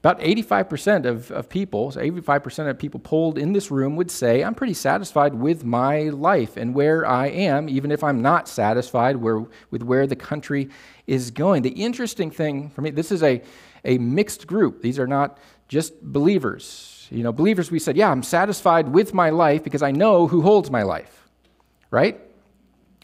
about 0.01 0.21
85% 0.21 1.07
of, 1.07 1.31
of 1.33 1.49
people, 1.49 1.91
so 1.91 2.01
85% 2.01 2.71
of 2.71 2.79
people 2.79 3.01
polled 3.01 3.37
in 3.37 3.53
this 3.53 3.69
room 3.71 3.97
would 3.97 4.13
say, 4.13 4.45
I'm 4.45 4.55
pretty 4.55 4.75
satisfied 4.75 5.35
with 5.35 5.65
my 5.65 6.03
life 6.11 6.57
and 6.57 6.73
where 6.73 7.05
I 7.05 7.27
am, 7.27 7.69
even 7.69 7.91
if 7.91 8.05
I'm 8.05 8.23
not 8.23 8.49
satisfied 8.49 9.17
where, 9.17 9.45
with 9.73 9.83
where 9.83 10.07
the 10.07 10.15
country 10.15 10.69
is 11.09 11.33
going. 11.33 11.63
The 11.63 11.71
interesting 11.71 12.31
thing 12.31 12.71
for 12.71 12.81
me, 12.81 12.91
this 12.91 13.11
is 13.11 13.25
a, 13.25 13.43
a 13.85 13.99
mixed 13.99 14.47
group. 14.47 14.83
These 14.83 15.01
are 15.01 15.09
not 15.09 15.39
just 15.67 16.01
believers. 16.01 17.09
You 17.11 17.25
know, 17.25 17.33
believers, 17.33 17.71
we 17.73 17.81
said, 17.81 17.97
yeah, 17.97 18.11
I'm 18.11 18.23
satisfied 18.23 18.89
with 18.89 19.13
my 19.13 19.31
life 19.31 19.65
because 19.65 19.83
I 19.83 19.91
know 19.91 20.29
who 20.29 20.43
holds 20.43 20.71
my 20.71 20.83
life, 20.83 21.29
right? 21.91 22.21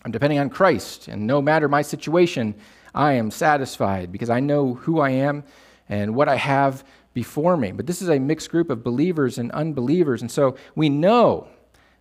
I'm 0.04 0.12
depending 0.12 0.38
on 0.38 0.50
Christ, 0.50 1.08
and 1.08 1.26
no 1.26 1.40
matter 1.40 1.66
my 1.68 1.82
situation, 1.82 2.54
I 2.94 3.14
am 3.14 3.30
satisfied 3.30 4.12
because 4.12 4.30
I 4.30 4.40
know 4.40 4.74
who 4.74 5.00
I 5.00 5.10
am 5.10 5.44
and 5.88 6.14
what 6.14 6.28
I 6.28 6.36
have 6.36 6.84
before 7.12 7.56
me. 7.56 7.72
But 7.72 7.86
this 7.86 8.00
is 8.00 8.08
a 8.08 8.18
mixed 8.18 8.50
group 8.50 8.70
of 8.70 8.84
believers 8.84 9.38
and 9.38 9.50
unbelievers. 9.52 10.20
And 10.20 10.30
so 10.30 10.56
we 10.74 10.88
know 10.88 11.48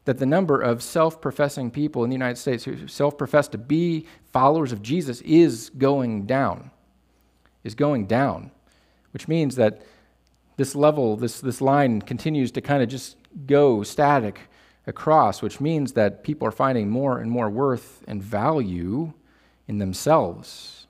that 0.06 0.18
the 0.18 0.26
number 0.26 0.60
of 0.60 0.84
self 0.84 1.22
professing 1.22 1.72
people 1.72 2.04
in 2.04 2.10
the 2.10 2.16
United 2.16 2.38
States 2.38 2.64
who 2.64 2.88
self 2.88 3.18
profess 3.18 3.48
to 3.50 3.58
be 3.58 4.06
followers 4.32 4.72
of 4.72 4.82
Jesus 4.82 5.22
is 5.22 5.72
going 5.78 6.26
down. 6.26 6.72
Is 7.64 7.76
going 7.76 8.08
down, 8.08 8.52
which 9.12 9.30
means 9.30 9.56
that 9.56 9.84
this 10.58 10.76
level, 10.76 11.16
this, 11.16 11.40
this 11.40 11.62
line 11.62 12.02
continues 12.02 12.52
to 12.52 12.62
kind 12.62 12.84
of 12.84 12.90
just 12.90 13.16
go 13.46 13.84
static 13.84 14.42
across, 14.86 15.42
which 15.42 15.62
means 15.62 15.94
that 15.94 16.26
people 16.26 16.46
are 16.46 16.52
finding 16.52 16.90
more 16.90 17.20
and 17.20 17.32
more 17.32 17.50
worth 17.50 18.04
and 18.06 18.22
value 18.22 19.14
in 19.68 19.78
themselves 19.78 20.83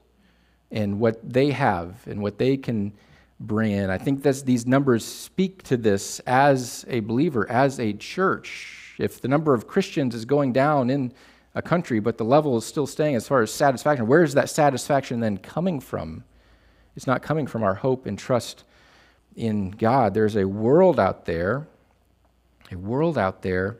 and 0.74 0.99
what 0.99 1.17
they 1.24 1.51
have 1.51 2.05
and 2.07 2.21
what 2.21 2.38
they 2.38 2.57
can 2.57 2.91
bring 3.39 3.71
in. 3.71 3.89
I 3.89 3.97
think 3.97 4.24
that 4.24 4.43
these 4.45 4.65
numbers 4.65 5.05
speak 5.05 5.63
to 5.63 5.78
this 5.78 6.19
as 6.21 6.84
a 6.89 6.99
believer, 7.01 7.49
as 7.49 7.80
a 7.80 7.93
church. 7.93 8.95
If 8.99 9.21
the 9.21 9.28
number 9.28 9.53
of 9.53 9.67
Christians 9.67 10.15
is 10.15 10.26
going 10.26 10.51
down 10.51 10.89
in 10.89 11.13
a 11.55 11.61
country, 11.61 11.99
but 11.99 12.17
the 12.17 12.26
level 12.26 12.57
is 12.57 12.65
still 12.65 12.88
staying 12.88 13.15
as 13.15 13.28
far 13.28 13.41
as 13.41 13.51
satisfaction, 13.51 14.07
where 14.07 14.24
is 14.24 14.34
that 14.34 14.49
satisfaction 14.49 15.19
then 15.19 15.38
coming 15.38 15.80
from? 15.80 16.24
It's 16.95 17.07
not 17.07 17.21
coming 17.21 17.47
from 17.47 17.63
our 17.63 17.76
hope 17.76 18.05
and 18.07 18.17
trust 18.17 18.63
in 19.36 19.71
God. 19.71 20.13
There's 20.13 20.36
a 20.36 20.45
world 20.45 20.99
out 20.99 21.26
there, 21.26 21.67
a 22.71 22.76
world 22.76 23.17
out 23.17 23.43
there 23.43 23.78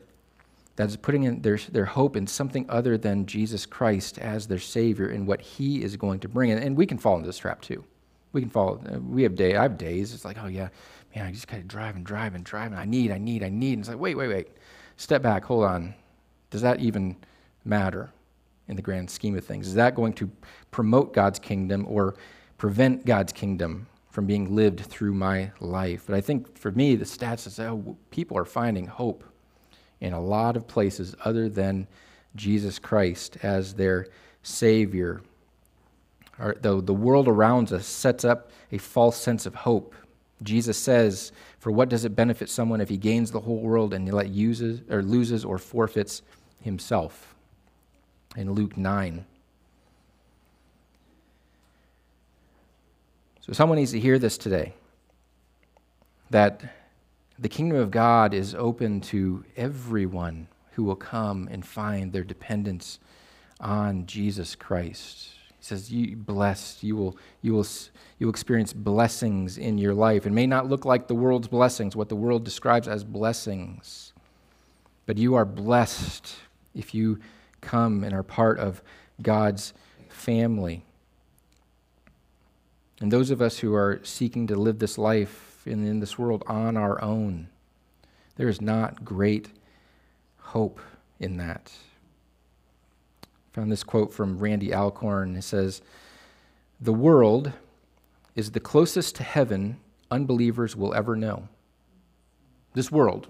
that 0.76 0.88
is 0.88 0.96
putting 0.96 1.22
in 1.24 1.40
their, 1.42 1.58
their 1.70 1.84
hope 1.84 2.16
in 2.16 2.26
something 2.26 2.66
other 2.68 2.98
than 2.98 3.26
Jesus 3.26 3.64
Christ 3.64 4.18
as 4.18 4.46
their 4.46 4.58
Savior 4.58 5.08
and 5.08 5.26
what 5.26 5.40
He 5.40 5.82
is 5.82 5.96
going 5.96 6.20
to 6.20 6.28
bring. 6.28 6.50
And, 6.50 6.62
and 6.62 6.76
we 6.76 6.86
can 6.86 6.98
fall 6.98 7.16
into 7.16 7.26
this 7.26 7.38
trap 7.38 7.60
too. 7.62 7.84
We 8.32 8.40
can 8.40 8.50
fall. 8.50 8.82
Uh, 8.92 8.98
we 8.98 9.22
have 9.22 9.36
days. 9.36 9.54
I 9.54 9.62
have 9.62 9.78
days. 9.78 10.12
It's 10.12 10.24
like, 10.24 10.36
oh 10.42 10.48
yeah, 10.48 10.68
man, 11.14 11.26
I 11.26 11.32
just 11.32 11.46
got 11.46 11.58
to 11.58 11.62
drive 11.62 11.94
and 11.94 12.04
drive 12.04 12.34
and 12.34 12.44
drive. 12.44 12.72
And 12.72 12.80
I 12.80 12.84
need, 12.84 13.12
I 13.12 13.18
need, 13.18 13.44
I 13.44 13.48
need. 13.48 13.74
And 13.74 13.80
it's 13.80 13.88
like, 13.88 13.98
wait, 13.98 14.16
wait, 14.16 14.28
wait. 14.28 14.48
Step 14.96 15.22
back. 15.22 15.44
Hold 15.44 15.64
on. 15.64 15.94
Does 16.50 16.62
that 16.62 16.80
even 16.80 17.16
matter 17.64 18.10
in 18.66 18.74
the 18.76 18.82
grand 18.82 19.08
scheme 19.08 19.36
of 19.36 19.44
things? 19.44 19.68
Is 19.68 19.74
that 19.74 19.94
going 19.94 20.12
to 20.14 20.30
promote 20.72 21.12
God's 21.14 21.38
kingdom 21.38 21.86
or 21.88 22.14
prevent 22.58 23.06
God's 23.06 23.32
kingdom 23.32 23.86
from 24.10 24.26
being 24.26 24.54
lived 24.56 24.80
through 24.80 25.14
my 25.14 25.52
life? 25.60 26.04
But 26.06 26.16
I 26.16 26.20
think 26.20 26.58
for 26.58 26.72
me, 26.72 26.96
the 26.96 27.04
stats 27.04 27.46
is 27.46 27.60
oh, 27.60 27.96
people 28.10 28.36
are 28.36 28.44
finding 28.44 28.86
hope 28.86 29.24
in 30.04 30.12
a 30.12 30.20
lot 30.20 30.56
of 30.56 30.68
places 30.68 31.16
other 31.24 31.48
than 31.48 31.86
Jesus 32.36 32.78
Christ 32.78 33.38
as 33.42 33.74
their 33.74 34.08
Savior 34.42 35.22
or 36.38 36.56
the, 36.60 36.82
the 36.82 36.92
world 36.92 37.26
around 37.26 37.72
us 37.72 37.86
sets 37.86 38.24
up 38.24 38.50
a 38.70 38.78
false 38.78 39.16
sense 39.16 39.46
of 39.46 39.54
hope. 39.54 39.94
Jesus 40.42 40.76
says, 40.76 41.32
For 41.58 41.72
what 41.72 41.88
does 41.88 42.04
it 42.04 42.16
benefit 42.16 42.50
someone 42.50 42.80
if 42.80 42.88
he 42.88 42.96
gains 42.96 43.30
the 43.30 43.40
whole 43.40 43.60
world 43.60 43.94
and 43.94 44.06
yet 44.06 44.28
uses 44.28 44.82
or 44.90 45.00
loses 45.00 45.44
or 45.44 45.58
forfeits 45.58 46.22
himself? 46.62 47.34
In 48.36 48.52
Luke 48.52 48.76
9. 48.76 49.24
So 53.40 53.52
someone 53.52 53.78
needs 53.78 53.92
to 53.92 54.00
hear 54.00 54.18
this 54.18 54.36
today 54.36 54.74
that 56.30 56.62
the 57.38 57.48
kingdom 57.48 57.78
of 57.78 57.90
God 57.90 58.32
is 58.32 58.54
open 58.54 59.00
to 59.02 59.44
everyone 59.56 60.48
who 60.72 60.84
will 60.84 60.96
come 60.96 61.48
and 61.50 61.64
find 61.64 62.12
their 62.12 62.24
dependence 62.24 62.98
on 63.60 64.06
Jesus 64.06 64.54
Christ. 64.54 65.30
He 65.58 65.64
says, 65.64 65.90
"You 65.92 66.16
blessed, 66.16 66.82
you 66.82 66.96
will, 66.96 67.16
you 67.42 67.54
will, 67.54 67.66
you 68.18 68.26
will 68.26 68.30
experience 68.32 68.72
blessings 68.72 69.56
in 69.58 69.78
your 69.78 69.94
life. 69.94 70.26
It 70.26 70.32
may 70.32 70.46
not 70.46 70.68
look 70.68 70.84
like 70.84 71.06
the 71.08 71.14
world's 71.14 71.48
blessings, 71.48 71.96
what 71.96 72.08
the 72.08 72.16
world 72.16 72.44
describes 72.44 72.86
as 72.86 73.02
blessings, 73.04 74.12
but 75.06 75.16
you 75.16 75.34
are 75.34 75.44
blessed 75.44 76.34
if 76.74 76.94
you 76.94 77.18
come 77.60 78.04
and 78.04 78.12
are 78.12 78.22
part 78.22 78.58
of 78.58 78.82
God's 79.22 79.72
family. 80.08 80.84
And 83.00 83.12
those 83.12 83.30
of 83.30 83.42
us 83.42 83.58
who 83.58 83.74
are 83.74 84.00
seeking 84.02 84.46
to 84.48 84.56
live 84.56 84.78
this 84.78 84.98
life 84.98 85.53
in, 85.66 86.00
this 86.00 86.18
world 86.18 86.44
on 86.46 86.76
our 86.76 87.02
own, 87.02 87.48
there 88.36 88.48
is 88.48 88.60
not 88.60 89.04
great 89.04 89.50
hope 90.38 90.80
in 91.20 91.36
that 91.38 91.72
I 93.24 93.26
found 93.54 93.70
this 93.70 93.84
quote 93.84 94.12
from 94.12 94.38
Randy 94.38 94.74
Alcorn. 94.74 95.36
It 95.36 95.42
says, 95.42 95.80
The 96.80 96.92
world 96.92 97.52
is 98.34 98.50
the 98.50 98.60
closest 98.60 99.14
to 99.16 99.22
heaven 99.22 99.78
unbelievers 100.10 100.76
will 100.76 100.94
ever 100.94 101.16
know. 101.16 101.48
This 102.74 102.90
world 102.90 103.28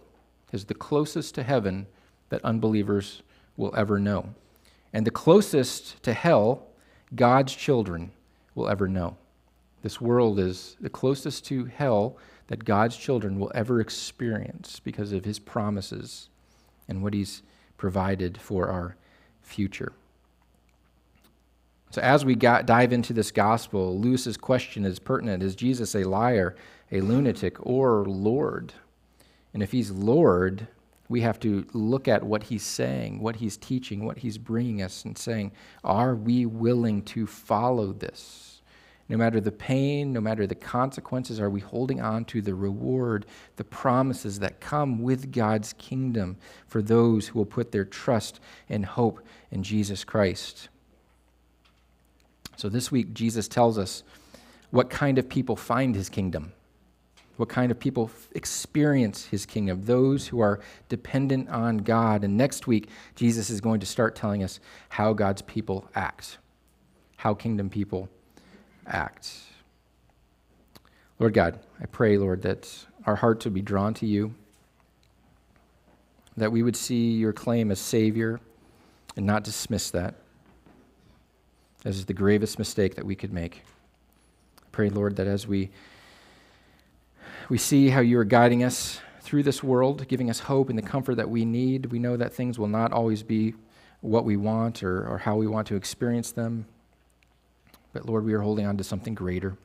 is 0.53 0.65
the 0.65 0.75
closest 0.75 1.35
to 1.35 1.43
heaven 1.43 1.87
that 2.29 2.45
unbelievers 2.45 3.23
will 3.57 3.75
ever 3.77 3.99
know. 3.99 4.35
And 4.93 5.07
the 5.07 5.11
closest 5.11 6.03
to 6.03 6.13
hell 6.13 6.67
God's 7.15 7.55
children 7.55 8.13
will 8.55 8.69
ever 8.69 8.89
know. 8.89 9.17
This 9.85 10.01
world 10.01 10.39
is 10.39 10.79
the 10.81 10.89
closest 10.89 11.45
to 11.49 11.67
hell 11.67 12.17
that 12.47 12.65
God's 12.65 12.97
children 12.97 13.39
will 13.39 13.53
ever 13.55 13.83
experience 13.83 14.81
because 14.81 15.13
of 15.13 15.27
his 15.27 15.39
promises 15.39 16.31
and 16.89 17.03
what 17.03 17.13
he's 17.13 17.43
provided 17.77 18.41
for 18.41 18.71
our 18.71 18.97
future. 19.43 19.93
So, 21.91 22.01
as 22.01 22.25
we 22.25 22.35
got, 22.35 22.65
dive 22.65 22.95
into 22.95 23.13
this 23.13 23.31
gospel, 23.31 24.01
Lewis's 24.01 24.39
question 24.39 24.87
is 24.87 24.99
pertinent 24.99 25.43
Is 25.43 25.55
Jesus 25.55 25.95
a 25.95 26.05
liar, 26.05 26.57
a 26.91 27.03
lunatic, 27.03 27.59
or 27.61 28.07
Lord? 28.07 28.73
And 29.53 29.63
if 29.63 29.71
he's 29.71 29.91
Lord, 29.91 30.67
we 31.11 31.21
have 31.21 31.39
to 31.41 31.67
look 31.75 32.09
at 32.09 32.25
what 32.25 32.45
he's 32.45 32.65
saying, 32.65 33.21
what 33.21 33.37
he's 33.37 33.59
teaching, 33.59 34.07
what 34.07 34.17
he's 34.17 34.39
bringing 34.39 34.81
us, 34.81 35.05
and 35.05 35.19
saying, 35.19 35.53
Are 35.85 36.15
we 36.15 36.47
willing 36.47 37.03
to 37.03 37.27
follow 37.27 37.93
this? 37.93 38.55
No 39.09 39.19
matter 39.19 39.39
the 39.41 39.53
pain, 39.53 40.13
no 40.15 40.21
matter 40.21 40.47
the 40.47 40.55
consequences, 40.55 41.39
are 41.39 41.51
we 41.51 41.61
holding 41.61 42.01
on 42.01 42.25
to 42.27 42.41
the 42.41 42.55
reward, 42.55 43.27
the 43.57 43.65
promises 43.65 44.39
that 44.39 44.61
come 44.61 45.03
with 45.03 45.31
God's 45.31 45.75
kingdom 45.75 46.37
for 46.67 46.81
those 46.81 47.29
who 47.29 47.39
will 47.39 47.47
put 47.47 47.71
their 47.71 47.85
trust 47.85 48.41
and 48.69 48.87
hope 48.87 49.21
in 49.51 49.63
Jesus 49.63 50.05
Christ? 50.05 50.69
So 52.57 52.71
this 52.71 52.91
week, 52.91 53.13
Jesus 53.13 53.47
tells 53.47 53.77
us 53.77 54.05
what 54.71 54.89
kind 54.89 55.19
of 55.19 55.29
people 55.29 55.55
find 55.55 55.95
his 55.95 56.09
kingdom, 56.09 56.53
what 57.37 57.51
kind 57.51 57.71
of 57.71 57.79
people 57.79 58.11
experience 58.33 59.27
his 59.27 59.45
kingdom, 59.45 59.83
those 59.85 60.29
who 60.29 60.41
are 60.41 60.61
dependent 60.89 61.51
on 61.51 61.79
God. 61.79 62.25
And 62.25 62.39
next 62.39 62.67
week, 62.67 62.89
Jesus 63.17 63.51
is 63.51 63.61
going 63.61 63.81
to 63.81 63.87
start 63.87 64.17
telling 64.17 64.43
us 64.43 64.61
how 64.89 65.13
God's 65.13 65.43
people 65.43 65.91
act, 65.95 66.39
how 67.17 67.35
kingdom 67.35 67.69
people 67.69 68.09
act. 68.87 69.33
Lord 71.19 71.35
God, 71.35 71.61
I 71.81 71.87
pray, 71.87 72.19
Lord, 72.19 72.43
that 72.43 72.87
our 73.07 73.17
hearts 73.17 73.45
would 73.45 73.55
be 73.55 73.63
drawn 73.63 73.95
to 73.95 74.07
you, 74.07 74.35
that 76.37 76.53
we 76.53 76.63
would 76.63 76.77
see 76.77 77.13
your 77.13 77.33
claim 77.33 77.71
as 77.71 77.79
Savior 77.81 78.41
and 79.17 79.27
not 79.27 79.45
dismiss 79.45 79.91
that. 79.91 80.15
as 81.85 82.07
the 82.07 82.15
gravest 82.15 82.59
mistake 82.59 82.95
that 82.97 83.05
we 83.05 83.15
could 83.15 83.33
make. 83.33 83.63
I 84.63 84.67
pray, 84.73 84.89
Lord, 84.89 85.17
that 85.17 85.27
as 85.27 85.47
we, 85.47 85.71
we 87.49 87.59
see 87.59 87.91
how 87.91 88.01
you 88.01 88.19
are 88.19 88.25
guiding 88.25 88.65
us 88.65 89.01
through 89.21 89.43
this 89.43 89.63
world, 89.63 90.09
giving 90.09 90.31
us 90.31 90.41
hope 90.41 90.71
and 90.71 90.79
the 90.79 90.83
comfort 90.83 91.17
that 91.17 91.29
we 91.31 91.45
need, 91.45 91.87
we 91.87 91.99
know 91.99 92.17
that 92.17 92.33
things 92.33 92.59
will 92.59 92.69
not 92.69 92.93
always 92.93 93.23
be 93.23 93.55
what 94.01 94.25
we 94.25 94.37
want 94.37 94.83
or, 94.83 95.07
or 95.07 95.19
how 95.19 95.37
we 95.37 95.47
want 95.47 95.67
to 95.69 95.77
experience 95.77 96.33
them. 96.33 96.67
But 97.95 98.07
Lord, 98.07 98.25
we 98.25 98.35
are 98.35 98.41
holding 98.41 98.67
on 98.67 98.77
to 98.77 98.85
something 98.85 99.15
greater, 99.15 99.57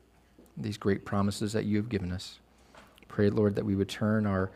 these 0.55 0.77
great 0.77 1.03
promises 1.03 1.51
that 1.51 1.65
you 1.65 1.75
have 1.77 1.89
given 1.89 2.11
us. 2.11 2.39
Pray, 3.09 3.29
Lord, 3.29 3.55
that 3.55 3.65
we 3.65 3.75
would 3.75 3.89
turn 3.89 4.25
our 4.27 4.51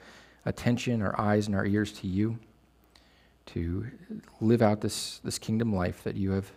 attention, 0.45 1.01
our 1.01 1.19
eyes, 1.19 1.47
and 1.47 1.55
our 1.55 1.65
ears 1.65 1.91
to 1.93 2.07
you 2.07 2.38
to 3.47 3.88
live 4.39 4.61
out 4.61 4.80
this, 4.80 5.19
this 5.24 5.39
kingdom 5.39 5.76
life 5.76 6.03
that 6.03 6.15
you 6.15 6.32
have 6.32 6.51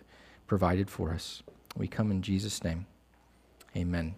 provided 0.45 0.89
for 0.89 1.11
us. 1.11 1.41
We 1.75 1.87
come 1.87 2.11
in 2.11 2.21
Jesus' 2.21 2.63
name. 2.63 2.85
Amen. 3.75 4.15